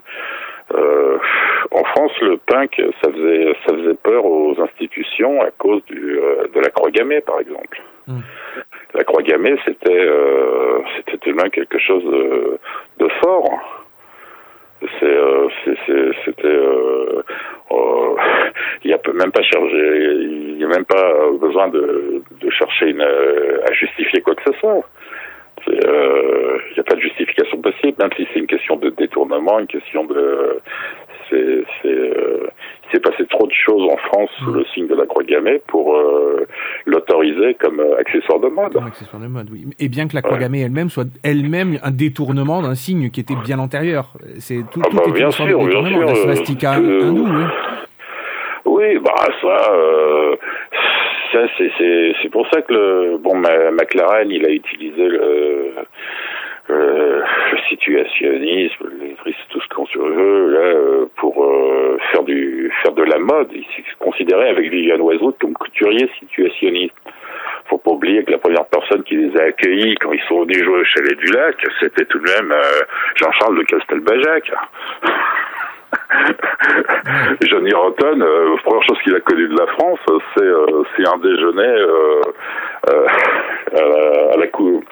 [0.76, 1.18] euh,
[1.72, 6.48] en France, le punk, ça faisait, ça faisait peur aux institutions à cause du, euh,
[6.54, 7.82] de la croix gammée, par exemple.
[8.94, 10.80] La croix gammée, c'était, euh,
[11.10, 12.60] c'était même quelque chose de,
[12.98, 13.86] de fort.
[14.82, 15.48] C'est, euh,
[16.26, 17.22] c'était, euh,
[17.72, 18.16] euh,
[18.84, 22.90] il y a même pas cherché, il y a même pas besoin de, de chercher
[22.90, 24.82] une, euh, à justifier quoi que ce soit.
[25.68, 29.60] Euh, Il n'y a pas de justification possible, même si c'est une question de détournement,
[29.60, 30.62] une question de...
[31.30, 32.48] c'est, euh,
[32.86, 35.62] il s'est passé trop de choses en France sous le signe de la croix gammée
[35.68, 36.46] pour euh,
[36.86, 38.74] l'autoriser comme euh, accessoire de mode.
[38.74, 39.66] Comme accessoire de mode, oui.
[39.80, 43.36] Et bien que la croix gammée elle-même soit elle-même un détournement d'un signe qui était
[43.46, 44.14] bien antérieur.
[44.40, 45.98] C'est tout, Ah tout bah, est bien sûr, de bien détournement.
[46.00, 47.44] sûr, La swastika euh, hindoue, oui.
[48.66, 49.58] Oui, bah ça,
[51.34, 55.74] ça c'est c'est c'est pour ça que le bon McLaren il a utilisé le
[56.70, 62.24] le, le situationnisme, les risques, tout ce qu'on se veut là euh, pour euh, faire
[62.24, 63.50] du faire de la mode.
[63.52, 66.96] Il s'est considéré avec Viviane Oiseau comme couturier situationniste.
[67.66, 70.64] Faut pas oublier que la première personne qui les a accueillis quand ils sont venus
[70.64, 72.82] jouer au Chalet du Lac, c'était tout de même euh,
[73.16, 74.52] Jean-Charles de Castelbajac.
[77.42, 81.08] Johnny Rotten, euh, première chose qu'il a connue de la France, euh, c'est euh, c'est
[81.08, 82.22] un déjeuner euh,
[82.90, 83.08] euh,
[83.74, 84.84] à la, à la cou...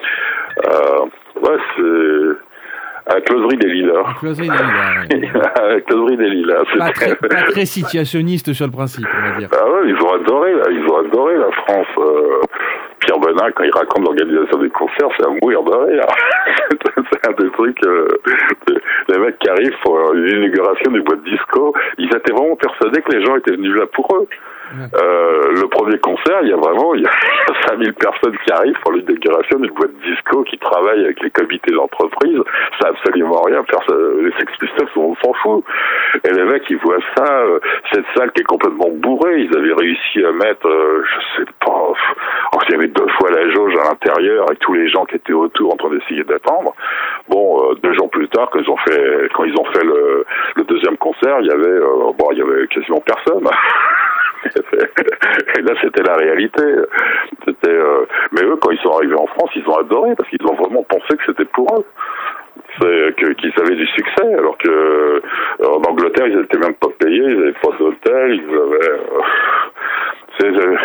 [1.43, 2.37] euh, ouais,
[3.07, 4.03] c'est à closerie des Lilas.
[4.19, 5.29] Closerie des Lilas, oui.
[5.77, 6.63] à closerie des Lilas.
[6.77, 9.49] Pas très, pas très situationniste sur le principe, on va dire.
[9.53, 11.87] ah ouais, ils ont adoré, là, ils ont adoré la France.
[11.99, 12.41] euh,
[12.99, 16.05] Pierre Benin, quand il raconte l'organisation des concerts, c'est à mourir de rire.
[17.11, 18.07] c'est un des trucs, euh,
[19.07, 23.23] les mecs qui arrivent pour l'inauguration du boîte disco, ils étaient vraiment persuadés que les
[23.23, 24.27] gens étaient venus là pour eux.
[24.73, 27.11] Euh, le premier concert, il y a vraiment il y a
[27.67, 32.39] 5000 personnes qui arrivent pour l'inauguration d'une boîte disco qui travaille avec les comités d'entreprise.
[32.81, 33.63] Ça absolument rien.
[34.19, 35.63] Les Sex Pistols, on s'en fout.
[36.23, 37.59] Et les mecs, ils voient ça, euh,
[37.93, 39.41] cette salle qui est complètement bourrée.
[39.41, 41.93] Ils avaient réussi à mettre, euh, je sais pas,
[42.53, 45.15] oh, il y avait deux fois la jauge à l'intérieur avec tous les gens qui
[45.15, 46.73] étaient autour en train d'essayer d'attendre.
[47.29, 50.25] Bon, euh, deux jours plus tard, quand ils ont fait, quand ils ont fait le,
[50.55, 51.79] le deuxième concert, il y avait,
[52.17, 53.47] bon, il y avait quasiment personne.
[55.57, 56.63] Et là, c'était la réalité.
[57.45, 60.45] C'était, euh, mais eux, quand ils sont arrivés en France, ils ont adoré parce qu'ils
[60.47, 61.85] ont vraiment pensé que c'était pour eux.
[62.79, 65.19] Qu'ils avaient du succès, alors que euh,
[65.61, 68.89] en Angleterre, ils étaient même pas payés, ils avaient pas d'hôtel, ils avaient.
[68.89, 69.21] euh,
[70.43, 70.75] euh,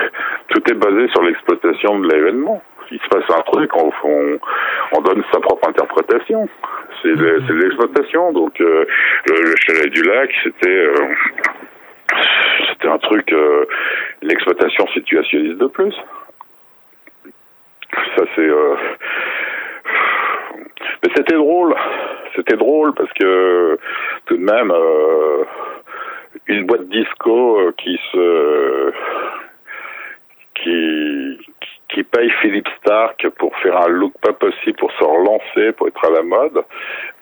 [0.48, 2.62] tout est basé sur l'exploitation de l'événement.
[2.90, 4.38] Il se passe un truc, on, on,
[4.92, 6.48] on donne sa propre interprétation.
[7.02, 8.32] C'est l'exploitation.
[8.32, 8.86] Donc le,
[9.26, 10.88] le chalet du lac, c'était
[12.68, 13.66] c'était un truc, euh,
[14.22, 15.94] l'exploitation situationniste de plus.
[18.16, 18.48] Ça c'est.
[18.48, 18.76] euh,
[21.02, 21.74] Mais c'était drôle.
[22.34, 23.78] C'était drôle parce que
[24.26, 25.44] tout de même, euh,
[26.46, 28.92] une boîte disco qui se
[30.54, 31.38] qui
[31.92, 36.04] qui paye Philippe Stark pour faire un look pas possible, pour se relancer, pour être
[36.04, 36.62] à la mode,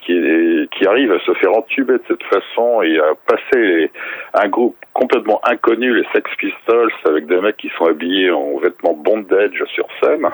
[0.01, 3.90] qui, qui arrive à se faire entuber de cette façon et à passer les-
[4.34, 8.94] un groupe complètement inconnu, les Sex Pistols, avec des mecs qui sont habillés en vêtements
[8.94, 10.26] bondage sur scène.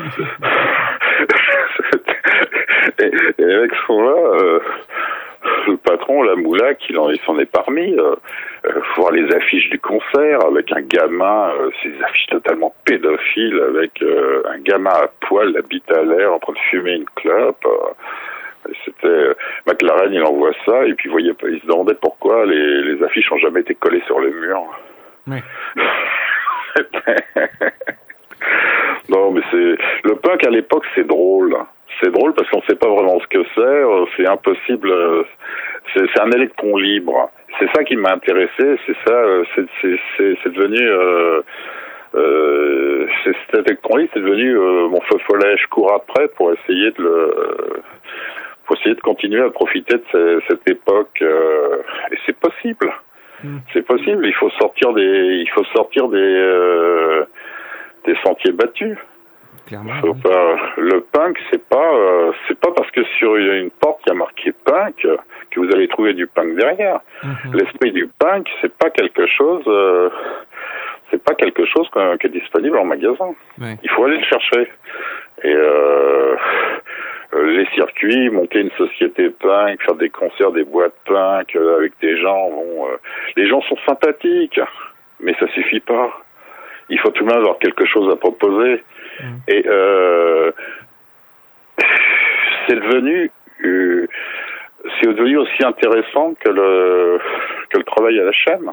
[2.98, 4.60] et, et les mecs sont là, euh,
[5.68, 8.14] le patron, la moula, qui en- il s'en est parmi, euh,
[8.66, 14.02] euh, voir les affiches du concert avec un gamin, euh, ces affiches totalement pédophiles, avec
[14.02, 17.66] euh, un gamin à poil, la bite à l'air, en train de fumer une clope.
[18.84, 19.34] C'était
[19.66, 23.30] McLaren, il envoie ça et puis il pas- il se demandait pourquoi les, les affiches
[23.32, 24.62] ont jamais été collées sur le mur.
[29.08, 31.56] non, mais c'est le punk à l'époque, c'est drôle.
[32.00, 33.60] C'est drôle parce qu'on sait pas vraiment ce que c'est.
[33.60, 34.90] euh, C'est impossible.
[34.90, 35.22] euh,
[35.94, 37.30] C'est un électron libre.
[37.58, 38.76] C'est ça qui m'a intéressé.
[38.86, 39.12] C'est ça.
[39.14, 40.78] euh, c'est- devenu.
[40.88, 41.42] Euh,
[42.14, 43.06] euh,
[43.50, 45.56] cet électron libre, c'est devenu euh, mon feu follet.
[45.56, 47.34] Je cours après pour essayer de le
[48.66, 51.18] pour essayer de continuer à profiter de ce- cette époque.
[51.22, 51.76] euh,
[52.12, 52.92] et c'est possible.
[53.72, 54.26] C'est possible.
[54.26, 57.24] Il faut sortir des, il faut sortir des, euh,
[58.04, 58.98] des sentiers battus.
[60.00, 64.00] Faut pas, le punk, c'est pas, euh, c'est pas parce que sur une, une porte
[64.06, 65.16] il y a marqué punk euh,
[65.50, 67.00] que vous allez trouver du punk derrière.
[67.52, 70.10] L'esprit du punk, c'est pas quelque chose, euh,
[71.10, 71.88] c'est pas quelque chose
[72.20, 73.34] qui est disponible en magasin.
[73.82, 74.70] Il faut aller le chercher.
[75.42, 76.36] Et euh,
[77.34, 81.92] euh, les circuits, monter une société punk, faire des concerts, des boîtes punk euh, avec
[82.00, 82.50] des gens.
[82.50, 82.96] Bon, euh,
[83.36, 84.60] les gens sont sympathiques,
[85.20, 86.10] mais ça suffit pas.
[86.88, 88.82] Il faut tout de même avoir quelque chose à proposer.
[89.48, 90.52] Et euh,
[92.66, 93.30] c'est devenu,
[93.64, 94.06] euh,
[95.00, 97.18] c'est devenu aussi intéressant que le
[97.70, 98.70] que le travail à la chaîne.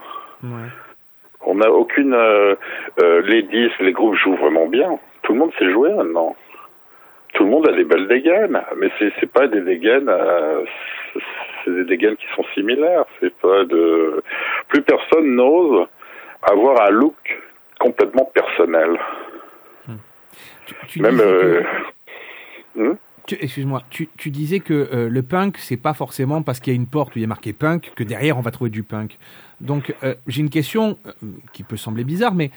[1.42, 2.14] On n'a aucune.
[2.14, 2.56] euh,
[3.00, 5.00] les disques, les groupes jouent vraiment bien.
[5.24, 6.36] Tout le monde sait jouer maintenant.
[7.34, 10.12] Tout le monde a des belles dégaines, mais c'est c'est pas des dégaines.
[11.64, 13.06] c'est des dégaines qui sont similaires.
[13.20, 14.24] C'est pas de.
[14.70, 15.88] Plus personne n'ose
[16.44, 17.16] avoir un look
[17.80, 18.98] complètement personnel.
[20.98, 21.20] Même.
[21.20, 21.62] euh,
[22.76, 22.94] hmm
[23.30, 26.80] Excuse-moi, tu, tu disais que euh, le punk, c'est pas forcément parce qu'il y a
[26.80, 29.18] une porte où il y a marqué punk que derrière on va trouver du punk.
[29.60, 31.12] Donc euh, j'ai une question euh,
[31.52, 32.52] qui peut sembler bizarre, mais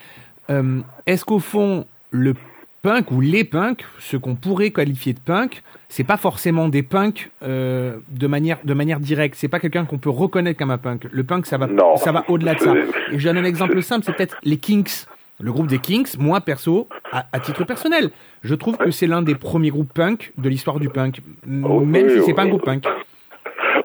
[1.05, 2.35] est-ce qu'au fond le
[2.81, 7.31] punk ou les punks, ce qu'on pourrait qualifier de punk, c'est pas forcément des punks
[7.41, 9.35] de manière de manière directe?
[9.37, 11.07] C'est pas quelqu'un qu'on peut reconnaître comme un punk.
[11.09, 11.95] Le punk, ça va Non.
[11.95, 12.73] ça va au-delà de ça.
[13.13, 15.05] Et je donne un exemple simple, c'est peut-être les Kinks.
[15.43, 18.09] Le groupe des Kinks, moi perso, à, à titre personnel,
[18.43, 22.09] je trouve que c'est l'un des premiers groupes punk de l'histoire du punk, m- même
[22.09, 22.83] si c'est pas un groupe punk.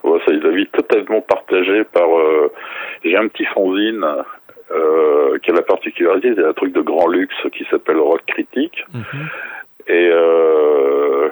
[0.03, 2.09] Ouais, ça, ils avaient totalement partagé par.
[2.17, 2.53] euh,
[3.03, 4.05] J'ai un petit fanzine
[4.71, 8.85] euh, qui a la particularité, c'est un truc de grand luxe qui s'appelle Rock Critique
[9.89, 11.29] et euh,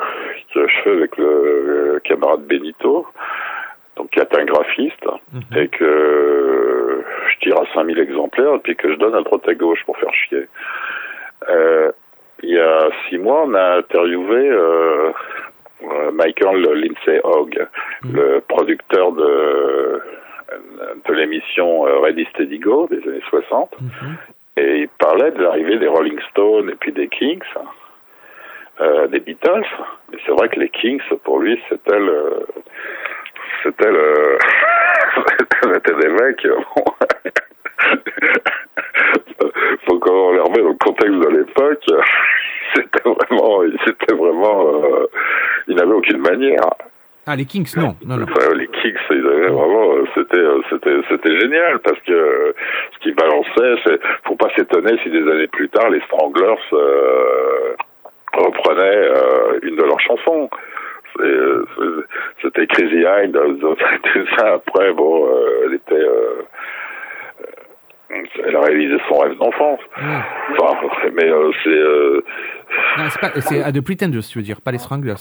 [0.52, 3.06] que je fais avec le, le camarade Benito,
[3.96, 5.04] donc qui est un graphiste,
[5.56, 9.54] et que je tire à 5000 exemplaires et puis que je donne à droite à
[9.54, 10.46] gauche pour faire chier.
[11.48, 11.92] Euh,
[12.42, 15.12] il y a six mois, on a interviewé euh,
[15.82, 17.66] euh, Michael Lindsay Hogg,
[18.04, 20.02] le producteur de,
[21.06, 23.74] de l'émission euh, Ready Steady Go des années 60.
[24.56, 27.42] Et il parlait de l'arrivée des Rolling Stones et puis des Kings,
[28.80, 29.66] euh, des Beatles.
[30.10, 32.46] Mais c'est vrai que les Kings, pour lui, c'était le...
[33.62, 34.38] C'était le...
[35.74, 36.46] c'était des mecs...
[36.46, 36.84] bon,
[39.86, 41.84] faut qu'on les remet dans le contexte de l'époque.
[42.74, 43.62] C'était vraiment...
[43.86, 44.84] C'était vraiment...
[44.84, 45.06] euh,
[45.68, 46.68] il n'avait aucune manière.
[47.26, 47.96] Ah, les Kings, non.
[48.04, 48.26] non, non.
[48.28, 52.52] Enfin, les kicks, ils avaient vraiment, euh, c'était, euh, c'était, c'était génial parce que euh,
[52.92, 57.74] ce qu'ils balançaient, c'est, faut pas s'étonner si des années plus tard, les Stranglers euh,
[58.34, 60.50] reprenaient euh, une de leurs chansons.
[62.42, 64.54] C'était Crazy tout ça.
[64.54, 65.26] Après, bon,
[65.64, 66.06] elle était,
[68.46, 69.80] elle a réalisé son rêve d'enfance.
[69.96, 72.20] Enfin, mais euh, c'est, euh,
[73.40, 75.14] c'est à The Pretenders, tu veux dire, pas les Stranglers.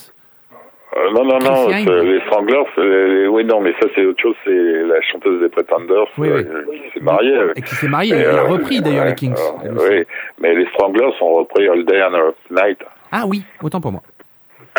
[0.96, 4.52] Euh, non, non, non, les Stranglers, les- oui, non, mais ça c'est autre chose, c'est
[4.52, 6.82] la chanteuse des Pretenders Oui, euh, oui.
[6.86, 7.36] qui s'est mariée.
[7.56, 9.36] Et qui s'est mariée, elle a repris d'ailleurs ouais, les Kings.
[9.64, 10.04] oui,
[10.40, 12.80] mais les Stranglers ont repris All Day and All Night.
[13.12, 14.02] Ah oui, autant pour moi.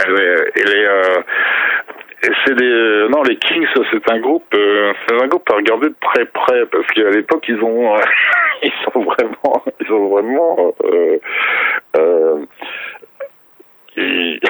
[0.06, 0.86] Et les,
[2.44, 5.88] c'est des, euh, non, les Kings, c'est un groupe, euh, c'est un groupe à regarder
[5.88, 7.94] de très près parce qu'à l'époque ils ont,
[8.62, 11.18] ils sont vraiment, ils ont vraiment, euh,
[11.96, 12.44] euh,
[13.96, 14.40] ils,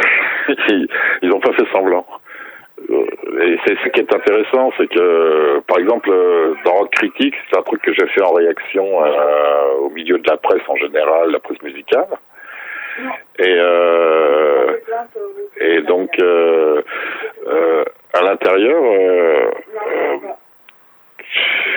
[1.22, 2.06] ils, ont pas fait semblant.
[2.90, 3.06] Euh,
[3.42, 6.10] Et c'est ce qui est intéressant, c'est que, par exemple,
[6.64, 10.28] dans Rock Critique, c'est un truc que j'ai fait en réaction euh, au milieu de
[10.28, 12.08] la presse en général, la presse musicale.
[13.38, 14.76] Et, euh,
[15.60, 16.82] et donc, euh,
[17.46, 18.82] euh, à l'intérieur,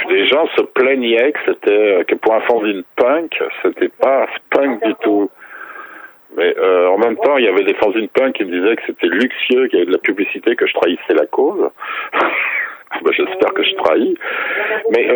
[0.10, 4.94] les gens se plaignaient que c'était que pour un fanzine punk, c'était pas punk du
[5.02, 5.30] tout.
[6.36, 9.08] Mais en même temps, il y avait des fanzines punk qui me disaient que c'était
[9.08, 11.70] luxueux, qu'il y avait de la publicité, que je trahissais la cause.
[13.04, 14.18] Ben, J'espère que je trahis.
[14.92, 15.08] Mais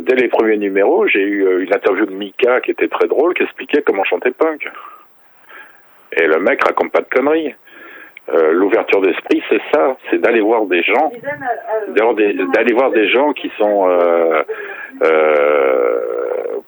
[0.00, 3.42] dès les premiers numéros, j'ai eu une interview de Mika qui était très drôle, qui
[3.42, 4.66] expliquait comment chanter punk.
[6.16, 7.54] Et le mec raconte pas de conneries.
[8.28, 11.12] Euh, L'ouverture d'esprit, c'est ça, c'est d'aller voir des gens,
[11.88, 14.42] d'aller voir des gens qui sont, euh,
[15.04, 16.00] euh,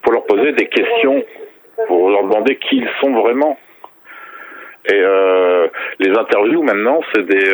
[0.03, 1.25] pour leur poser des questions,
[1.89, 3.59] pour leur demander qui ils sont vraiment.
[4.91, 5.03] Et
[5.99, 7.45] les interviews maintenant, c'est des,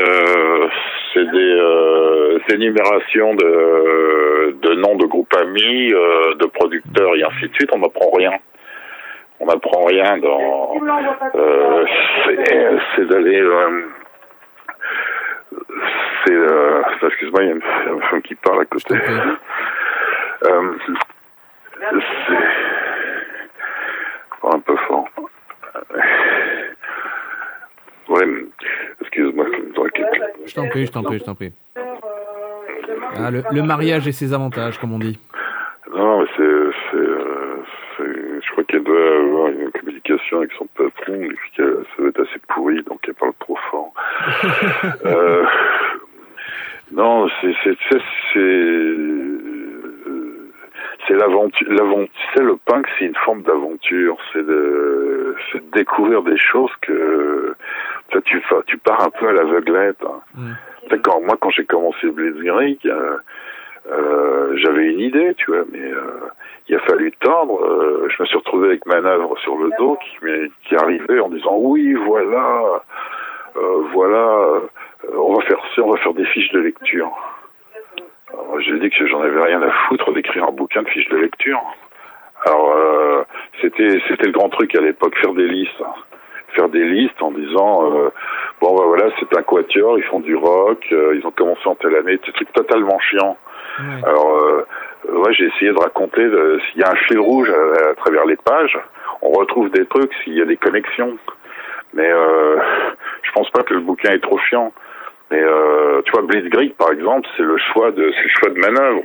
[1.13, 7.71] c'est des énumérations de, de noms de groupes amis, de producteurs et ainsi de suite.
[7.73, 8.35] On n'apprend rien.
[9.41, 10.75] On n'apprend rien dans.
[11.35, 11.87] Euh,
[12.97, 13.41] c'est d'aller.
[13.41, 13.83] euh,
[16.25, 16.33] c'est.
[16.33, 18.95] Euh, Excuse-moi, il y a une, femme qui parle à côté.
[20.45, 22.37] Euh, c'est
[24.47, 25.09] un peu fort.
[28.09, 28.25] Ouais,
[29.01, 29.47] excuse-moi,
[30.45, 31.53] je t'en prie, je t'en prie, je t'en prie.
[33.17, 35.19] Ah, le, le mariage et ses avantages, comme on dit.
[35.95, 36.73] Non, mais c'est-
[38.41, 41.63] je crois qu'elle doit avoir une communication avec son patron, et puis ça
[41.99, 43.93] doit être assez pourri, donc elle parle trop fort.
[45.07, 45.45] euh,
[46.93, 48.01] non, c'est, c'est, c'est,
[51.07, 55.71] c'est l'aventure, l'aventure, tu sais, le punk, c'est une forme d'aventure, c'est de, c'est de
[55.73, 57.55] découvrir des choses que,
[58.25, 60.03] tu, tu, pars un peu à l'aveuglette.
[60.03, 60.55] hein.
[60.91, 63.17] Sais, quand, moi, quand j'ai commencé le Blitzkrieg, euh,
[63.91, 66.31] euh, j'avais une idée, tu vois, mais euh,
[66.69, 67.63] il a fallu tendre.
[67.63, 70.17] euh, je me suis retrouvé avec manœuvre sur le dos qui,
[70.67, 72.83] qui arrivait en disant oui, voilà,
[73.57, 74.61] euh, voilà, euh,
[75.19, 77.13] on va faire ça, on va faire des fiches de lecture.
[78.33, 81.17] Alors, j'ai dit que j'en avais rien à foutre d'écrire un bouquin de fiches de
[81.19, 81.61] lecture.
[82.47, 82.77] Alors
[83.63, 85.83] c'était c'était le grand truc à l'époque, faire des listes,
[86.55, 88.11] faire des listes en disant euh,
[88.61, 91.75] bon bah voilà c'est un quatuor, ils font du rock, euh, ils ont commencé en
[91.75, 93.37] telle année, des trucs totalement chiants.
[94.07, 94.67] Alors, euh,
[95.09, 98.25] ouais, j'ai essayé de raconter euh, s'il y a un fil rouge à, à travers
[98.25, 98.79] les pages,
[99.21, 101.17] on retrouve des trucs, s'il y a des connexions.
[101.95, 102.57] Mais euh,
[103.23, 104.73] je pense pas que le bouquin est trop chiant.
[105.31, 108.59] Mais euh, tu vois, Blitzkrieg, par exemple, c'est le choix de, c'est le choix de
[108.59, 109.05] manœuvre.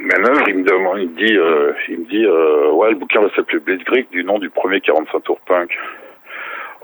[0.00, 3.20] Manœuvre, il me demande, il me dit, euh, il me dit, euh, ouais, le bouquin
[3.20, 5.76] va s'appeler Blitzkrieg du nom du premier 45 tours punk.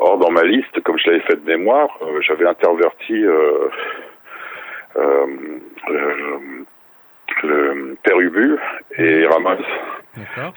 [0.04, 3.68] Or, dans ma liste, comme je l'avais fait de mémoire, euh, j'avais interverti euh,
[4.96, 5.26] euh,
[5.88, 6.64] le,
[7.44, 8.56] le Père Ubu
[8.98, 9.64] et Ramones.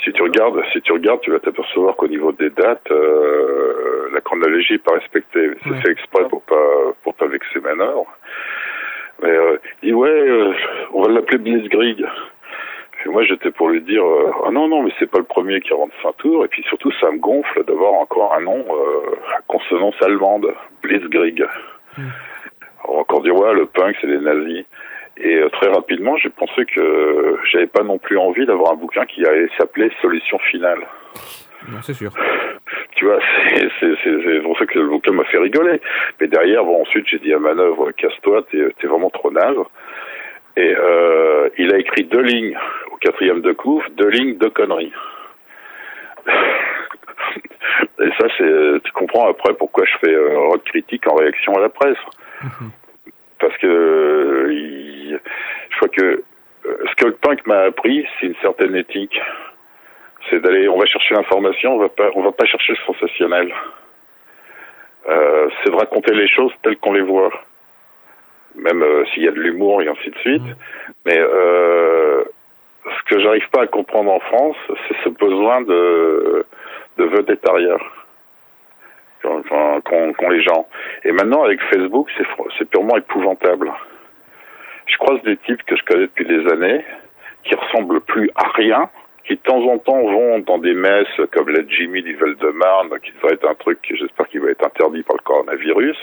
[0.04, 4.22] Si tu regardes, si tu regardes, tu vas t'apercevoir qu'au niveau des dates, euh, la
[4.22, 5.52] chronologie n'est pas respectée.
[5.64, 8.06] C'est fait exprès pour pas pour pas vexer Manor.
[9.22, 10.54] Mais euh, il dit ouais, euh,
[10.92, 12.06] on va l'appeler Blitzkrieg.
[13.06, 15.62] Et moi j'étais pour lui dire euh, ah non non mais c'est pas le premier
[15.62, 19.16] qui rentre fin tour et puis surtout ça me gonfle d'avoir encore un nom euh,
[19.38, 20.48] à consonance allemande
[20.82, 21.46] Blitzkrieg.
[22.88, 24.66] On va encore dire ouais le punk c'est les nazis.
[25.18, 29.06] Et euh, très rapidement, j'ai pensé que j'avais pas non plus envie d'avoir un bouquin
[29.06, 30.80] qui allait s'appeler Solution finale.
[31.70, 32.12] Non, c'est sûr.
[32.96, 33.20] Tu vois,
[33.80, 35.80] c'est pour ça que le bouquin m'a fait rigoler.
[36.20, 39.56] Mais derrière, bon, ensuite, j'ai dit à Manœuvre, casse-toi, t'es t'es vraiment trop naze.
[40.58, 42.58] Et euh, il a écrit deux lignes
[42.92, 44.94] au quatrième de couvre, deux lignes de conneries.
[48.00, 51.60] Et ça, c'est, tu comprends après pourquoi je fais euh, rock critique en réaction à
[51.62, 51.98] la presse.
[53.40, 55.20] Parce que euh, il-
[55.70, 56.24] je crois que
[56.66, 59.20] euh, ce que le punk m'a appris, c'est une certaine éthique.
[60.30, 63.54] C'est d'aller, on va chercher l'information, on va pas, on va pas chercher le sensationnel.
[65.08, 67.30] Euh, c'est de raconter les choses telles qu'on les voit,
[68.58, 70.44] même euh, s'il y a de l'humour et ainsi de suite.
[71.06, 72.24] Mais euh,
[72.86, 74.58] ce que j'arrive pas à comprendre en France,
[74.88, 76.46] c'est ce besoin de
[76.98, 77.78] de vedettariat
[79.22, 79.42] qu'ont
[79.82, 80.68] qu'ont- qu'ont les gens.
[81.04, 82.10] Et maintenant, avec Facebook,
[82.58, 83.72] c'est purement épouvantable.
[84.88, 86.86] Je croise des types que je connais depuis des années,
[87.44, 88.88] qui ressemblent plus à rien,
[89.26, 93.12] qui de temps en temps vont dans des messes comme la Jimmy du Val-de-Marne, qui
[93.14, 95.98] devrait être un truc, que j'espère qu'il va être interdit par le coronavirus.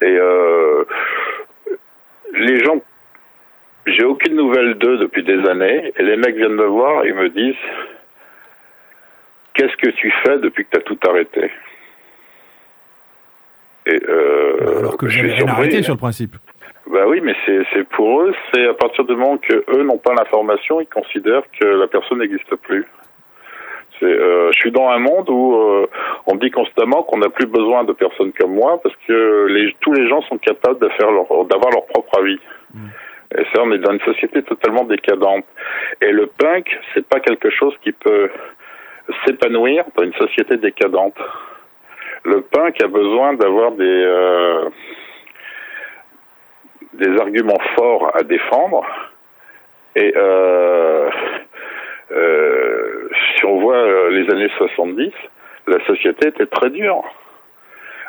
[0.00, 0.84] Et euh,
[2.34, 2.80] les gens,
[3.86, 7.28] j'ai aucune nouvelle d'eux depuis des années, et les mecs viennent me voir et me
[7.28, 7.54] disent
[9.54, 11.50] Qu'est-ce que tu fais depuis que tu as tout arrêté?
[13.86, 16.36] Et euh, Alors que suis rien arrêté sur le principe.
[16.86, 19.98] Bah oui, mais c'est c'est pour eux, c'est à partir du moment que eux n'ont
[19.98, 22.86] pas l'information, ils considèrent que la personne n'existe plus.
[24.02, 25.86] Euh, je suis dans un monde où euh,
[26.26, 29.74] on me dit constamment qu'on n'a plus besoin de personnes comme moi parce que les,
[29.80, 32.38] tous les gens sont capables de faire leur, d'avoir leur propre avis.
[33.38, 35.44] Et ça, on est dans une société totalement décadente.
[36.00, 38.30] Et le punk, c'est pas quelque chose qui peut
[39.24, 41.16] s'épanouir dans une société décadente.
[42.24, 44.68] Le punk a besoin d'avoir des euh,
[46.92, 48.84] des arguments forts à défendre.
[49.96, 51.10] Et euh,
[52.12, 53.01] euh,
[53.36, 55.12] si on voit euh, les années 70,
[55.66, 57.04] la société était très dure.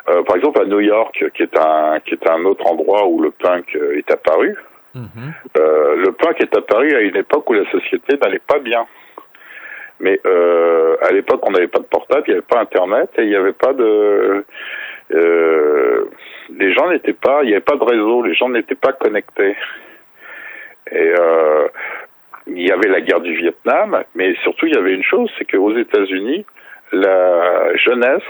[0.08, 3.20] Euh, par exemple, à New York, qui est un qui est un autre endroit où
[3.22, 4.54] le punk euh, est apparu,
[4.96, 8.86] euh, le punk est apparu à une époque où la société n'allait pas bien.
[10.00, 13.22] Mais euh, à l'époque, on n'avait pas de portable, il n'y avait pas Internet et
[13.22, 14.44] il n'y avait pas de.
[16.50, 19.56] Les gens n'étaient pas, il n'y avait pas de réseau, les gens n'étaient pas connectés.
[20.92, 21.12] Et
[22.46, 25.44] il y avait la guerre du Vietnam, mais surtout il y avait une chose, c'est
[25.44, 26.44] qu'aux États-Unis,
[26.92, 28.22] la jeunesse,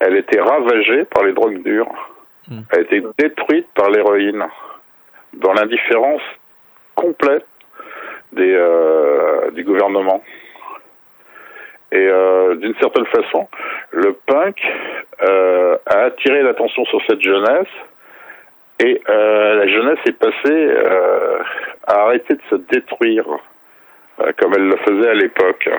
[0.00, 2.10] elle était ravagée par les drogues dures.
[2.70, 4.44] Elle était détruite par l'héroïne,
[5.32, 6.22] dans l'indifférence
[6.94, 7.46] complète
[8.32, 10.22] des, euh, du gouvernement.
[11.92, 13.48] Et euh, d'une certaine façon,
[13.90, 14.60] le punk
[15.22, 17.68] euh, a attiré l'attention sur cette jeunesse
[18.84, 21.38] et euh, la jeunesse est passée euh,
[21.86, 23.26] à arrêter de se détruire
[24.20, 25.70] euh, comme elle le faisait à l'époque.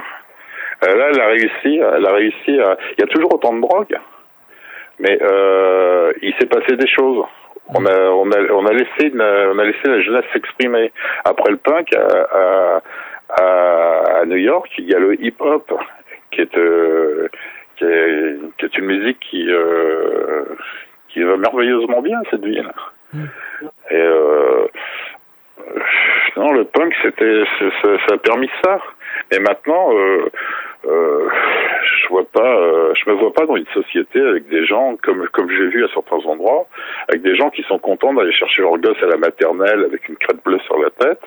[0.82, 2.78] Là, elle a réussi, elle a réussi à.
[2.98, 3.98] Il y a toujours autant de drogue,
[5.00, 5.18] mais
[6.22, 7.24] il s'est passé des choses.
[7.70, 10.92] On a, on a, on a laissé, on a laissé la jeunesse s'exprimer.
[11.24, 12.82] Après le punk, à,
[13.30, 15.74] à, New York, il y a le hip-hop,
[16.32, 17.30] qui est, euh,
[17.78, 19.48] qui est, une musique qui,
[21.14, 22.72] qui va merveilleusement bien cette ville.
[23.91, 24.68] Et euh,
[26.35, 27.44] non, le punk, c'était,
[27.81, 28.80] ça, a permis ça.
[29.31, 30.30] Et maintenant, euh,
[30.85, 31.30] euh,
[32.03, 35.27] je vois pas, euh, je me vois pas dans une société avec des gens comme
[35.30, 36.68] comme j'ai vu à certains endroits,
[37.07, 40.18] avec des gens qui sont contents d'aller chercher leur gosse à la maternelle avec une
[40.18, 41.22] crête bleue sur la tête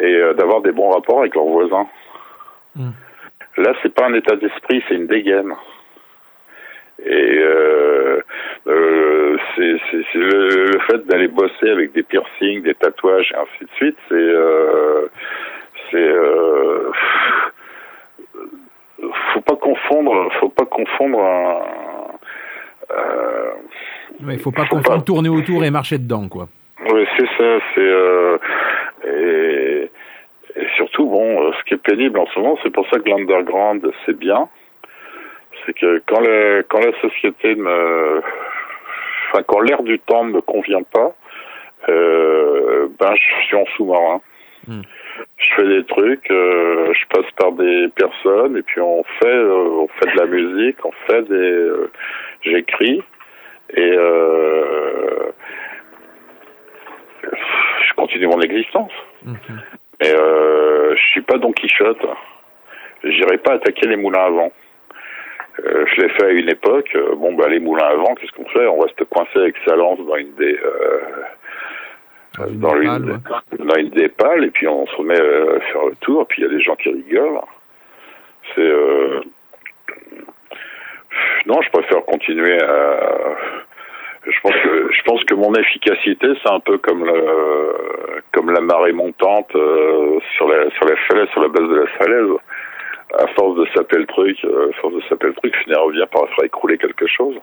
[0.00, 1.86] et euh, d'avoir des bons rapports avec leurs voisins.
[3.56, 5.54] Là, c'est pas un état d'esprit, c'est une dégaine.
[7.06, 8.20] Et euh,
[8.66, 9.78] euh, c'est
[10.14, 14.14] le, le fait d'aller bosser avec des piercings, des tatouages et ainsi de suite, c'est
[14.14, 15.06] euh,
[15.90, 16.90] c'est euh,
[19.32, 21.60] faut pas confondre, faut pas confondre un
[24.26, 26.48] Il faut pas confondre tourner autour et marcher dedans, quoi.
[26.90, 27.92] oui, c'est ça, c'est
[29.06, 29.90] et,
[30.56, 33.86] et surtout bon, ce qui est pénible en ce moment, c'est pour ça que l'underground
[34.06, 34.48] c'est bien,
[35.64, 38.22] c'est que quand la quand la société me,
[39.30, 41.14] enfin quand l'air du temps ne me convient pas,
[41.88, 44.20] euh, ben je suis en sous-marin.
[45.36, 49.84] Je fais des trucs, euh, je passe par des personnes et puis on fait euh,
[49.84, 51.70] on fait de la musique, on fait des
[52.42, 53.02] j'écris
[53.76, 53.92] et
[57.82, 58.92] je continue mon existence.
[60.00, 62.04] Mais euh, je suis pas Don Quichotte.
[63.04, 64.52] J'irai pas attaquer les moulins à vent.
[65.62, 66.90] Euh, je l'ai fait à une époque.
[66.94, 68.66] Euh, Bon, bah, les moulins à vent, qu'est-ce qu'on fait?
[68.66, 71.00] On reste coincé avec sa lance dans une des, euh,
[72.50, 73.20] dans, une,
[73.58, 76.44] dans une des pales, et puis on se remet à faire le tour, puis il
[76.44, 77.40] y a des gens qui rigolent.
[78.54, 79.20] C'est, euh,
[81.46, 83.36] non, je préfère continuer à,
[84.26, 87.74] je pense que je pense que mon efficacité c'est un peu comme le
[88.32, 92.30] comme la marée montante sur la sur la falaise sur la base de la falaise
[93.18, 96.06] à force de saper le truc euh, à force de saper le truc finir revient
[96.10, 97.36] par faire écrouler quelque chose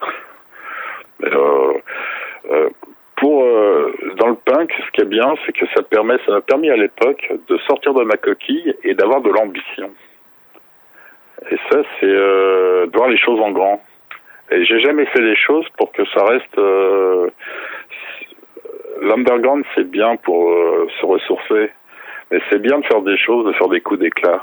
[1.20, 1.72] Mais, euh,
[2.50, 2.70] euh,
[3.16, 6.40] pour euh, dans le punk ce qui est bien c'est que ça permet ça m'a
[6.40, 9.90] permis à l'époque de sortir de ma coquille et d'avoir de l'ambition
[11.50, 13.82] et ça c'est euh, de voir les choses en grand
[14.50, 16.58] et j'ai jamais fait les choses pour que ça reste.
[16.58, 17.30] Euh,
[19.00, 20.52] L'underground, c'est bien pour
[21.00, 21.70] se ressourcer,
[22.30, 24.42] mais c'est bien de faire des choses, de faire des coups d'éclat.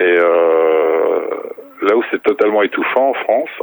[0.00, 1.20] Et euh,
[1.82, 3.62] là où c'est totalement étouffant en France,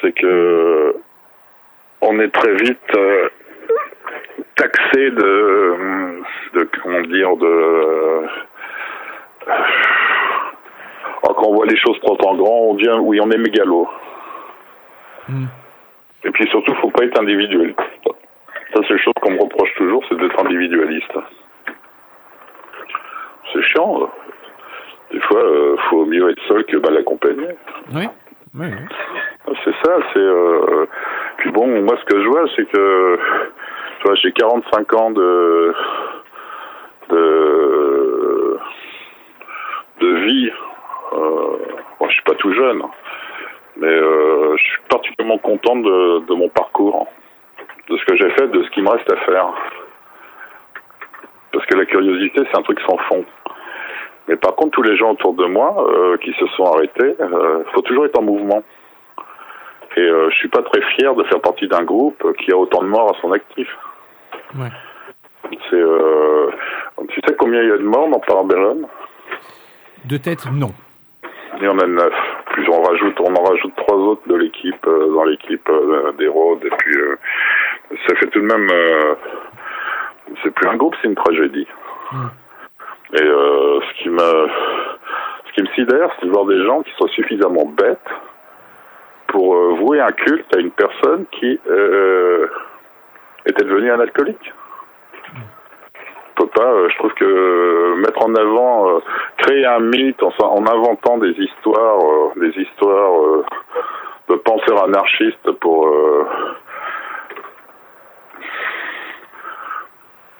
[0.00, 0.96] c'est que
[2.00, 3.28] on est très vite euh,
[4.56, 6.22] taxé de,
[6.54, 8.26] de comment dire, de
[11.24, 13.88] Oh, quand on voit les choses trop en grand, on dit oui, on est mégalo.
[16.24, 17.74] Et puis surtout, faut pas être individuel.
[18.04, 21.12] Ça, c'est une chose qu'on me reproche toujours, c'est d'être individualiste.
[23.52, 24.10] C'est chiant.
[25.12, 27.48] Des fois, euh, faut mieux être seul que mal accompagné.
[27.94, 28.08] Oui.
[28.54, 28.68] oui.
[29.64, 30.18] C'est ça, c'est...
[30.18, 30.86] Euh...
[31.38, 33.18] Puis bon, moi, ce que je vois, c'est que...
[33.98, 35.74] Tu vois, j'ai 45 ans de...
[37.10, 38.58] de...
[40.00, 40.50] de vie.
[41.12, 41.56] Euh...
[42.00, 42.82] Bon, je suis pas tout jeune.
[43.76, 47.06] Mais euh, je suis particulièrement content de, de mon parcours,
[47.88, 49.48] de ce que j'ai fait, de ce qu'il me reste à faire.
[51.52, 53.24] Parce que la curiosité, c'est un truc sans fond.
[54.28, 57.64] Mais par contre, tous les gens autour de moi euh, qui se sont arrêtés, euh,
[57.72, 58.62] faut toujours être en mouvement.
[59.96, 62.82] Et euh, je suis pas très fier de faire partie d'un groupe qui a autant
[62.82, 63.68] de morts à son actif.
[64.56, 64.70] Ouais.
[65.68, 66.50] C'est, euh,
[67.08, 68.86] tu sais combien il y a de morts dans Parabellum?
[70.04, 70.72] De tête, non.
[71.58, 72.14] Il y en a neuf.
[72.52, 75.68] Plus on rajoute, on en rajoute trois autres de l'équipe euh, dans l'équipe
[76.18, 76.64] des Rhodes.
[76.64, 76.96] Et puis
[78.06, 78.68] ça fait tout de même.
[80.42, 81.66] c'est plus un groupe, c'est une tragédie.
[83.14, 84.48] Et euh, ce qui me,
[85.46, 87.98] ce qui me sidère, c'est de voir des gens qui sont suffisamment bêtes
[89.28, 92.46] pour euh, vouer un culte à une personne qui euh,
[93.46, 94.52] était devenue un alcoolique.
[96.36, 99.00] Peut pas, euh, je trouve que mettre en avant,
[99.36, 102.00] créer un mythe en, inventant des histoires,
[102.36, 103.44] des histoires
[104.28, 106.26] de penseurs anarchistes pour euh,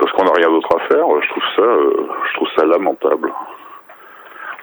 [0.03, 3.33] parce qu'on n'a rien d'autre à faire, je trouve ça, euh, je trouve ça lamentable.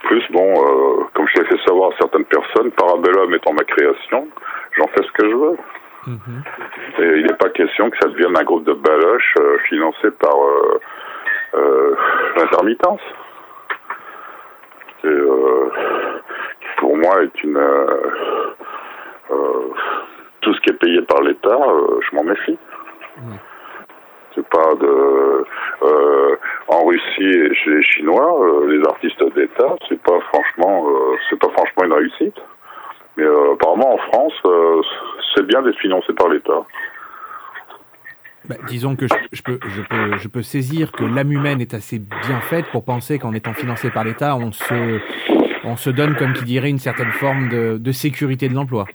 [0.03, 4.27] Plus bon, euh, comme je l'ai fait savoir à certaines personnes, Parabellum étant ma création,
[4.73, 5.57] j'en fais ce que je veux.
[6.07, 10.35] Et il n'est pas question que ça devienne un groupe de baloches euh, financé par
[12.35, 13.01] l'intermittence.
[15.05, 17.61] Et, qui pour moi est une
[20.41, 21.57] tout ce qui est payé par l'État,
[22.01, 22.57] je m'en méfie.
[24.39, 25.45] C'est pas de
[25.81, 26.35] euh,
[26.69, 31.37] en Russie et chez les Chinois, euh, les artistes d'État, c'est pas franchement euh, c'est
[31.37, 32.35] pas franchement une réussite.
[33.17, 34.33] Mais apparemment en France,
[35.35, 36.63] c'est bien d'être financé par l'État.
[38.47, 41.73] Bah, disons que je, je peux, je, peux, je peux saisir que l'âme humaine est
[41.73, 44.99] assez bien faite pour penser qu'en étant financé par l'État, on se,
[45.65, 48.85] on se donne, comme qui dirait, une certaine forme de, de sécurité de l'emploi.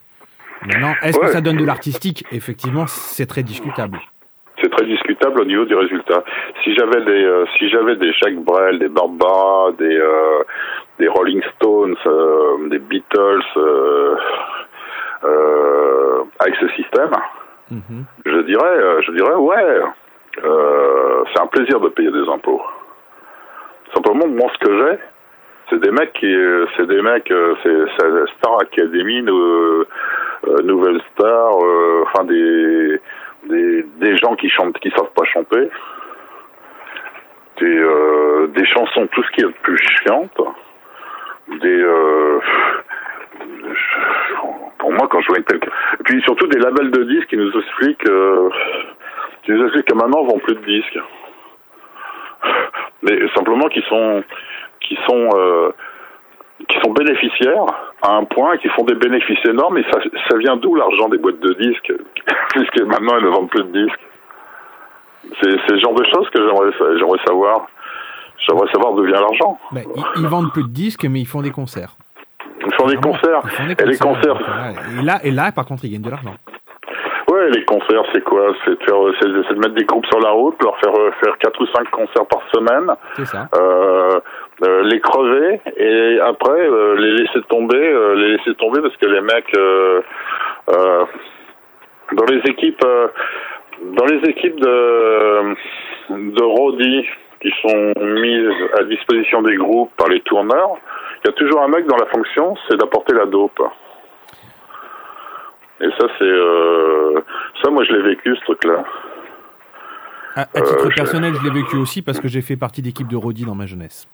[0.67, 2.25] Maintenant, est-ce que ça donne de l'artistique?
[2.33, 4.01] Effectivement, c'est très discutable.
[4.65, 6.25] C'est très discutable au niveau du résultat.
[6.63, 10.43] Si j'avais des, euh, si j'avais des Jacques Brel, des Barbara, des, euh,
[10.99, 14.17] des Rolling Stones, euh, des Beatles, euh,
[16.39, 17.11] avec ce système,
[18.25, 19.83] je dirais, je dirais, ouais,
[20.35, 22.63] c'est un plaisir de payer des impôts.
[23.93, 24.99] Simplement, moi, ce que j'ai,
[25.69, 26.35] c'est des mecs qui,
[26.77, 27.33] c'est des mecs,
[27.63, 27.87] c'est
[28.39, 29.23] Star Academy,
[30.63, 31.55] Nouvelle Star,
[32.07, 33.01] enfin des,
[33.49, 35.69] des des gens qui chantent, qui savent pas chanter,
[37.59, 40.41] des euh, des chansons, tout ce qui est de plus chiante,
[41.61, 42.41] des euh,
[44.79, 45.61] pour moi quand je vois une telle
[46.01, 48.49] et puis surtout des labels de disques qui nous expliquent euh,
[49.43, 50.99] qui nous expliquent que maintenant on vend plus de disques.
[53.03, 54.23] Mais simplement qui sont
[54.81, 55.73] qui sont
[56.69, 59.99] qui sont bénéficiaires à un point qui font des bénéfices énormes et ça,
[60.31, 61.93] ça vient d'où l'argent des boîtes de disques
[62.51, 64.01] puisque maintenant elles ne vendent plus de disques?
[65.43, 67.67] C'est le genre de choses que j'aimerais sa- j'aimerais savoir
[68.47, 69.83] j'aimerais savoir d'où vient l'argent ils,
[70.17, 71.97] ils vendent peu de disques, mais ils font des concerts.
[72.67, 74.39] ils font des concerts Ils font des et les concerts.
[75.01, 76.35] Et là, et là, par contre, ils gagnent de l'argent.
[77.33, 78.53] Ouais, les concerts, c'est quoi?
[78.67, 81.67] C'est de, de mettre des groupes sur la route, leur faire euh, faire quatre ou
[81.75, 83.49] cinq concerts par semaine, C'est ça.
[83.59, 84.21] euh,
[84.63, 89.07] euh, les crever et après euh, les laisser tomber, euh, les laisser tomber parce que
[89.07, 89.53] les mecs
[92.13, 92.87] dans les équipes,
[93.83, 95.55] dans les équipes de
[96.11, 97.05] de Rodi
[97.41, 100.77] qui sont mises à disposition des groupes par les tourneurs,
[101.25, 103.61] il y a toujours un mec dans la fonction, c'est d'apporter la dope.
[105.81, 106.35] Et ça, c'est
[107.63, 108.85] ça, moi, je l'ai vécu ce truc-là.
[110.37, 113.17] À, à titre personnel, je l'ai vécu aussi parce que j'ai fait partie d'équipe de
[113.17, 114.09] Rodi dans ma jeunesse.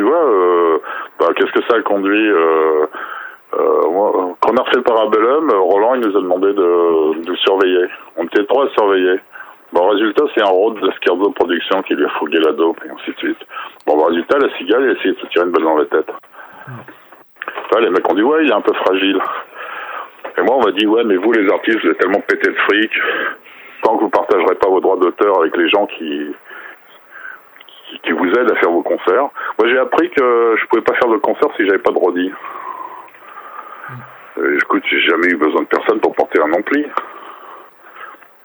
[0.00, 0.78] Tu vois, euh,
[1.18, 2.86] bah, qu'est-ce que ça a conduit euh,
[3.52, 3.82] euh,
[4.40, 7.84] Quand on a refait le Parabellum, Roland, il nous a demandé de, de le surveiller.
[8.16, 9.20] On était trois à surveiller.
[9.74, 12.90] Bon, résultat, c'est un rôle de Scarzo Production qui lui a fourgué la dope, et
[12.90, 13.46] ainsi de suite.
[13.86, 15.84] Bon, bah, résultat, la cigale, elle a essayé de se tirer une balle dans la
[15.84, 16.10] tête.
[17.74, 19.20] Là, les mecs ont dit, ouais, il est un peu fragile.
[20.38, 22.56] Et moi, on m'a dit, ouais, mais vous, les artistes, vous êtes tellement pété de
[22.56, 22.90] fric,
[23.82, 26.34] tant que vous partagerez pas vos droits d'auteur avec les gens qui,
[27.90, 29.28] qui, qui vous aident à faire vos concerts.
[29.58, 32.32] Moi, j'ai appris que je pouvais pas faire de concert si j'avais pas de Rodi.
[34.38, 36.86] Euh, écoute, j'ai jamais eu besoin de personne pour porter un ampli.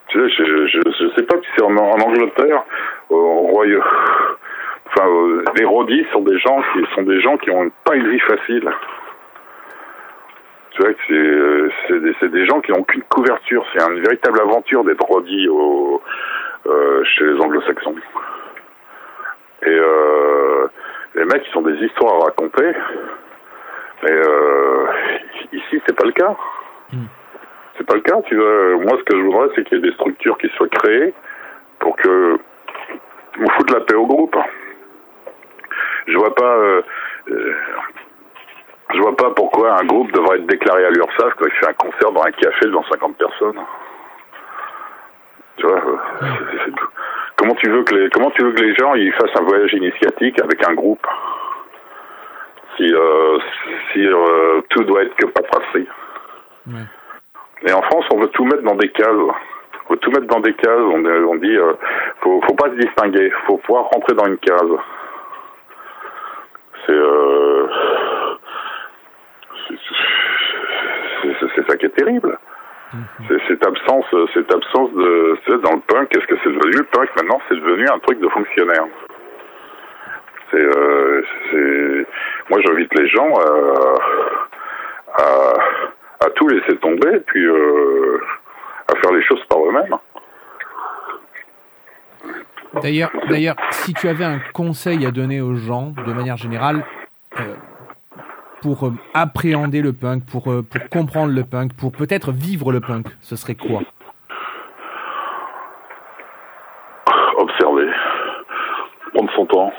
[0.07, 2.63] Tu sais, je, je, je sais pas si c'est en, en Angleterre,
[3.09, 3.83] au Royaume.
[4.87, 8.09] Enfin, euh, les rodis sont des gens qui sont des gens qui ont pas une
[8.09, 8.69] vie facile.
[10.71, 11.71] Tu vois que c'est euh,
[12.19, 13.65] c'est des, gens qui n'ont qu'une couverture.
[13.73, 16.01] C'est une véritable aventure d'être rodis au,
[16.67, 17.95] euh, chez les anglo-saxons.
[19.63, 20.67] Et euh,
[21.15, 22.71] les mecs, ils ont des histoires à raconter.
[24.03, 24.85] Mais euh,
[25.53, 26.35] ici, c'est pas le cas.
[27.77, 28.21] C'est pas le cas.
[28.27, 30.67] Tu vois, moi, ce que je voudrais, c'est qu'il y ait des structures qui soient
[30.69, 31.13] créées
[31.79, 32.37] pour que
[33.39, 34.35] on foute la paix au groupe.
[36.07, 36.55] Je vois pas.
[36.57, 36.81] euh,
[37.29, 37.55] euh,
[38.93, 41.73] je vois pas pourquoi un groupe devrait être déclaré à l'URSSAF quand il fait un
[41.73, 43.59] concert dans un café devant 50 personnes.
[45.57, 45.97] Tu vois, euh,
[46.65, 46.89] c'est tout.
[47.35, 49.73] Comment tu veux que les comment tu veux que les gens ils fassent un voyage
[49.73, 51.05] initiatique avec un groupe
[52.77, 53.39] si euh,
[53.91, 55.87] si euh, tout doit être que paperasserie.
[57.67, 59.07] Et en France, on veut tout mettre dans des cases.
[59.09, 60.67] On veut tout mettre dans des cases.
[60.67, 61.73] On, on dit, euh,
[62.21, 63.31] faut, faut pas se distinguer.
[63.47, 64.61] Faut pouvoir rentrer dans une case.
[66.85, 67.67] C'est, euh,
[71.55, 72.37] c'est ça qui est terrible.
[73.27, 76.09] C'est cette absence, cette absence de, dans le punk.
[76.09, 78.85] Qu'est-ce que c'est devenu le punk maintenant C'est devenu un truc de fonctionnaire?
[80.51, 82.07] C'est, euh, c'est,
[82.49, 85.53] moi j'invite les gens à, à,
[86.25, 88.19] à tout laisser tomber, puis euh,
[88.91, 89.97] à faire les choses par eux-mêmes.
[92.81, 96.83] D'ailleurs, d'ailleurs, si tu avais un conseil à donner aux gens, de manière générale,
[97.39, 97.55] euh,
[98.65, 102.79] pour euh, appréhender le punk, pour, euh, pour comprendre le punk, pour peut-être vivre le
[102.79, 103.81] punk, ce serait quoi?
[107.37, 107.91] Observer,
[109.13, 109.71] prendre son temps,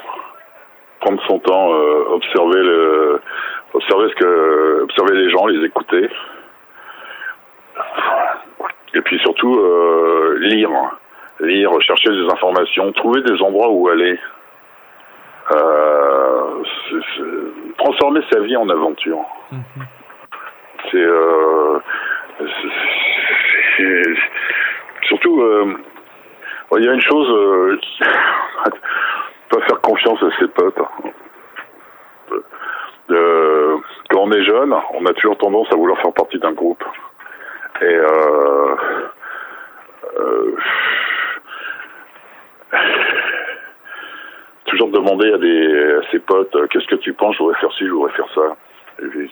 [1.00, 3.20] prendre son temps, euh, observer le,
[3.74, 6.08] observer ce que, observer les gens, les écouter,
[8.94, 9.60] et puis surtout
[10.38, 10.70] lire,
[11.40, 14.16] lire, chercher des informations, trouver des endroits où aller.
[17.78, 19.20] Transformer sa vie en aventure.
[20.90, 21.78] C'est euh,
[22.38, 24.14] c'est-
[25.08, 25.74] surtout euh,
[26.78, 27.78] il y a une chose euh,
[29.50, 30.78] pas faire confiance à ses potes.
[33.10, 33.76] Euh,
[34.10, 36.82] quand on est jeune, on a toujours tendance à vouloir faire partie d'un groupe.
[37.80, 38.74] Et euh,
[40.18, 40.56] euh,
[44.66, 47.72] toujours demander à, des, à ses potes euh, qu'est-ce que tu penses, je voudrais faire
[47.72, 48.56] ci, je voudrais faire ça.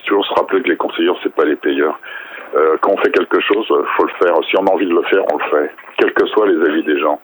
[0.05, 1.99] Toujours se rappeler que les conseillers, c'est pas les payeurs.
[2.55, 4.35] Euh, quand on fait quelque chose, euh, faut le faire.
[4.49, 6.83] Si on a envie de le faire, on le fait, quels que soient les avis
[6.83, 7.19] des gens.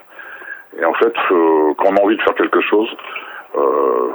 [0.80, 2.90] Et en fait, quand on a envie de faire quelque chose,
[3.56, 4.08] euh,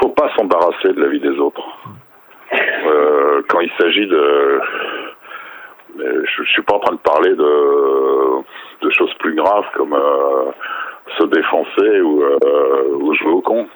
[0.00, 1.64] faut pas s'embarrasser de l'avis des autres.
[2.52, 4.60] Euh, quand il s'agit de,
[5.98, 10.50] je, je suis pas en train de parler de, de choses plus graves comme euh,
[11.16, 13.66] se défoncer ou, euh, ou jouer au con.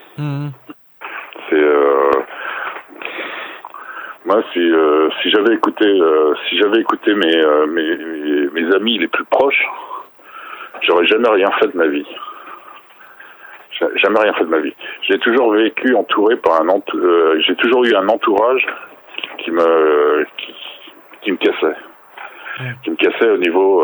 [1.48, 2.10] C'est euh,
[4.24, 8.74] moi si euh, si j'avais écouté euh, si j'avais écouté mes, euh, mes mes mes
[8.74, 9.64] amis les plus proches,
[10.82, 12.06] j'aurais jamais rien fait de ma vie.
[13.72, 14.74] J'ai jamais rien fait de ma vie.
[15.02, 18.66] J'ai toujours vécu entouré par un entou- euh, j'ai toujours eu un entourage
[19.38, 20.54] qui me qui,
[21.22, 21.76] qui me cassait.
[22.84, 23.82] Qui me cassait au niveau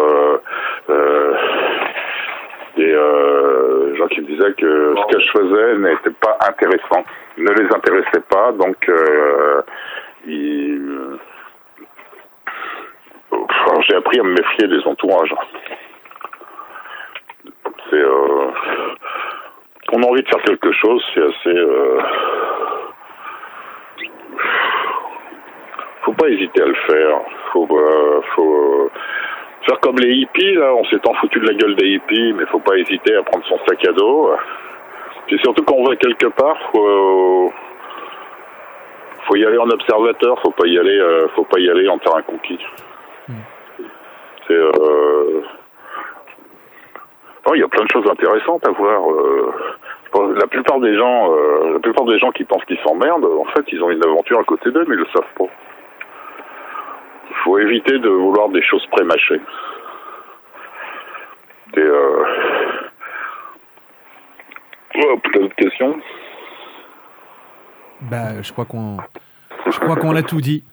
[2.82, 7.04] euh, euh, euh, gens qui me disaient que ce que je faisais n'était pas intéressant,
[7.36, 9.62] ne les intéressait pas, donc euh,
[13.30, 15.34] Enfin, j'ai appris à me méfier des entourages.
[17.90, 18.50] C'est euh,
[19.88, 21.58] qu'on a envie de faire quelque chose, c'est assez.
[21.58, 22.00] Euh,
[26.02, 27.20] faut pas hésiter à le faire.
[27.52, 28.90] Faut, euh, faut euh,
[29.66, 30.72] faire comme les hippies là.
[30.74, 33.44] On s'est tant foutu de la gueule des hippies, mais faut pas hésiter à prendre
[33.46, 34.30] son sac à dos.
[35.26, 37.52] Puis surtout quand on va quelque part, faut
[39.26, 40.40] faut y aller en observateur.
[40.40, 40.98] Faut pas y aller.
[40.98, 42.58] euh, faut pas y aller en terrain conquis.
[44.46, 45.42] C'est euh,
[47.50, 49.10] Oh, il y a plein de choses intéressantes à voir.
[49.10, 49.52] euh,
[50.38, 51.34] la plupart des gens,
[51.72, 54.44] la plupart des gens qui pensent qu'ils s'emmerdent, en fait, ils ont une aventure à
[54.44, 55.44] côté d'eux, mais ils le savent pas.
[57.30, 59.40] Il faut éviter de vouloir des choses prémâchées.
[61.76, 62.24] Et euh...
[64.96, 66.00] Oh, d'autres questions?
[68.02, 68.96] Bah, je crois qu'on,
[69.66, 70.64] je crois qu'on l'a tout dit.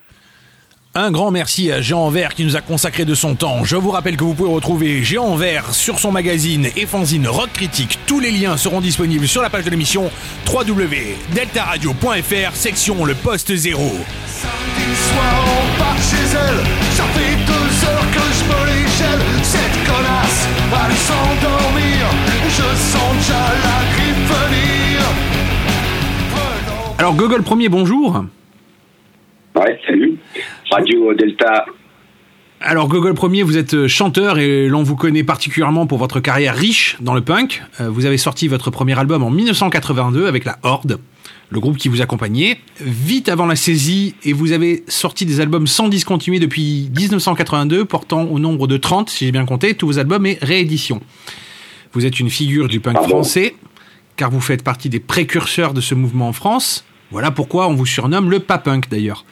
[0.97, 3.65] Un grand merci à Jean Vert qui nous a consacré de son temps.
[3.65, 7.51] Je vous rappelle que vous pouvez retrouver Jean Vert sur son magazine et fanzine Rock
[7.51, 7.99] Critique.
[8.07, 10.09] Tous les liens seront disponibles sur la page de l'émission
[10.47, 13.91] www.deltaradio.fr section le poste zéro
[14.95, 16.59] soir, on part chez elle.
[16.97, 19.21] Ça fait deux heures que je me l'échelle.
[19.43, 22.01] Cette connasse va aller s'endormir.
[22.47, 25.01] Je sens déjà la grippe venir.
[26.97, 28.23] Alors Gogol premier bonjour.
[29.55, 30.17] Ouais, salut.
[30.71, 31.65] Radio Delta.
[32.61, 36.55] Alors Gogol Premier, vous êtes euh, chanteur et l'on vous connaît particulièrement pour votre carrière
[36.55, 37.61] riche dans le punk.
[37.79, 40.97] Euh, Vous avez sorti votre premier album en 1982 avec la Horde,
[41.49, 45.67] le groupe qui vous accompagnait, vite avant la saisie, et vous avez sorti des albums
[45.67, 49.99] sans discontinuer depuis 1982, portant au nombre de 30, si j'ai bien compté, tous vos
[49.99, 51.01] albums et rééditions.
[51.93, 53.55] Vous êtes une figure du punk français,
[54.15, 56.83] car vous faites partie des précurseurs de ce mouvement en France.
[57.11, 59.25] Voilà pourquoi on vous surnomme le Papunk d'ailleurs.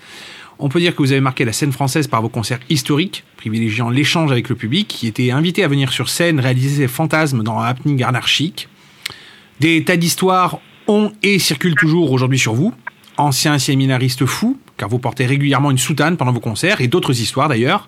[0.60, 3.90] On peut dire que vous avez marqué la scène française par vos concerts historiques, privilégiant
[3.90, 7.57] l'échange avec le public, qui était invité à venir sur scène réaliser ses fantasmes dans
[7.57, 8.69] un happening anarchique.
[9.60, 12.73] Des tas d'histoires ont et circulent toujours aujourd'hui sur vous.
[13.18, 17.49] Ancien séminariste fou, car vous portez régulièrement une soutane pendant vos concerts, et d'autres histoires
[17.49, 17.88] d'ailleurs.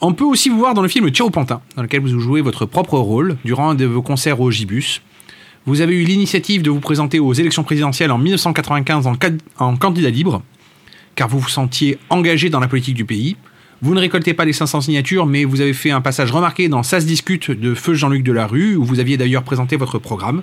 [0.00, 2.40] On peut aussi vous voir dans le film Tir au Pantin, dans lequel vous jouez
[2.40, 5.02] votre propre rôle durant un de vos concerts au Gibus.
[5.66, 9.16] Vous avez eu l'initiative de vous présenter aux élections présidentielles en 1995 en,
[9.58, 10.42] en candidat libre,
[11.14, 13.36] car vous vous sentiez engagé dans la politique du pays.
[13.82, 16.82] Vous ne récoltez pas les 500 signatures, mais vous avez fait un passage remarqué dans
[16.82, 20.42] Ça se discute de Feu Jean-Luc Delarue, où vous aviez d'ailleurs présenté votre programme.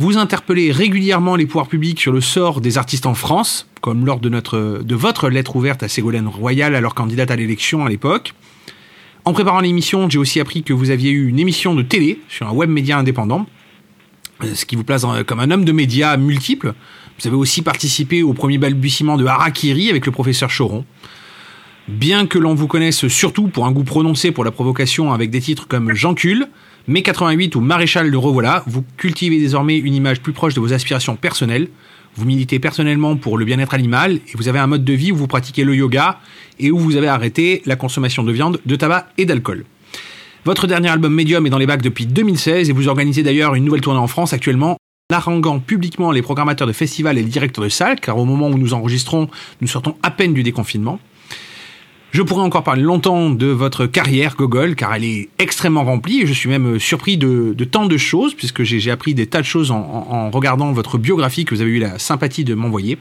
[0.00, 4.18] Vous interpellez régulièrement les pouvoirs publics sur le sort des artistes en France, comme lors
[4.18, 8.32] de, votre lettre ouverte à Ségolène Royal, alors candidate à l'élection à l'époque.
[9.26, 12.48] En préparant l'émission, j'ai aussi appris que vous aviez eu une émission de télé sur
[12.48, 13.44] un web média indépendant,
[14.42, 16.72] euh, ce qui vous place comme un homme de médias multiple.
[17.20, 20.86] Vous avez aussi participé au premier balbutiement de Harakiri avec le professeur Choron.
[21.88, 25.42] Bien que l'on vous connaisse surtout pour un goût prononcé pour la provocation avec des
[25.42, 26.46] titres comme Jean Cul,
[26.88, 30.72] Mai 88 ou Maréchal de Revoilà, vous cultivez désormais une image plus proche de vos
[30.72, 31.68] aspirations personnelles.
[32.16, 35.16] Vous militez personnellement pour le bien-être animal et vous avez un mode de vie où
[35.16, 36.18] vous pratiquez le yoga
[36.58, 39.64] et où vous avez arrêté la consommation de viande, de tabac et d'alcool.
[40.46, 43.64] Votre dernier album Medium est dans les bacs depuis 2016 et vous organisez d'ailleurs une
[43.64, 44.78] nouvelle tournée en France actuellement
[45.12, 48.48] en haranguant publiquement les programmateurs de festivals et les directeurs de salles, car au moment
[48.48, 49.28] où nous enregistrons,
[49.60, 50.98] nous sortons à peine du déconfinement.
[52.12, 56.26] Je pourrais encore parler longtemps de votre carrière, Gogol, car elle est extrêmement remplie et
[56.26, 59.70] je suis même surpris de, tant de choses, puisque j'ai appris des tas de choses
[59.70, 62.98] en regardant votre biographie que vous avez eu la sympathie de m'envoyer.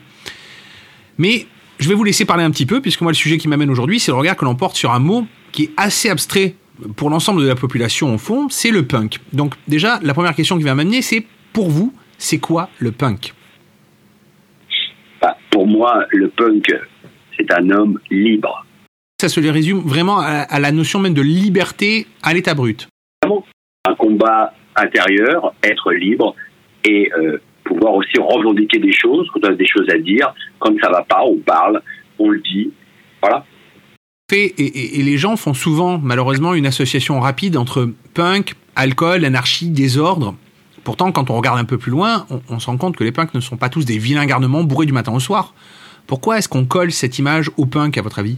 [1.18, 1.48] Mais
[1.80, 4.00] je vais vous laisser parler un petit peu, puisque moi le sujet qui m'amène aujourd'hui,
[4.00, 6.56] c'est le regard que l'on porte sur un mot qui est assez abstrait
[6.96, 9.20] pour l'ensemble de la population au fond, c'est le punk.
[9.34, 13.34] Donc déjà, la première question qui va m'amener, c'est pour vous, c'est quoi le punk?
[15.22, 16.72] Bah, pour moi, le punk,
[17.38, 18.66] c'est un homme libre.
[19.20, 22.88] Ça se les résume vraiment à, à la notion même de liberté à l'état brut.
[23.86, 26.36] Un combat intérieur, être libre
[26.86, 30.34] et euh, pouvoir aussi revendiquer des choses quand on a des choses à dire.
[30.60, 31.82] Quand ça va pas, on parle,
[32.18, 32.72] on le dit.
[33.22, 33.46] Voilà.
[34.32, 39.70] Et, et- et les gens font souvent, malheureusement, une association rapide entre punk, alcool, anarchie,
[39.70, 40.36] désordre.
[40.84, 43.12] Pourtant, quand on regarde un peu plus loin, on, on se rend compte que les
[43.12, 45.54] punks ne sont pas tous des vilains garnements bourrés du matin au soir.
[46.08, 48.38] Pourquoi est-ce qu'on colle cette image au punk, à votre avis?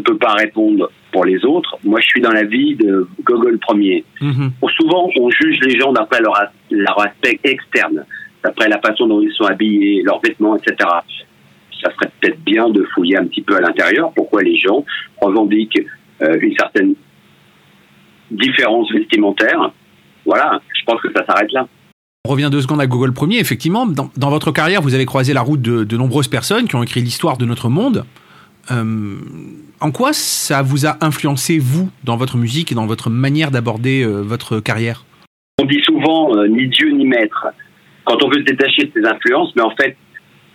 [0.00, 1.76] Ne peux pas répondre pour les autres.
[1.84, 4.04] Moi, je suis dans la vie de Gogol premier.
[4.60, 8.04] Bon, souvent, on juge les gens d'après leur, as- leur aspect externe,
[8.44, 10.76] d'après la façon dont ils sont habillés, leurs vêtements, etc.
[11.82, 14.84] Ça serait peut-être bien de fouiller un petit peu à l'intérieur pourquoi les gens
[15.20, 15.80] revendiquent
[16.22, 16.94] euh, une certaine
[18.30, 19.70] différence vestimentaire.
[20.26, 21.66] Voilà, je pense que ça s'arrête là.
[22.26, 23.38] On revient deux secondes à Google Premier.
[23.38, 26.74] Effectivement, dans, dans votre carrière, vous avez croisé la route de, de nombreuses personnes qui
[26.74, 28.04] ont écrit l'histoire de notre monde.
[28.70, 29.16] Euh,
[29.80, 34.02] en quoi ça vous a influencé, vous, dans votre musique et dans votre manière d'aborder
[34.02, 35.04] euh, votre carrière?
[35.58, 37.46] On dit souvent euh, ni Dieu ni maître
[38.04, 39.96] quand on veut se détacher de ses influences, mais en fait,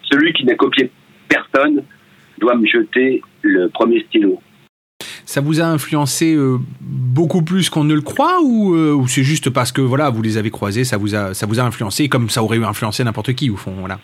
[0.09, 0.89] celui qui n'a copié
[1.27, 1.83] personne
[2.39, 4.39] doit me jeter le premier stylo.
[5.25, 6.38] Ça vous a influencé
[6.79, 10.38] beaucoup plus qu'on ne le croit ou, ou c'est juste parce que voilà, vous les
[10.38, 13.33] avez croisés, ça vous a, ça vous a influencé comme ça aurait eu influencé n'importe
[13.33, 13.99] qui au fond, voilà?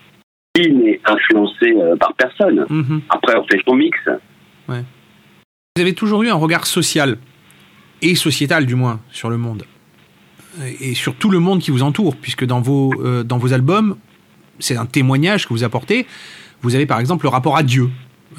[1.07, 2.65] Influencé euh, par personne
[3.09, 3.97] Après, on fait son mix.
[4.67, 4.84] Ouais.
[5.75, 7.17] Vous avez toujours eu un regard social
[8.01, 9.63] et sociétal du moins sur le monde
[10.79, 13.97] et sur tout le monde qui vous entoure, puisque dans vos euh, dans vos albums,
[14.59, 16.07] c'est un témoignage que vous apportez.
[16.61, 17.89] Vous avez par exemple le rapport à Dieu,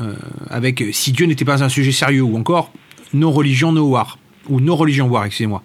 [0.01, 0.15] euh,
[0.51, 2.73] avec si Dieu n'était pas un sujet sérieux, ou encore
[3.13, 4.19] nos religions, no war,
[4.49, 5.63] ou nos religions war, excusez-moi.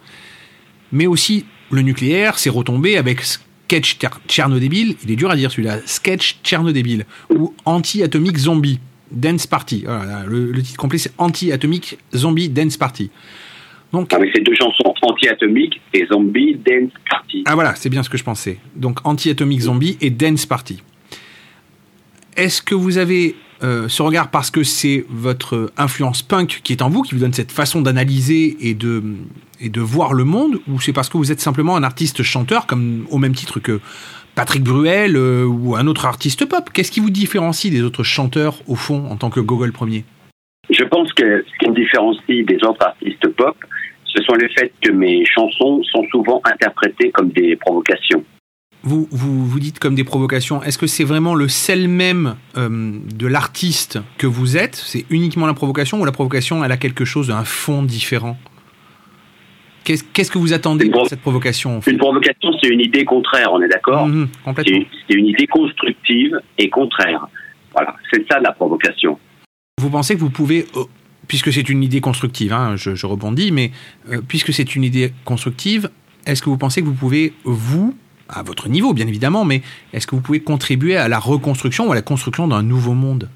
[0.92, 3.22] Mais aussi le nucléaire, c'est retombé avec
[3.74, 3.98] Sketch
[4.28, 8.78] Tchernodébile, il est dur à dire celui-là, Sketch Tchernodébile, ou Anti-Atomic Zombie,
[9.10, 9.82] Dance Party.
[9.84, 13.10] Voilà, le, le titre complet c'est Anti-Atomic Zombie Dance Party.
[13.92, 17.44] Donc, Avec ces deux chansons anti-atomiques et Zombie Dance Party.
[17.46, 18.58] Ah voilà, c'est bien ce que je pensais.
[18.74, 20.82] Donc Anti-Atomic Zombie et Dance Party.
[22.36, 26.82] Est-ce que vous avez euh, ce regard parce que c'est votre influence punk qui est
[26.82, 29.02] en vous, qui vous donne cette façon d'analyser et de,
[29.60, 32.66] et de voir le monde, ou c'est parce que vous êtes simplement un artiste chanteur,
[32.66, 33.80] comme au même titre que
[34.34, 36.68] Patrick Bruel euh, ou un autre artiste pop?
[36.72, 40.04] Qu'est-ce qui vous différencie des autres chanteurs, au fond, en tant que Gogol premier?
[40.70, 43.56] Je pense que ce qui me différencie des autres artistes pop,
[44.04, 48.24] ce sont le fait que mes chansons sont souvent interprétées comme des provocations.
[48.84, 50.62] Vous, vous, vous dites comme des provocations.
[50.62, 54.76] Est-ce que c'est vraiment le sel même euh, de l'artiste que vous êtes?
[54.76, 58.38] C'est uniquement la provocation ou la provocation, elle a quelque chose, un fond différent?
[59.84, 61.90] Qu'est-ce qu'est-ce que vous attendez de cette provocation en fait?
[61.90, 64.08] Une provocation, c'est une idée contraire, on est d'accord?
[64.44, 64.80] Complètement.
[65.08, 67.26] C'est une idée constructive et contraire.
[67.72, 69.18] Voilà, c'est ça la provocation.
[69.78, 70.84] Vous pensez que vous pouvez, euh,
[71.26, 73.72] puisque c'est une idée constructive, hein, je, je rebondis, mais
[74.10, 75.90] euh, puisque c'est une idée constructive,
[76.26, 77.94] est-ce que vous pensez que vous pouvez, vous,
[78.28, 81.92] à votre niveau bien évidemment, mais est-ce que vous pouvez contribuer à la reconstruction ou
[81.92, 83.28] à la construction d'un nouveau monde?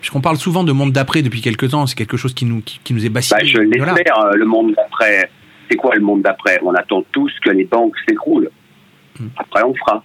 [0.00, 2.78] Puisqu'on parle souvent de monde d'après depuis quelque temps, c'est quelque chose qui nous, qui,
[2.84, 3.40] qui nous est bassiné.
[3.40, 5.30] Bah, je l'espère, euh, le monde d'après.
[5.70, 6.60] C'est quoi le monde d'après?
[6.62, 8.50] On attend tous que les banques s'écroulent.
[9.18, 9.28] Hmm.
[9.38, 10.04] Après, on fera.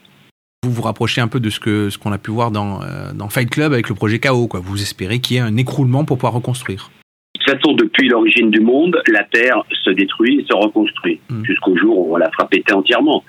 [0.63, 3.11] Vous vous rapprochez un peu de ce que ce qu'on a pu voir dans, euh,
[3.13, 4.47] dans Fight Club avec le projet KO.
[4.47, 4.61] Quoi.
[4.61, 6.91] Vous espérez qu'il y ait un écroulement pour pouvoir reconstruire.
[7.35, 11.77] De toute façon, depuis l'origine du monde, la Terre se détruit et se reconstruit, jusqu'au
[11.77, 13.23] jour où on la fera péter entièrement.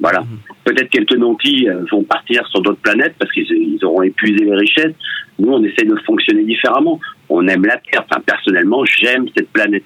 [0.00, 0.24] Voilà.
[0.64, 4.54] Peut-être quelques nantis euh, vont partir sur d'autres planètes parce qu'ils ils auront épuisé les
[4.54, 4.94] richesses.
[5.38, 7.00] Nous, on essaie de fonctionner différemment.
[7.28, 8.04] On aime la Terre.
[8.08, 9.84] Enfin, personnellement, j'aime cette planète.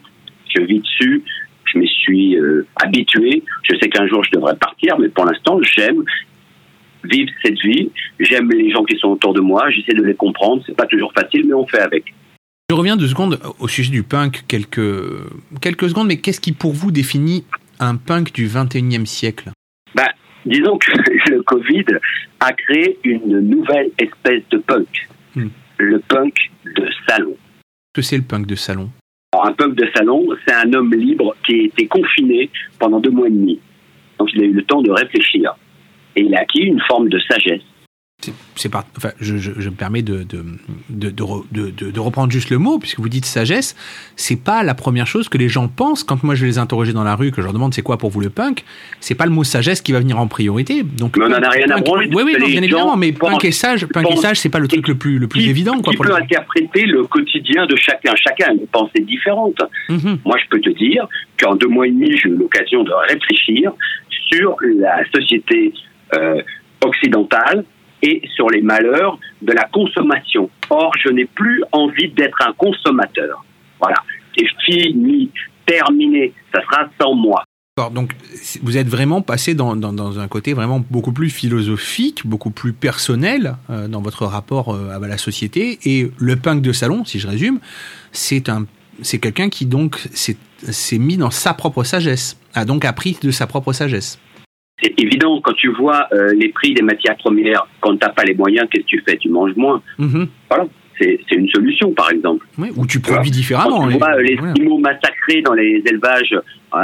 [0.55, 1.23] Je vis dessus.
[1.65, 3.43] Je m'y suis euh, habitué.
[3.63, 6.03] Je sais qu'un jour, je devrais partir, mais pour l'instant, j'aime
[7.05, 7.91] vivre cette vie.
[8.19, 9.71] J'aime les gens qui sont autour de moi.
[9.71, 10.63] J'essaie de les comprendre.
[10.67, 12.13] C'est pas toujours facile, mais on fait avec.
[12.69, 14.81] Je reviens deux secondes au sujet du punk, quelques,
[15.61, 17.45] quelques secondes, mais qu'est-ce qui pour vous définit
[17.81, 19.51] un punk du 21e siècle?
[20.47, 20.91] Disons que
[21.31, 21.85] le Covid
[22.41, 25.09] a créé une nouvelle espèce de punk.
[25.79, 26.35] Le punk
[26.65, 27.37] de salon.
[27.95, 28.91] Que c'est le punk de salon
[29.33, 33.11] Alors, un punk de salon, c'est un homme libre qui a été confiné pendant deux
[33.11, 33.59] mois et demi.
[34.19, 35.55] Donc il a eu le temps de réfléchir.
[36.17, 37.63] Et il a acquis une forme de sagesse.
[38.57, 40.45] C'est enfin, je, je, je me permets de de,
[40.91, 43.75] de, de, re- de, de- de reprendre juste le mot, puisque vous dites sagesse,
[44.17, 46.93] c'est pas la première chose que les gens pensent quand moi je vais les interroger
[46.93, 48.65] dans la rue, que je leur demande c'est quoi pour vous le punk,
[49.01, 50.83] c'est pas le mot sagesse qui va venir en priorité.
[50.83, 53.31] Donc, Mais on en a rien à branler Oui, oui, non, bien évidemment, mais pensent.
[53.31, 55.81] punk et sage, punk et sage, c'est pas le truc le plus, le plus évident,
[55.81, 59.57] quoi, Qui pour peut les interpréter le quotidien de chacun Chacun a une pensée différente.
[59.89, 60.19] Mhm.
[60.25, 61.07] Moi, je peux te dire
[61.41, 63.73] qu'en deux mois et demi, j'ai eu l'occasion de réfléchir
[64.31, 65.73] sur la société
[66.15, 66.41] euh,
[66.85, 67.65] occidentale
[68.03, 70.51] et sur les malheurs de la consommation.
[70.71, 73.45] Or, je n'ai plus envie d'être un consommateur.
[73.79, 73.97] Voilà,
[74.37, 75.31] c'est fini,
[75.67, 76.33] terminé.
[76.55, 77.45] Ça sera sans moi.
[77.89, 78.13] Donc
[78.63, 83.89] vous êtes vraiment passé dans, un côté vraiment beaucoup plus philosophique, beaucoup plus personnel euh,
[83.89, 85.79] dans votre rapport euh, à la société.
[85.85, 87.59] Et le punk de salon, si je résume,
[88.13, 88.51] c'est
[89.03, 93.47] c'est quelqu'un qui donc s'est mis dans sa propre sagesse, a donc appris de sa
[93.47, 94.19] propre sagesse.
[94.83, 98.25] C'est évident, quand tu vois euh, les prix des matières premières, quand tu n'as pas
[98.25, 99.17] les moyens, qu'est-ce que tu fais?
[99.17, 99.83] Tu manges moins.
[99.99, 100.67] Voilà,
[100.99, 102.47] c'est une solution, par exemple.
[102.59, 103.81] Oui, ou tu produis différemment.
[103.81, 104.53] Quand tu et- vois euh, les voilà.
[104.53, 106.35] animaux massacrés dans les élevages
[106.75, 106.79] euh,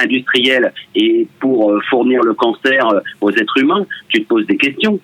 [0.00, 4.56] industriels et pour euh, fournir le cancer euh, aux êtres humains, tu te poses des
[4.56, 4.98] questions.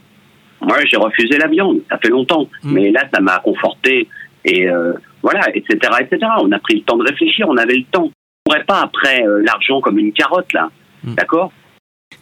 [0.61, 2.73] Moi, j'ai refusé la viande, ça fait longtemps, Mm.
[2.73, 4.09] mais là, ça m'a conforté
[4.45, 4.93] et euh,
[5.23, 6.27] voilà, etc., etc.
[6.41, 8.05] On a pris le temps de réfléchir, on avait le temps.
[8.05, 10.71] On ne pourrait pas après euh, l'argent comme une carotte là,
[11.05, 11.15] Mm.
[11.15, 11.53] d'accord?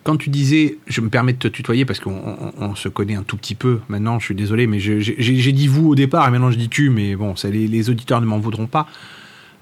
[0.02, 3.16] Quand tu disais, je me permets de te tutoyer parce qu'on on- on se connaît
[3.16, 6.30] un tout petit peu maintenant, je suis désolé, mais j'ai dit vous au départ et
[6.30, 8.86] maintenant je dis tu, mais bon, les, auditeurs ne m'en voudront pas.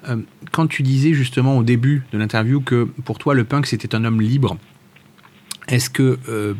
[0.07, 0.17] Euh,
[0.51, 4.03] quand tu disais justement au début de l'interview que pour toi le punk c'était un
[4.03, 4.57] homme libre,
[5.69, 6.53] est-ce que euh,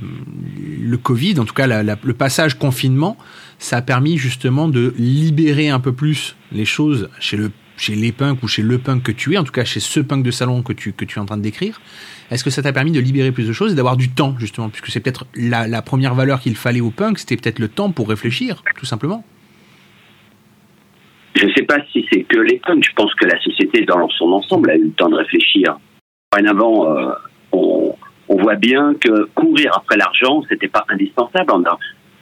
[0.81, 3.17] le Covid, en tout cas le passage confinement,
[3.59, 8.11] ça a permis justement de libérer un peu plus les choses chez le chez les
[8.11, 10.31] punks ou chez le punk que tu es, en tout cas chez ce punk de
[10.31, 11.81] salon que tu, que tu es en train de décrire,
[12.33, 14.69] est-ce que ça t'a permis de libérer plus de choses et d'avoir du temps justement,
[14.69, 18.09] puisque c'est peut-être la, première valeur qu'il fallait au punk, c'était peut-être le temps pour
[18.09, 19.23] réfléchir, tout simplement.
[21.35, 22.85] Je ne sais pas si c'est que les punks.
[22.87, 25.77] Je pense que la société, dans son ensemble, a eu le temps de réfléchir.
[26.31, 27.11] Dorénavant, euh,
[27.51, 27.95] on,
[28.29, 31.51] voit bien que courir après l'argent, c'était pas indispensable.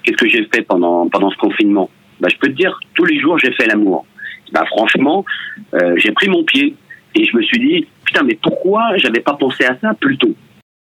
[0.03, 1.89] Qu'est-ce que j'ai fait pendant pendant ce confinement?
[2.19, 4.05] Bah, Je peux te dire, tous les jours, j'ai fait l'amour.
[4.51, 5.25] Bah, franchement,
[5.73, 6.75] euh, j'ai pris mon pied
[7.15, 10.33] et je me suis dit, putain, mais pourquoi j'avais pas pensé à ça plus tôt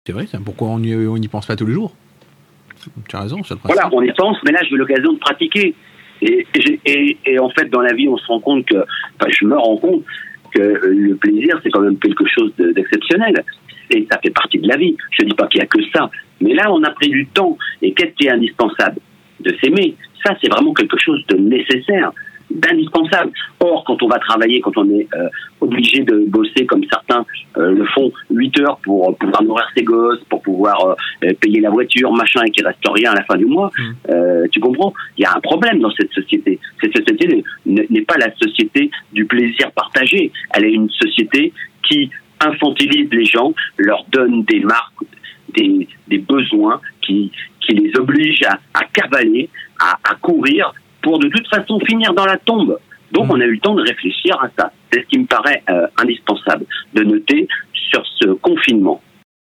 [0.05, 1.93] C'est vrai, ça, pourquoi on n'y on n'y pense pas tous les jours
[3.07, 3.79] Tu as raison, c'est le principe.
[3.81, 5.73] Voilà, on y pense, mais là, j'ai eu l'occasion de pratiquer.
[6.21, 6.45] Et,
[7.25, 9.77] et en fait, dans la vie, on se rend compte que, enfin, je me rends
[9.77, 10.03] compte
[10.53, 13.43] que le plaisir, c'est quand même quelque chose de- d'exceptionnel.
[13.89, 14.95] Et ça fait partie de la vie.
[15.11, 16.09] Je ne dis pas qu'il n'y a que ça.
[16.41, 17.57] Mais là, on a pris du temps.
[17.81, 18.99] Et qu'est-ce qui est indispensable
[19.41, 19.95] De s'aimer?
[20.25, 22.11] Ça, c'est vraiment quelque chose de nécessaire,
[22.53, 23.31] d'indispensable.
[23.59, 25.29] Or, quand on va travailler, quand on est euh,
[25.61, 27.25] obligé de bosser comme certains
[27.57, 31.69] euh, le font 8 heures pour pouvoir nourrir ses gosses, pour pouvoir euh, payer la
[31.69, 33.71] voiture, machin, et qu'il reste rien à la fin du mois,
[34.09, 34.93] euh, tu comprends?
[35.17, 36.59] Il y a un problème dans cette société.
[36.81, 40.31] Cette société n'est n'est pas la société du plaisir partagé.
[40.53, 41.53] Elle est une société
[41.87, 42.09] qui
[42.39, 44.93] infantilise les gens, leur donne des marques,
[45.55, 47.31] des, des besoins, qui,
[47.61, 49.49] qui les oblige à, à cavaler,
[49.79, 50.73] à, à courir,
[51.03, 52.79] pour de toute façon finir dans la tombe.
[53.11, 54.71] Donc on a eu le temps de réfléchir à ça.
[54.91, 56.65] C'est ce qui me paraît euh, indispensable
[56.95, 57.47] de noter
[57.91, 59.01] sur ce confinement.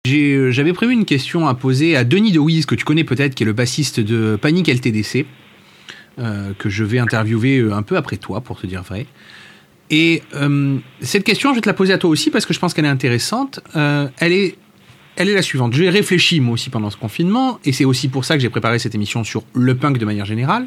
[0.08, 3.44] Euh, J'avais prévu une question à poser à Denis DeWiz, que tu connais peut-être, qui
[3.44, 5.26] est le bassiste de Panic LTDC,
[6.18, 9.06] euh, que je vais interviewer un peu après toi, pour te dire vrai.
[9.90, 12.58] Et euh, cette question, je vais te la poser à toi aussi, parce que je
[12.58, 13.60] pense qu'elle est intéressante.
[13.74, 14.56] Elle, est,
[15.14, 15.72] elle est la suivante.
[15.72, 18.80] J'ai réfléchi, moi aussi, pendant ce confinement, et c'est aussi pour ça que j'ai préparé
[18.80, 20.66] cette émission sur le punk de manière générale.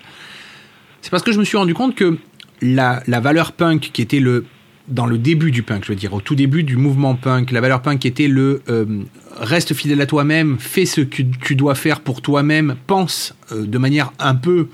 [1.05, 2.17] C'est parce que je me suis rendu compte que
[2.63, 4.43] la, la valeur punk qui était le
[4.87, 7.61] dans le début du punk, je veux dire, au tout début du mouvement punk, la
[7.61, 9.03] valeur punk était le euh,
[9.39, 13.77] reste fidèle à toi-même, fais ce que tu dois faire pour toi-même, pense euh, de
[13.77, 14.67] manière un peu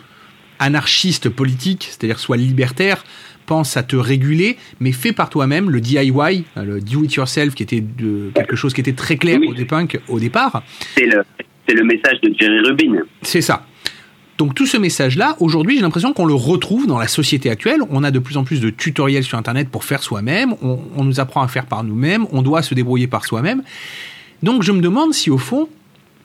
[0.59, 3.03] anarchiste politique, c'est-à-dire soit libertaire,
[3.45, 6.11] pense à te réguler, mais fais par toi-même le DIY,
[6.55, 9.53] euh, le do it yourself, qui était de, quelque chose qui était très clair au,
[9.53, 10.63] dé- punk, au départ.
[10.95, 11.23] C'est le,
[11.67, 13.01] c'est le message de Jerry Rubin.
[13.21, 13.65] C'est ça.
[14.37, 17.81] Donc tout ce message-là, aujourd'hui, j'ai l'impression qu'on le retrouve dans la société actuelle.
[17.89, 20.55] On a de plus en plus de tutoriels sur Internet pour faire soi-même.
[20.61, 22.25] On, on nous apprend à faire par nous-mêmes.
[22.31, 23.61] On doit se débrouiller par soi-même.
[24.41, 25.69] Donc je me demande si au fond,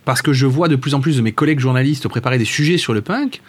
[0.06, 2.78] parce que je vois de plus en plus de mes collègues journalistes préparer des sujets
[2.78, 3.42] sur le punk,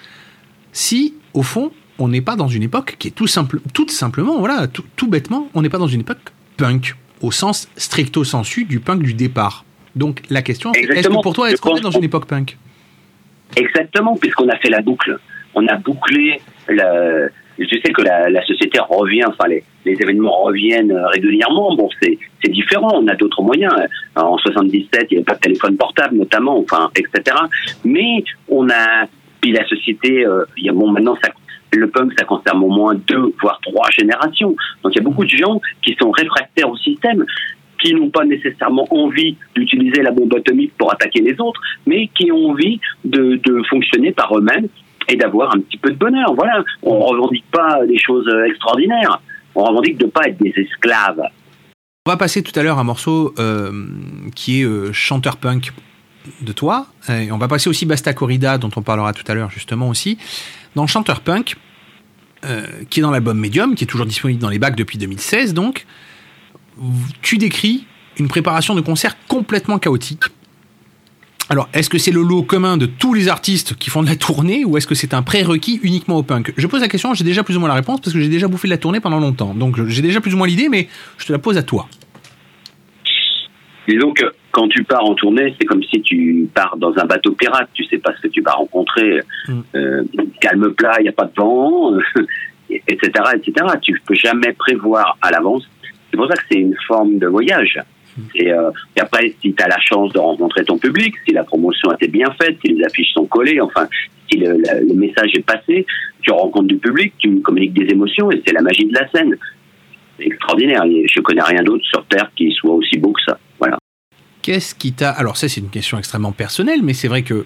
[0.73, 4.39] si au fond, on n'est pas dans une époque qui est tout simple, toute simplement,
[4.39, 8.65] voilà, tout, tout bêtement, on n'est pas dans une époque punk au sens stricto sensu
[8.65, 9.65] du punk du départ.
[9.95, 12.57] Donc la question, est-ce que pour toi, est-ce qu'on est dans une époque punk?
[13.55, 15.17] Exactement, puisqu'on a fait la boucle.
[15.55, 17.27] On a bouclé la...
[17.59, 21.75] Je sais que la, la société revient, enfin les, les événements reviennent euh, régulièrement.
[21.75, 22.17] Bon, c'est
[22.49, 22.91] différent.
[22.93, 23.73] On a d'autres moyens.
[24.15, 27.35] En 77, il n'y avait pas de téléphone portable, notamment, enfin, etc.
[27.83, 29.07] Mais on a
[29.41, 30.25] puis la société.
[30.25, 31.31] euh, il y a bon maintenant ça.
[31.73, 34.55] Le punk, ça concerne au moins deux, voire trois générations.
[34.83, 37.25] Donc il y a beaucoup de gens qui sont réfractaires au système,
[37.81, 42.31] qui n'ont pas nécessairement envie d'utiliser la bombe atomique pour attaquer les autres, mais qui
[42.31, 43.39] ont envie de,
[43.69, 44.67] fonctionner par eux-mêmes
[45.09, 46.33] et d'avoir un petit peu de bonheur.
[46.35, 49.21] Voilà, on revendique pas des choses euh, extraordinaires.
[49.55, 51.23] On revendique de pas être des esclaves.
[52.05, 53.71] On va passer tout à l'heure un morceau euh,
[54.35, 55.73] qui est euh, chanteur punk
[56.41, 56.87] de toi.
[57.09, 60.17] Et on va passer aussi Basta Corrida, dont on parlera tout à l'heure justement aussi.
[60.75, 61.55] Dans chanteur punk,
[62.45, 65.55] euh, qui est dans l'album Medium, qui est toujours disponible dans les bacs depuis 2016
[65.55, 65.87] donc,
[67.21, 67.85] tu décris
[68.19, 70.23] une préparation de concert complètement chaotique.
[71.49, 74.17] Alors, est-ce que c'est le lot commun de tous les artistes qui font de la
[74.17, 76.53] tournée ou est-ce que c'est un prérequis uniquement au punk?
[76.57, 78.49] Je pose la question, j'ai déjà plus ou moins la réponse parce que j'ai déjà
[78.49, 79.53] bouffé de la tournée pendant longtemps.
[79.53, 81.87] Donc, j'ai déjà plus ou moins l'idée, mais je te la pose à toi.
[83.87, 87.31] Disons que quand tu pars en tournée, c'est comme si tu pars dans un bateau
[87.31, 87.69] pirate.
[87.73, 89.21] Tu sais pas ce que tu vas rencontrer.
[89.75, 90.03] Euh,
[90.41, 91.93] calme plat, il n'y a pas de vent,
[92.69, 93.53] etc., etc.
[93.81, 95.63] Tu peux jamais prévoir à l'avance.
[96.11, 97.79] C'est pour ça que c'est une forme de voyage.
[98.33, 101.43] Et, euh, et après, si tu as la chance de rencontrer ton public, si la
[101.43, 103.87] promotion a été bien faite, si les affiches sont collées, enfin,
[104.29, 105.85] si le, la- le message est passé,
[106.21, 109.35] tu rencontres du public, tu communiques des émotions et c'est la magie de la scène.
[110.17, 110.83] C'est extraordinaire.
[110.85, 113.37] Je connais rien d'autre sur Terre qui soit aussi beau que ça.
[113.59, 113.77] Voilà.
[114.41, 115.11] Qu'est-ce qui t'a.
[115.11, 117.45] Alors, ça, c'est une question extrêmement personnelle, mais c'est vrai que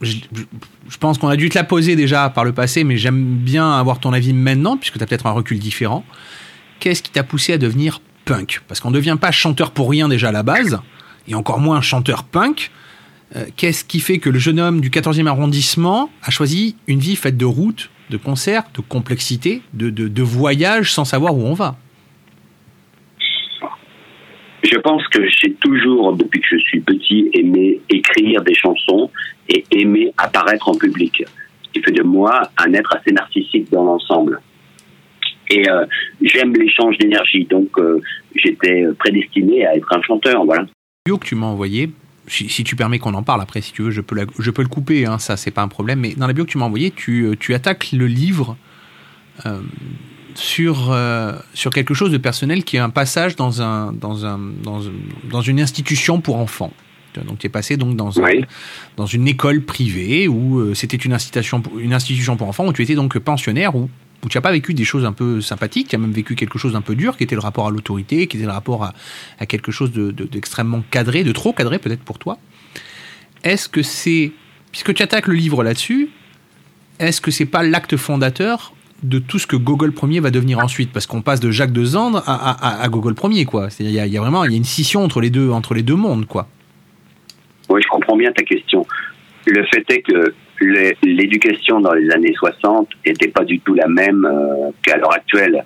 [0.00, 0.44] je, je-
[0.88, 3.70] je pense qu'on a dû te la poser déjà par le passé, mais j'aime bien
[3.72, 6.06] avoir ton avis maintenant, puisque tu as peut-être un recul différent.
[6.80, 8.60] Qu'est-ce qui t'a poussé à devenir punk?
[8.68, 10.80] Parce qu'on ne devient pas chanteur pour rien déjà à la base,
[11.28, 12.70] et encore moins chanteur punk.
[13.34, 17.16] Euh, Qu'est-ce qui fait que le jeune homme du 14e arrondissement a choisi une vie
[17.16, 21.54] faite de routes, de concerts, de complexité, de, de, de voyages sans savoir où on
[21.54, 21.76] va?
[24.62, 29.10] Je pense que j'ai toujours, depuis que je suis petit, aimé écrire des chansons
[29.48, 31.22] et aimé apparaître en public.
[31.62, 34.40] Ce qui fait de moi un être assez narcissique dans l'ensemble.
[35.50, 35.86] Et euh,
[36.22, 38.00] j'aime l'échange d'énergie, donc euh,
[38.34, 40.66] j'étais prédestiné à être un chanteur, voilà.
[41.06, 41.90] bio que tu m'as envoyé,
[42.26, 44.50] si, si tu permets qu'on en parle après, si tu veux, je peux, la- je
[44.50, 46.58] peux le couper, hein, ça c'est pas un problème, mais dans la bio que tu
[46.58, 48.56] m'as envoyé, tu, euh, tu attaques le livre
[49.46, 49.60] euh,
[50.34, 54.38] sur, euh, sur quelque chose de personnel qui est un passage dans, un, dans, un,
[54.62, 54.92] dans, un-
[55.30, 56.72] dans une institution pour enfants.
[57.26, 58.22] Donc tu es passé donc dans, un-
[58.98, 62.82] dans une école privée où euh, c'était une institution, une institution pour enfants, où tu
[62.82, 63.88] étais donc pensionnaire, où,
[64.26, 66.58] où tu n'as pas vécu des choses un peu sympathiques, tu as même vécu quelque
[66.58, 68.82] chose d'un peu dur, qui était le rapport à l'autorité, qui était le rapport
[69.38, 72.36] à, quelque chose de- de- d'extrêmement cadré, de trop cadré peut-être pour toi.
[73.44, 74.32] Est-ce que c'est,
[74.72, 76.08] puisque tu attaques le livre là-dessus,
[76.98, 78.74] est-ce que c'est pas l'acte fondateur
[79.04, 80.90] de tout ce que Gogol Ier va devenir ensuite?
[80.92, 83.70] Parce qu'on passe de Jacques de Zandre à, à, à- Gogol Ier, quoi.
[83.70, 85.74] C'est-à-dire, il y y, a vraiment il y a une scission entre les deux, entre
[85.74, 86.48] les deux mondes, quoi.
[87.68, 88.84] Oui, je comprends bien ta question.
[89.46, 94.24] Le fait est que l'éducation dans les années 60 n'était pas du tout la même
[94.24, 95.64] euh, qu'à l'heure actuelle.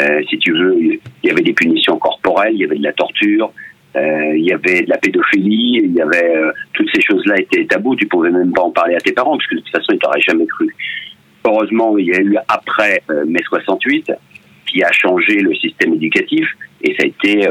[0.00, 2.92] Euh, si tu veux, il y avait des punitions corporelles, il y avait de la
[2.92, 3.52] torture,
[3.96, 6.34] euh, il y avait de la pédophilie, il y avait
[6.72, 7.96] toutes ces choses-là étaient tabous.
[7.96, 9.98] Tu pouvais même pas en parler à tes parents parce que de toute façon ils
[9.98, 10.74] t'auraient jamais cru.
[11.44, 14.12] Heureusement, il y a eu après mai 68
[14.66, 16.48] qui a changé le système éducatif
[16.82, 17.48] et ça a été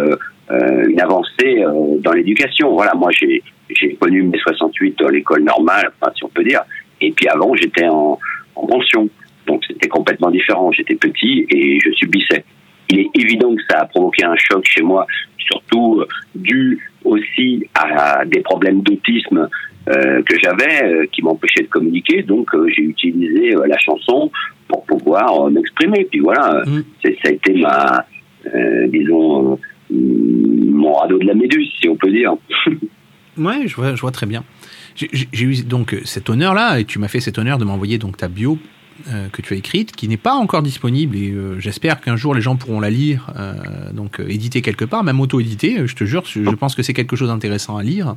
[0.49, 1.63] une avancée
[1.99, 2.73] dans l'éducation.
[2.73, 3.43] Voilà, moi j'ai
[3.75, 6.61] j'ai connu mai 68 dans l'école normale, enfin, si on peut dire,
[7.01, 8.17] et puis avant j'étais en,
[8.55, 9.09] en pension,
[9.47, 10.71] donc c'était complètement différent.
[10.71, 12.43] J'étais petit et je subissais.
[12.89, 15.05] Il est évident que ça a provoqué un choc chez moi,
[15.37, 19.47] surtout euh, dû aussi à des problèmes d'autisme
[19.89, 22.21] euh, que j'avais, euh, qui m'empêchaient de communiquer.
[22.23, 24.29] Donc euh, j'ai utilisé la chanson
[24.67, 26.05] pour pouvoir m'exprimer.
[26.11, 26.61] Puis voilà,
[27.03, 28.05] c'est- ça a été ma,
[28.87, 29.57] disons,
[29.89, 32.33] mon radeau de la méduse, si on peut dire.
[33.37, 34.43] Ouais, je vois, je vois très bien.
[34.95, 38.27] J'ai- eu donc cet honneur-là, et tu m'as fait cet honneur de m'envoyer donc ta
[38.27, 38.57] bio
[39.09, 42.35] euh, que tu as écrite, qui n'est pas encore disponible, et euh, j'espère qu'un jour
[42.35, 43.53] les gens pourront la lire, euh,
[43.93, 46.83] donc euh, éditée quelque part, même auto-éditée, euh, je te jure, je je pense que
[46.83, 48.15] c'est quelque chose d'intéressant à lire.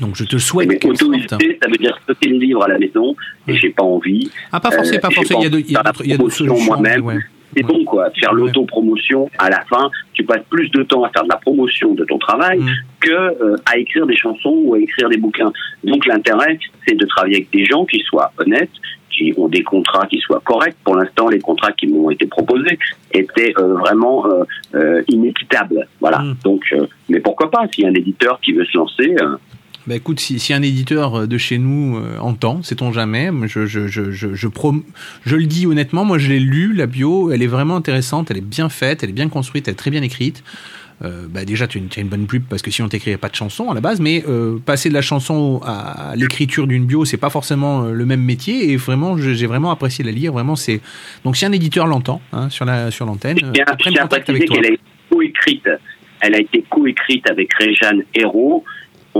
[0.00, 0.68] Donc je te souhaite.
[0.68, 3.16] Mais auto-éditer, ça veut dire stocker le livre à la maison,
[3.48, 4.30] et j'ai pas envie.
[4.52, 5.40] Ah, pas forcé, Euh, pas j'ai forcé, il
[5.72, 7.02] y a d'autres- solutions, moi-même.
[7.04, 7.18] ouais.
[7.56, 9.90] C'est bon, quoi, de faire l'autopromotion à la fin.
[10.12, 12.68] Tu passes plus de temps à faire de la promotion de ton travail Mm.
[13.00, 15.52] que euh, à écrire des chansons ou à écrire des bouquins.
[15.84, 18.70] Donc l'intérêt, c'est de travailler avec des gens qui soient honnêtes,
[19.10, 20.76] qui ont des contrats qui soient corrects.
[20.84, 22.78] Pour l'instant, les contrats qui m'ont été proposés
[23.12, 24.44] étaient euh, vraiment euh,
[24.74, 25.86] euh, inéquitables.
[26.00, 26.18] Voilà.
[26.18, 26.36] Mm.
[26.44, 29.14] Donc, euh, mais pourquoi pas S'il y a un éditeur qui veut se lancer.
[29.88, 33.66] Euh, Bah écoute, si, si un éditeur de chez nous euh, entend, sait-on jamais, je,
[33.66, 34.82] je, je, je, je, prom-
[35.24, 38.38] je le dis honnêtement, moi je l'ai lu, la bio, elle est vraiment intéressante, elle
[38.38, 40.42] est bien faite, elle est bien construite, elle est très bien écrite.
[41.04, 43.70] Euh, bah déjà, tu as une, bonne pub parce que sinon t'écrirais pas de chanson
[43.70, 47.30] à la base, mais euh, passer de la chanson à, l'écriture d'une bio, c'est pas
[47.30, 50.32] forcément euh, le même métier et vraiment, j'ai vraiment apprécié la lire.
[50.32, 50.80] Vraiment, c'est
[51.24, 54.56] donc si un éditeur l'entend hein, sur la sur l'antenne, euh, à contact avec toi.
[54.56, 55.68] qu'elle a été coécrite.
[56.20, 58.64] Elle a été coécrite avec Réjeanne Hérault.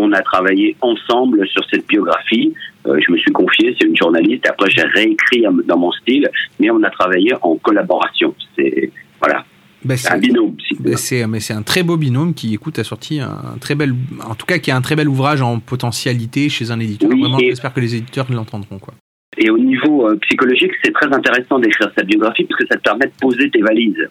[0.01, 2.55] On a travaillé ensemble sur cette biographie.
[2.87, 4.47] Euh, je me suis confié, c'est une journaliste.
[4.49, 6.29] Après, j'ai réécrit dans mon style,
[6.61, 8.35] mais on a travaillé en collaboration.
[8.57, 9.45] C'est voilà.
[9.85, 10.57] Bah, c'est un binôme.
[10.81, 13.93] Bah, c'est mais c'est un très beau binôme qui écoute a sorti un très bel
[14.25, 17.11] en tout cas qui a un très bel ouvrage en potentialité chez un éditeur.
[17.13, 18.95] Oui, Vraiment, et- j'espère que les éditeurs l'entendront quoi.
[19.37, 22.83] Et au niveau euh, psychologique, c'est très intéressant d'écrire sa biographie parce que ça te
[22.83, 24.09] permet de poser tes valises.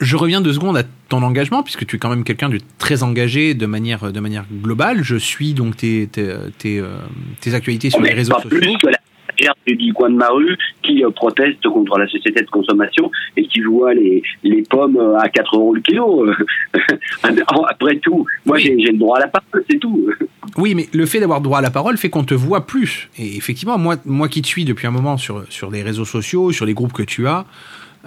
[0.00, 3.02] Je reviens deux secondes à ton engagement, puisque tu es quand même quelqu'un de très
[3.02, 5.02] engagé de manière, de manière globale.
[5.02, 6.26] Je suis donc tes, tes,
[6.58, 6.96] tes, euh,
[7.40, 8.58] tes actualités sur Mais les réseaux pas sociaux.
[8.58, 8.98] plus que la
[9.66, 13.60] du coin de ma rue qui euh, proteste contre la société de consommation et qui
[13.60, 16.26] voit les, les pommes euh, à 4 euros le kilo.
[17.22, 20.08] Après tout, moi j'ai j'ai le droit à la parole, c'est tout.
[20.56, 23.08] Oui, mais le fait d'avoir droit à la parole fait qu'on te voit plus.
[23.18, 26.50] Et effectivement, moi, moi qui te suis depuis un moment sur, sur les réseaux sociaux,
[26.50, 27.46] sur les groupes que tu as,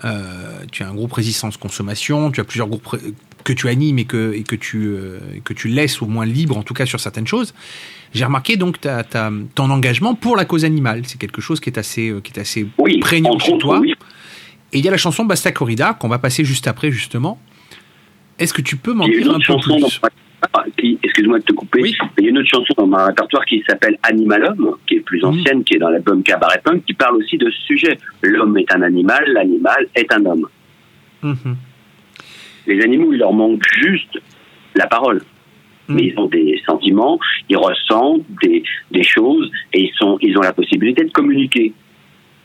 [0.03, 2.97] euh, tu as un groupe résistance consommation, tu as plusieurs groupes
[3.43, 6.57] que tu animes et que, et que, tu, euh, que tu laisses au moins libre,
[6.57, 7.53] en tout cas sur certaines choses.
[8.13, 11.03] J'ai remarqué donc ta, ta, ton engagement pour la cause animale.
[11.05, 12.67] C'est quelque chose qui est assez, euh, qui est assez
[13.01, 13.81] prégnant chez toi.
[14.71, 17.39] Et il y a la chanson Basta Corrida qu'on va passer juste après, justement.
[18.39, 20.01] Est-ce que tu peux m'en dire un peu plus?
[20.77, 23.45] Qui- excuse-moi de te couper, mais il y a une autre chanson dans ma répertoire
[23.45, 25.03] qui s'appelle Animalum, qui est Mhm.
[25.03, 27.97] plus ancienne, qui est dans l'album Cabaret Punk, qui parle aussi de ce sujet.
[28.21, 30.47] L'homme est un animal, l'animal est un homme.
[31.21, 31.55] Mhm.
[32.67, 34.19] Les animaux, il leur manque juste
[34.75, 35.21] la parole.
[35.89, 35.95] Mhm.
[35.95, 40.41] Mais ils ont des sentiments, ils ressentent des, des choses et ils, sont, ils ont
[40.41, 41.73] la possibilité de communiquer.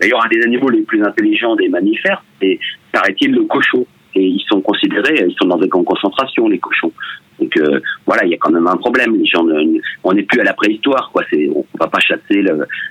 [0.00, 2.58] D'ailleurs, un des animaux les plus intelligents des mammifères, c'est,
[2.92, 3.86] paraît-il, le cochon.
[4.14, 6.92] Et ils sont considérés, ils sont dans des camps de concentration, les cochons.
[7.40, 9.16] Donc euh, voilà, il y a quand même un problème.
[9.16, 11.22] Les gens, ne- on n'est plus à la préhistoire, quoi.
[11.30, 12.42] C'est, on va pas chasser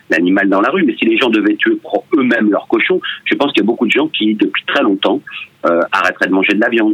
[0.10, 0.84] l'animal dans la rue.
[0.84, 1.78] Mais si les gens devaient tuer
[2.16, 5.22] eux-mêmes leurs cochons, je pense qu'il y a beaucoup de gens qui, depuis très longtemps,
[5.66, 6.94] euh, arrêteraient de manger de la viande.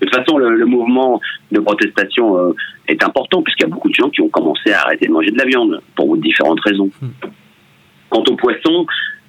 [0.00, 1.20] De toute façon, le, le mouvement
[1.52, 2.52] de protestation euh,
[2.88, 5.30] est important puisqu'il y a beaucoup de gens qui ont commencé à arrêter de manger
[5.30, 6.90] de la viande pour différentes raisons.
[8.10, 8.86] Quant au poisson,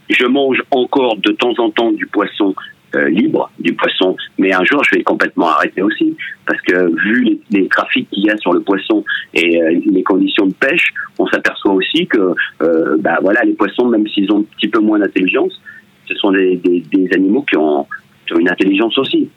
[0.10, 2.56] je mange encore de temps en temps du poisson
[2.96, 6.16] euh, libre, du poisson, mais un jour je vais complètement arrêter aussi
[6.46, 9.04] parce que vu les, les trafics qu'il y a sur le poisson
[9.34, 13.88] et euh, les conditions de pêche, on s'aperçoit aussi que euh, bah, voilà, les poissons,
[13.88, 15.60] même s'ils ont un petit peu moins d'intelligence,
[16.08, 17.88] ce sont des, des, des animaux qui ont,
[18.28, 19.30] qui ont une intelligence aussi.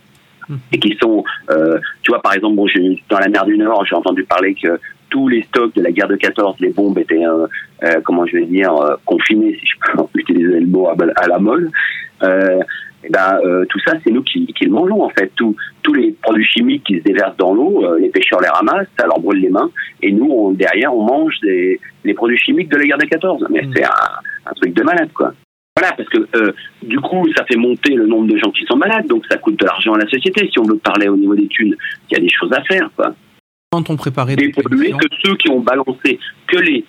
[0.70, 2.66] Et qui sont, euh, tu vois, par exemple, bon,
[3.08, 4.78] dans la mer du Nord, j'ai entendu parler que
[5.10, 7.46] tous les stocks de la guerre de 14, les bombes étaient, euh,
[7.82, 11.26] euh, comment je vais dire, euh, confinés, si je peux utiliser le mot à, à
[11.26, 11.70] la molle.
[12.22, 12.60] Euh,
[13.04, 15.30] et ben, euh, tout ça, c'est nous qui, qui le mangeons en fait.
[15.36, 18.88] Tous tous les produits chimiques qui se déversent dans l'eau, euh, les pêcheurs les ramassent,
[18.98, 19.70] ça leur brûle les mains,
[20.02, 23.46] et nous, on- derrière, on mange des, les produits chimiques de la guerre de 14.
[23.50, 23.90] Mais c'est un,
[24.46, 25.32] un truc de malade, quoi.
[25.78, 26.52] Voilà, parce que euh,
[26.82, 29.60] du coup, ça fait monter le nombre de gens qui sont malades, donc ça coûte
[29.60, 30.48] de l'argent à la société.
[30.50, 31.76] Si on veut parler au niveau des thunes,
[32.10, 33.14] il y a des choses à faire, quoi.
[33.70, 36.82] Quand on préparait des pollués que ceux qui ont balancé, que les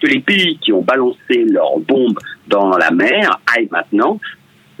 [0.00, 4.20] que les pays qui ont balancé leurs bombes dans la mer aillent maintenant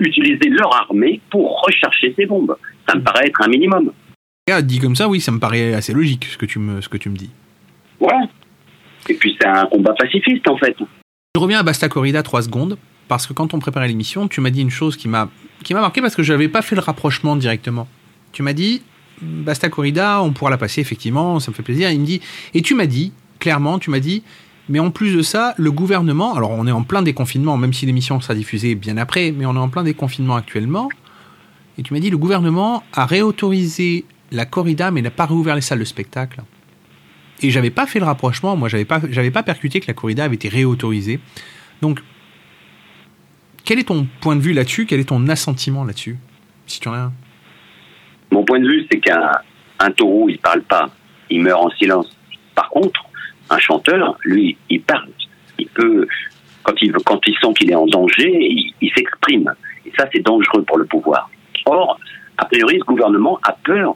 [0.04, 2.56] utiliser leur armée pour rechercher ces bombes.
[2.88, 3.92] Ça me paraît être un minimum.
[4.50, 6.88] Ah, dit comme ça, oui, ça me paraît assez logique ce que tu me, ce
[6.88, 7.30] que tu me dis.
[7.98, 8.28] Voilà.
[9.08, 10.76] Et puis c'est un combat pacifiste en fait.
[11.34, 12.78] Je reviens à Basta Corrida trois secondes
[13.08, 15.30] parce que quand on préparait l'émission, tu m'as dit une chose qui m'a
[15.62, 17.88] qui m'a marqué parce que je n'avais pas fait le rapprochement directement.
[18.32, 18.82] Tu m'as dit
[19.22, 21.90] Basta Corrida, on pourra la passer effectivement, ça me fait plaisir.
[21.90, 22.20] Il me dit
[22.52, 24.22] et tu m'as dit clairement, tu m'as dit
[24.68, 27.86] mais en plus de ça, le gouvernement, alors on est en plein déconfinement, même si
[27.86, 30.88] l'émission sera diffusée bien après, mais on est en plein déconfinement actuellement.
[31.76, 35.60] Et tu m'as dit le gouvernement a réautorisé la corrida mais n'a pas réouvert les
[35.60, 36.42] salles de spectacle.
[37.42, 40.36] Et j'avais pas fait le rapprochement, moi j'avais pas pas percuté que la corrida avait
[40.36, 41.20] été réautorisée.
[41.82, 42.00] Donc
[43.64, 44.86] quel est ton point de vue là-dessus?
[44.86, 46.18] Quel est ton assentiment là-dessus?
[46.66, 47.12] Si tu en as un.
[48.30, 49.30] Mon point de vue, c'est qu'un
[49.78, 50.90] un taureau, il parle pas,
[51.30, 52.06] il meurt en silence.
[52.54, 53.04] Par contre,
[53.54, 55.08] un chanteur, lui, il parle.
[55.58, 56.06] Il peut,
[56.62, 58.30] quand il, quand sent qu'il est en danger,
[58.80, 59.52] il, s'exprime.
[59.86, 61.30] Et ça, c'est dangereux pour le pouvoir.
[61.66, 61.98] Or,
[62.38, 63.94] a priori, ce gouvernement a peur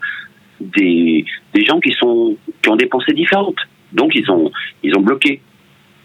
[0.60, 1.24] des,
[1.54, 3.58] des gens qui sont qui ont des pensées différentes.
[3.92, 4.50] Donc, ils ont
[4.82, 5.40] ils ont bloqué.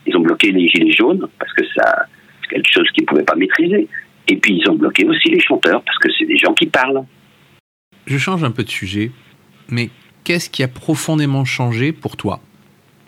[0.05, 3.35] Ils ont bloqué les gilets jaunes parce que c'est quelque chose qu'ils ne pouvaient pas
[3.35, 3.87] maîtriser.
[4.27, 7.03] Et puis, ils ont bloqué aussi les chanteurs parce que c'est des gens qui parlent.
[8.05, 9.11] Je change un peu de sujet,
[9.69, 9.89] mais
[10.23, 12.41] qu'est-ce qui a profondément changé pour toi?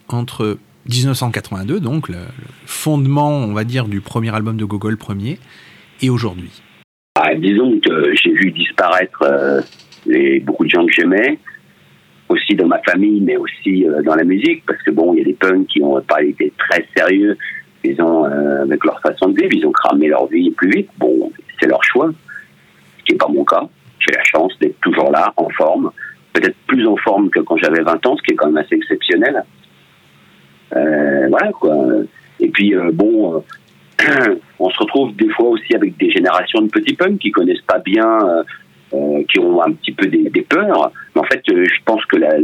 [0.09, 0.57] Entre
[0.89, 2.17] 1982, donc le,
[2.65, 5.39] fondement, on va dire, du premier album de Gogol premier,
[6.01, 6.51] et aujourd'hui
[7.15, 9.61] Ah, disons que j'ai vu disparaître euh,
[10.43, 11.39] beaucoup de gens que j'aimais,
[12.29, 15.21] aussi dans ma famille, mais aussi euh, dans la musique, parce que bon, il y
[15.21, 17.37] a des punks qui ont pas été très sérieux,
[17.85, 20.89] ils ont, euh, avec leur façon de vivre, ils ont cramé leur vie plus vite.
[20.97, 22.11] Bon, c'est leur choix,
[22.99, 23.67] ce qui n'est pas mon cas.
[23.99, 25.91] J'ai la chance d'être toujours là, en forme,
[26.33, 28.75] peut-être plus en forme que quand j'avais 20 ans, ce qui est quand même assez
[28.75, 29.43] exceptionnel.
[30.73, 31.75] Euh, voilà quoi.
[32.39, 33.43] Et puis euh, bon,
[34.01, 37.61] euh, on se retrouve des fois aussi avec des générations de petits punks qui connaissent
[37.61, 38.19] pas bien,
[38.91, 40.91] qui ont un petit peu des, peurs.
[41.15, 42.37] Mais en fait, je pense que la,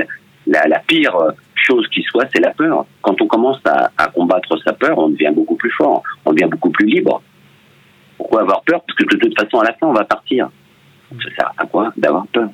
[0.47, 1.15] la, la pire
[1.55, 2.85] chose qui soit, c'est la peur.
[3.01, 6.49] Quand on commence à, à combattre sa peur, on devient beaucoup plus fort, on devient
[6.49, 7.21] beaucoup plus libre.
[8.17, 8.81] Pourquoi avoir peur?
[8.85, 10.49] Parce que de toute façon, à la fin, on va partir.
[11.11, 11.91] Ça sert à quoi?
[11.97, 12.49] D'avoir peur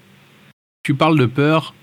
[0.84, 1.74] Tu parles de peur.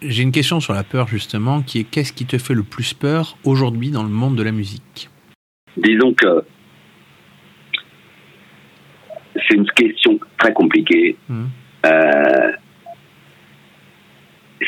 [0.00, 2.94] J'ai une question sur la peur justement, qui est qu'est-ce qui te fait le plus
[2.94, 5.10] peur aujourd'hui dans le monde de la musique?
[5.76, 6.44] Disons que
[9.34, 11.16] c'est une question très compliquée.
[11.86, 12.52] Euh,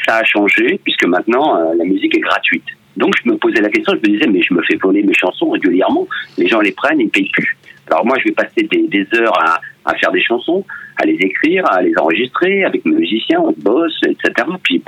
[0.07, 2.66] ça a changé puisque maintenant euh, la musique est gratuite.
[2.97, 5.15] Donc je me posais la question, je me disais mais je me fais voler mes
[5.15, 6.09] chansons régulièrement.
[6.39, 7.57] Les gens les prennent, ils ne payent plus.
[7.89, 10.65] Alors moi je vais passer des, des heures à, à faire des chansons,
[10.97, 14.47] à les écrire, à les enregistrer avec mes musiciens, on bosse, etc.
[14.62, 14.82] Puis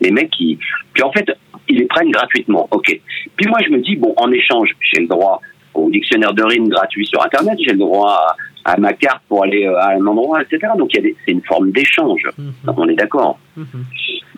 [0.00, 0.58] les mecs qui,
[0.92, 1.26] puis en fait
[1.68, 2.68] ils les prennent gratuitement.
[2.70, 3.00] Ok.
[3.36, 5.40] Puis moi je me dis bon en échange j'ai le droit
[5.74, 9.44] au dictionnaire de rimes gratuit sur internet, j'ai le droit à, à ma carte pour
[9.44, 10.72] aller euh, à un endroit, etc.
[10.76, 12.22] Donc c'est une forme d'échange.
[12.64, 13.38] Donc on est d'accord.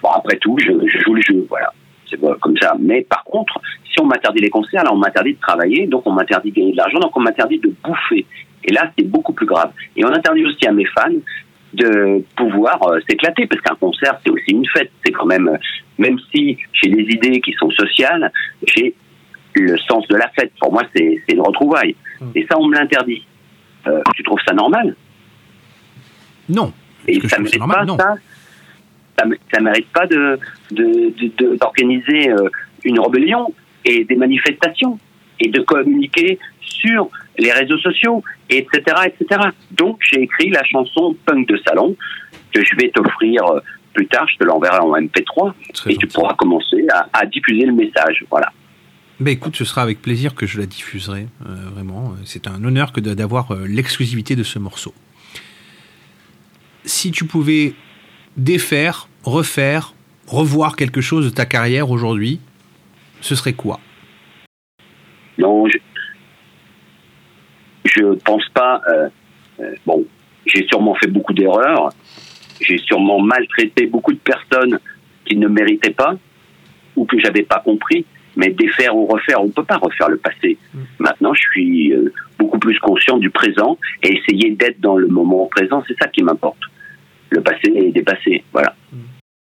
[0.03, 1.73] Bon, après tout, je, je joue le jeu, voilà.
[2.09, 2.74] C'est comme ça.
[2.78, 6.12] Mais par contre, si on m'interdit les concerts, là, on m'interdit de travailler, donc on
[6.12, 8.27] m'interdit de gagner de l'argent, donc on m'interdit de bouffer.
[8.65, 9.70] Et là, c'est beaucoup plus grave.
[9.97, 11.11] Et on interdit aussi à mes fans
[11.74, 14.90] de pouvoir euh, s'éclater, parce qu'un concert, c'est aussi une fête.
[15.05, 15.56] C'est quand même, euh,
[15.98, 18.32] même si j'ai des idées qui sont sociales,
[18.66, 18.94] j'ai
[19.55, 20.52] le sens de la fête.
[20.60, 21.94] Pour moi, c'est c'est une retrouvaille.
[22.34, 23.24] Et ça, on me l'interdit.
[23.86, 24.94] Euh, tu trouves ça normal?
[26.48, 26.72] Non.
[27.09, 28.14] Et ça ne mérite pas ça?
[29.18, 30.38] Ça, mé- ça mérite pas de
[30.70, 31.56] de- de-
[32.30, 32.48] euh,
[32.84, 33.52] une rébellion
[33.84, 34.98] et des manifestations
[35.40, 37.08] et de communiquer sur
[37.38, 39.40] les réseaux sociaux, etc., etc.
[39.72, 41.96] Donc j'ai écrit la chanson Punk de salon
[42.52, 43.60] que je vais t'offrir euh,
[43.94, 44.26] plus tard.
[44.32, 45.52] Je te l'enverrai en MP3
[45.88, 48.24] et tu pourras commencer à, à diffuser le message.
[48.30, 48.52] Voilà.
[49.20, 52.14] Ben écoute, ce sera avec plaisir que je la diffuserai, euh, vraiment.
[52.24, 54.94] C'est un honneur que d'avoir euh, l'exclusivité de ce morceau.
[56.86, 57.74] Si tu pouvais
[58.38, 59.92] défaire, refaire,
[60.26, 62.40] revoir quelque chose de ta carrière aujourd'hui,
[63.20, 63.78] ce serait quoi?
[65.40, 65.78] Non, je,
[67.84, 68.80] je pense pas.
[68.88, 69.08] euh,
[69.60, 70.04] euh, bon,
[70.46, 71.90] j'ai sûrement fait beaucoup d'erreurs.
[72.60, 74.78] J'ai sûrement maltraité beaucoup de personnes
[75.24, 76.14] qui ne méritaient pas
[76.96, 78.04] ou que j'avais pas compris.
[78.36, 80.56] Mais défaire ou refaire, on peut pas refaire le passé.
[81.00, 85.46] Maintenant, je suis euh, beaucoup plus conscient du présent et essayer d'être dans le moment
[85.46, 86.60] présent, c'est ça qui m'importe.
[87.30, 88.74] Le passé est dépassé, voilà.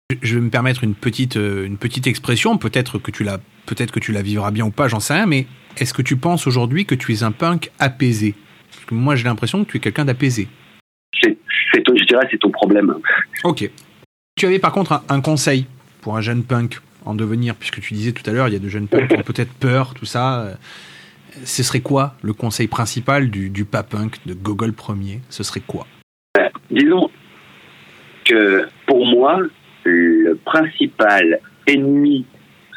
[0.10, 3.92] Je- Je vais me permettre une petite, une petite expression, peut-être que tu la, peut-être
[3.92, 5.48] que tu la vivras bien ou pas, j'en sais rien, mais
[5.78, 8.36] est-ce que tu penses aujourd'hui que tu es un punk apaisé?
[8.72, 10.48] Parce que moi j'ai l'impression que tu es quelqu'un d'apaisé.
[11.22, 11.38] C'est,
[11.74, 12.94] je dirais, c'est ton problème.
[13.44, 13.70] Ok.
[14.36, 15.66] Tu avais par contre un, un conseil
[16.02, 18.60] pour un jeune punk en devenir, puisque tu disais tout à l'heure, il y a
[18.60, 20.58] de jeunes punks qui ont peut-être peur, tout ça.
[21.44, 25.22] Ce serait quoi le conseil principal du, du pas punk de Gogol Premier?
[25.30, 25.88] Ce serait quoi?
[26.70, 27.10] Disons
[28.26, 29.40] que pour moi,
[29.86, 32.26] le principal ennemi,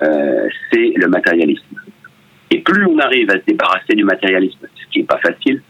[0.02, 1.79] euh, c'est le matérialisme.
[2.50, 5.62] Et plus on arrive à se débarrasser du matérialisme, ce qui n'est pas facile,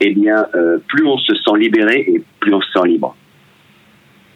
[0.00, 3.14] eh bien, euh, plus on se sent libéré et plus on se sent libre.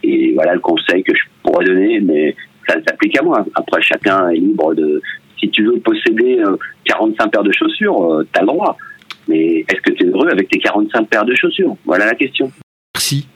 [0.03, 2.37] Et voilà le conseil que je pourrais donner, mais
[2.69, 3.45] ça s'applique à moi.
[3.55, 5.01] Après, chacun est libre de...
[5.41, 8.77] Si tu veux posséder euh, 45 paires de chaussures, tu as le droit.
[9.29, 11.77] Mais est-ce que tu es heureux avec tes 45 paires de chaussures?
[11.85, 12.51] Voilà la question.
[12.95, 13.27] Merci.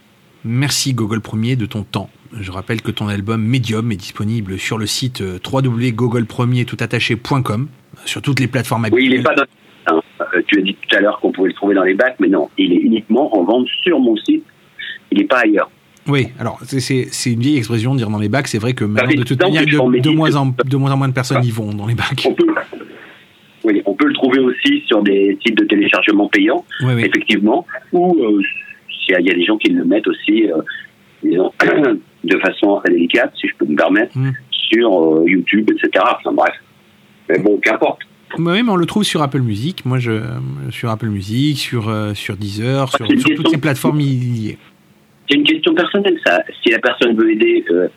[0.45, 2.09] Merci Gogol Premier de ton temps.
[2.33, 7.69] Je rappelle que ton album Medium est disponible sur le site euh, www.gogolpremier.com,
[8.05, 9.19] sur toutes les plateformes Oui, il habituelles.
[9.19, 9.97] n'est pas dans.
[9.97, 10.01] hein.
[10.35, 12.29] Euh, tu as dit tout à l'heure qu'on pouvait le trouver dans les bacs, mais
[12.29, 14.45] non, il est uniquement en vente sur mon site.
[15.11, 15.71] Il n'est pas ailleurs.
[16.07, 18.49] Oui, alors c'est- une vieille expression de dire dans les bacs.
[18.49, 21.13] C'est vrai que maintenant, de toute manière, de, moins en, de moins en moins de
[21.13, 22.25] personnes y vont dans les bacs.
[22.27, 22.47] On peut,
[23.65, 27.03] oui, on peut le trouver aussi sur des sites de téléchargement payants, Oui, oui.
[27.05, 28.41] effectivement, ou euh,
[29.05, 30.57] s'il y, a- il y a des gens qui le mettent aussi, euh,
[31.23, 31.53] disons,
[32.25, 34.33] de façon très délicate, si je peux me permettre, Mm.
[34.51, 34.89] sur
[35.19, 36.05] euh, YouTube, etc.
[36.19, 36.55] Enfin bref.
[37.29, 38.01] Mais bon, qu'importe.
[38.39, 39.85] Oui, mais on le trouve sur Apple Music.
[39.87, 40.21] Moi, je
[40.71, 44.57] sur Apple Music, sur euh, sur Deezer, sur, une sur toutes ces plateformes y-
[45.29, 46.43] C'est une question personnelle, ça.
[46.63, 47.89] Si la personne veut aider, euh,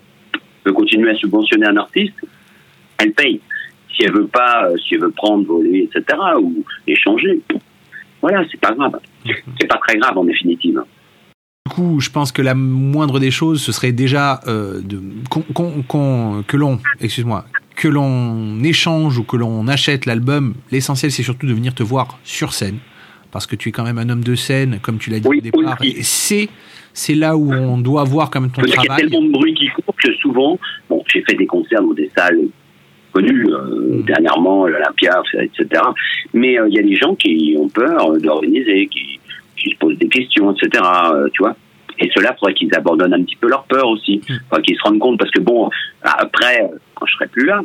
[0.65, 2.13] veut continuer à subventionner un artiste,
[2.97, 3.41] elle paye.
[3.93, 7.41] Si elle veut pas, euh, si elle veut prendre, voler, etc., ou échanger,
[8.21, 8.99] voilà, c'est pas grave.
[9.59, 10.81] C'est pas très grave en définitive.
[11.67, 15.01] Du coup, je pense que la moindre des choses, ce serait déjà euh, de,
[16.47, 17.45] que l'on, excuse-moi,
[17.81, 20.53] que l'on échange ou que l'on achète l'album.
[20.71, 22.77] L'essentiel, c'est surtout de venir te voir sur scène,
[23.31, 25.33] parce que tu es quand même un homme de scène, comme tu l'as dit au
[25.41, 25.79] départ.
[25.83, 26.47] Et c'est
[26.93, 29.09] c'est là où on doit voir quand même ton dire qu'il y a travail.
[29.09, 30.59] tellement de bruit qui court que souvent,
[30.89, 32.41] bon, j'ai fait des concerts dans des salles
[33.13, 34.03] connues, euh, Mm.
[34.03, 35.81] dernièrement, l'Olympia, etc.
[36.35, 39.19] Mais euh, il y a des gens qui ont peur d'organiser, qui,
[39.57, 40.83] qui se posent des questions, etc.
[41.13, 41.55] euh, tu vois
[41.97, 44.21] Et cela, faudrait qu'ils abandonnent un petit peu leur peur aussi.
[44.49, 45.69] Faudrait qu'ils se rendent compte, parce que bon,
[46.03, 46.69] après,
[47.01, 47.61] quand je serai plus là,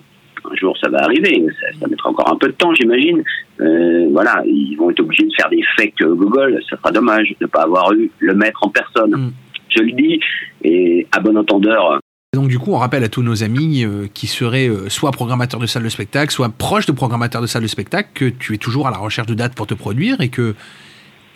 [0.51, 3.23] un jour ça va arriver, ça, ça mettra encore un peu de temps, j'imagine.
[3.61, 7.45] Euh, voilà, ils vont être obligés de faire des fakes Google, ça sera dommage de
[7.45, 9.33] ne pas avoir eu le maître en personne.
[9.69, 10.21] Je le dis,
[10.65, 12.01] et à bon entendeur,
[12.33, 15.61] Donc du coup, on rappelle à tous nos amis euh, qui seraient euh, soit programmateurs
[15.61, 18.59] de salles de spectacle, soit proches de programmateurs de salles de spectacle, que tu es
[18.59, 20.55] toujours à la recherche de dates pour te produire et que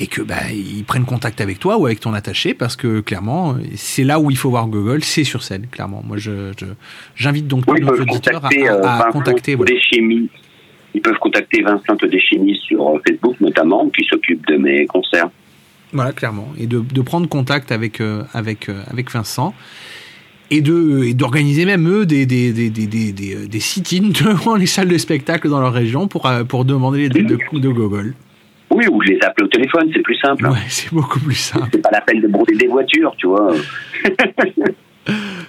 [0.00, 3.56] et que bah, ils prennent contact avec toi ou avec ton attaché parce que clairement,
[3.76, 6.02] c'est là où il faut voir Google, c'est sur scène, clairement.
[6.04, 6.52] Moi, je
[7.14, 9.54] j'invite donc tous nos auditeurs à, euh, contacter.
[9.54, 9.72] voilà.
[9.74, 10.28] Deschémy.
[10.94, 15.28] Ils peuvent contacter Vincent Deschémy sur euh, Facebook notamment, qui s'occupe de mes concerts.
[15.92, 16.48] Voilà, clairement.
[16.58, 19.54] Et de, de prendre contact avec, euh, avec, euh, avec Vincent.
[20.52, 24.08] Et de et d'organiser même eux des, des, des, des, des, des, euh, des sit-ins
[24.24, 27.58] devant les salles de spectacle dans leur région pour, euh, pour demander les dates de,
[27.58, 28.14] de Google.
[28.70, 30.46] Oui, ou je les appelle au téléphone, c'est plus simple.
[30.46, 31.68] Ouais, c'est beaucoup plus simple.
[31.72, 33.52] C'est pas la peine de brouiller des voitures, tu vois.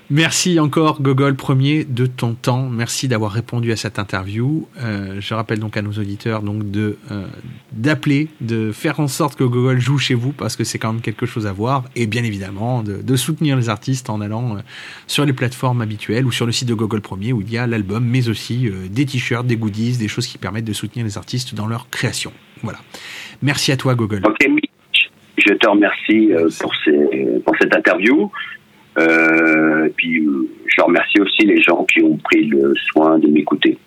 [0.10, 2.68] Merci encore Gogol premier de ton temps.
[2.68, 4.68] Merci d'avoir répondu à cette interview.
[4.82, 7.28] Euh, je rappelle donc à nos auditeurs donc de euh,
[7.72, 11.02] d'appeler, de faire en sorte que Gogol joue chez vous parce que c'est quand même
[11.02, 14.60] quelque chose à voir et bien évidemment de, de soutenir les artistes en allant euh,
[15.08, 17.66] sur les plateformes habituelles ou sur le site de Gogol premier où il y a
[17.66, 21.56] l'album mais aussi des t-shirts, des goodies, des choses qui permettent de soutenir les artistes
[21.56, 22.34] dans leur création.
[22.64, 22.80] Voilà.
[23.42, 24.22] Merci à toi Gogol.
[24.26, 28.32] Ok, Mitch, je te remercie euh, pour, ces, pour cette interview.
[28.98, 33.28] Euh, et puis, euh, je remercie aussi les gens qui ont pris le soin de
[33.28, 33.78] m'écouter.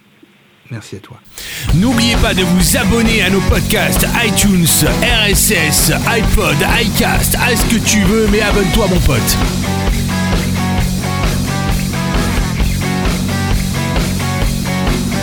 [0.70, 1.18] Merci à toi.
[1.74, 4.64] N'oubliez pas de vous abonner à nos podcasts iTunes,
[5.02, 9.36] RSS, iPod, iCast, à ce que tu veux, mais abonne-toi mon pote.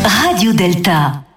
[0.03, 1.30] Radio Delta.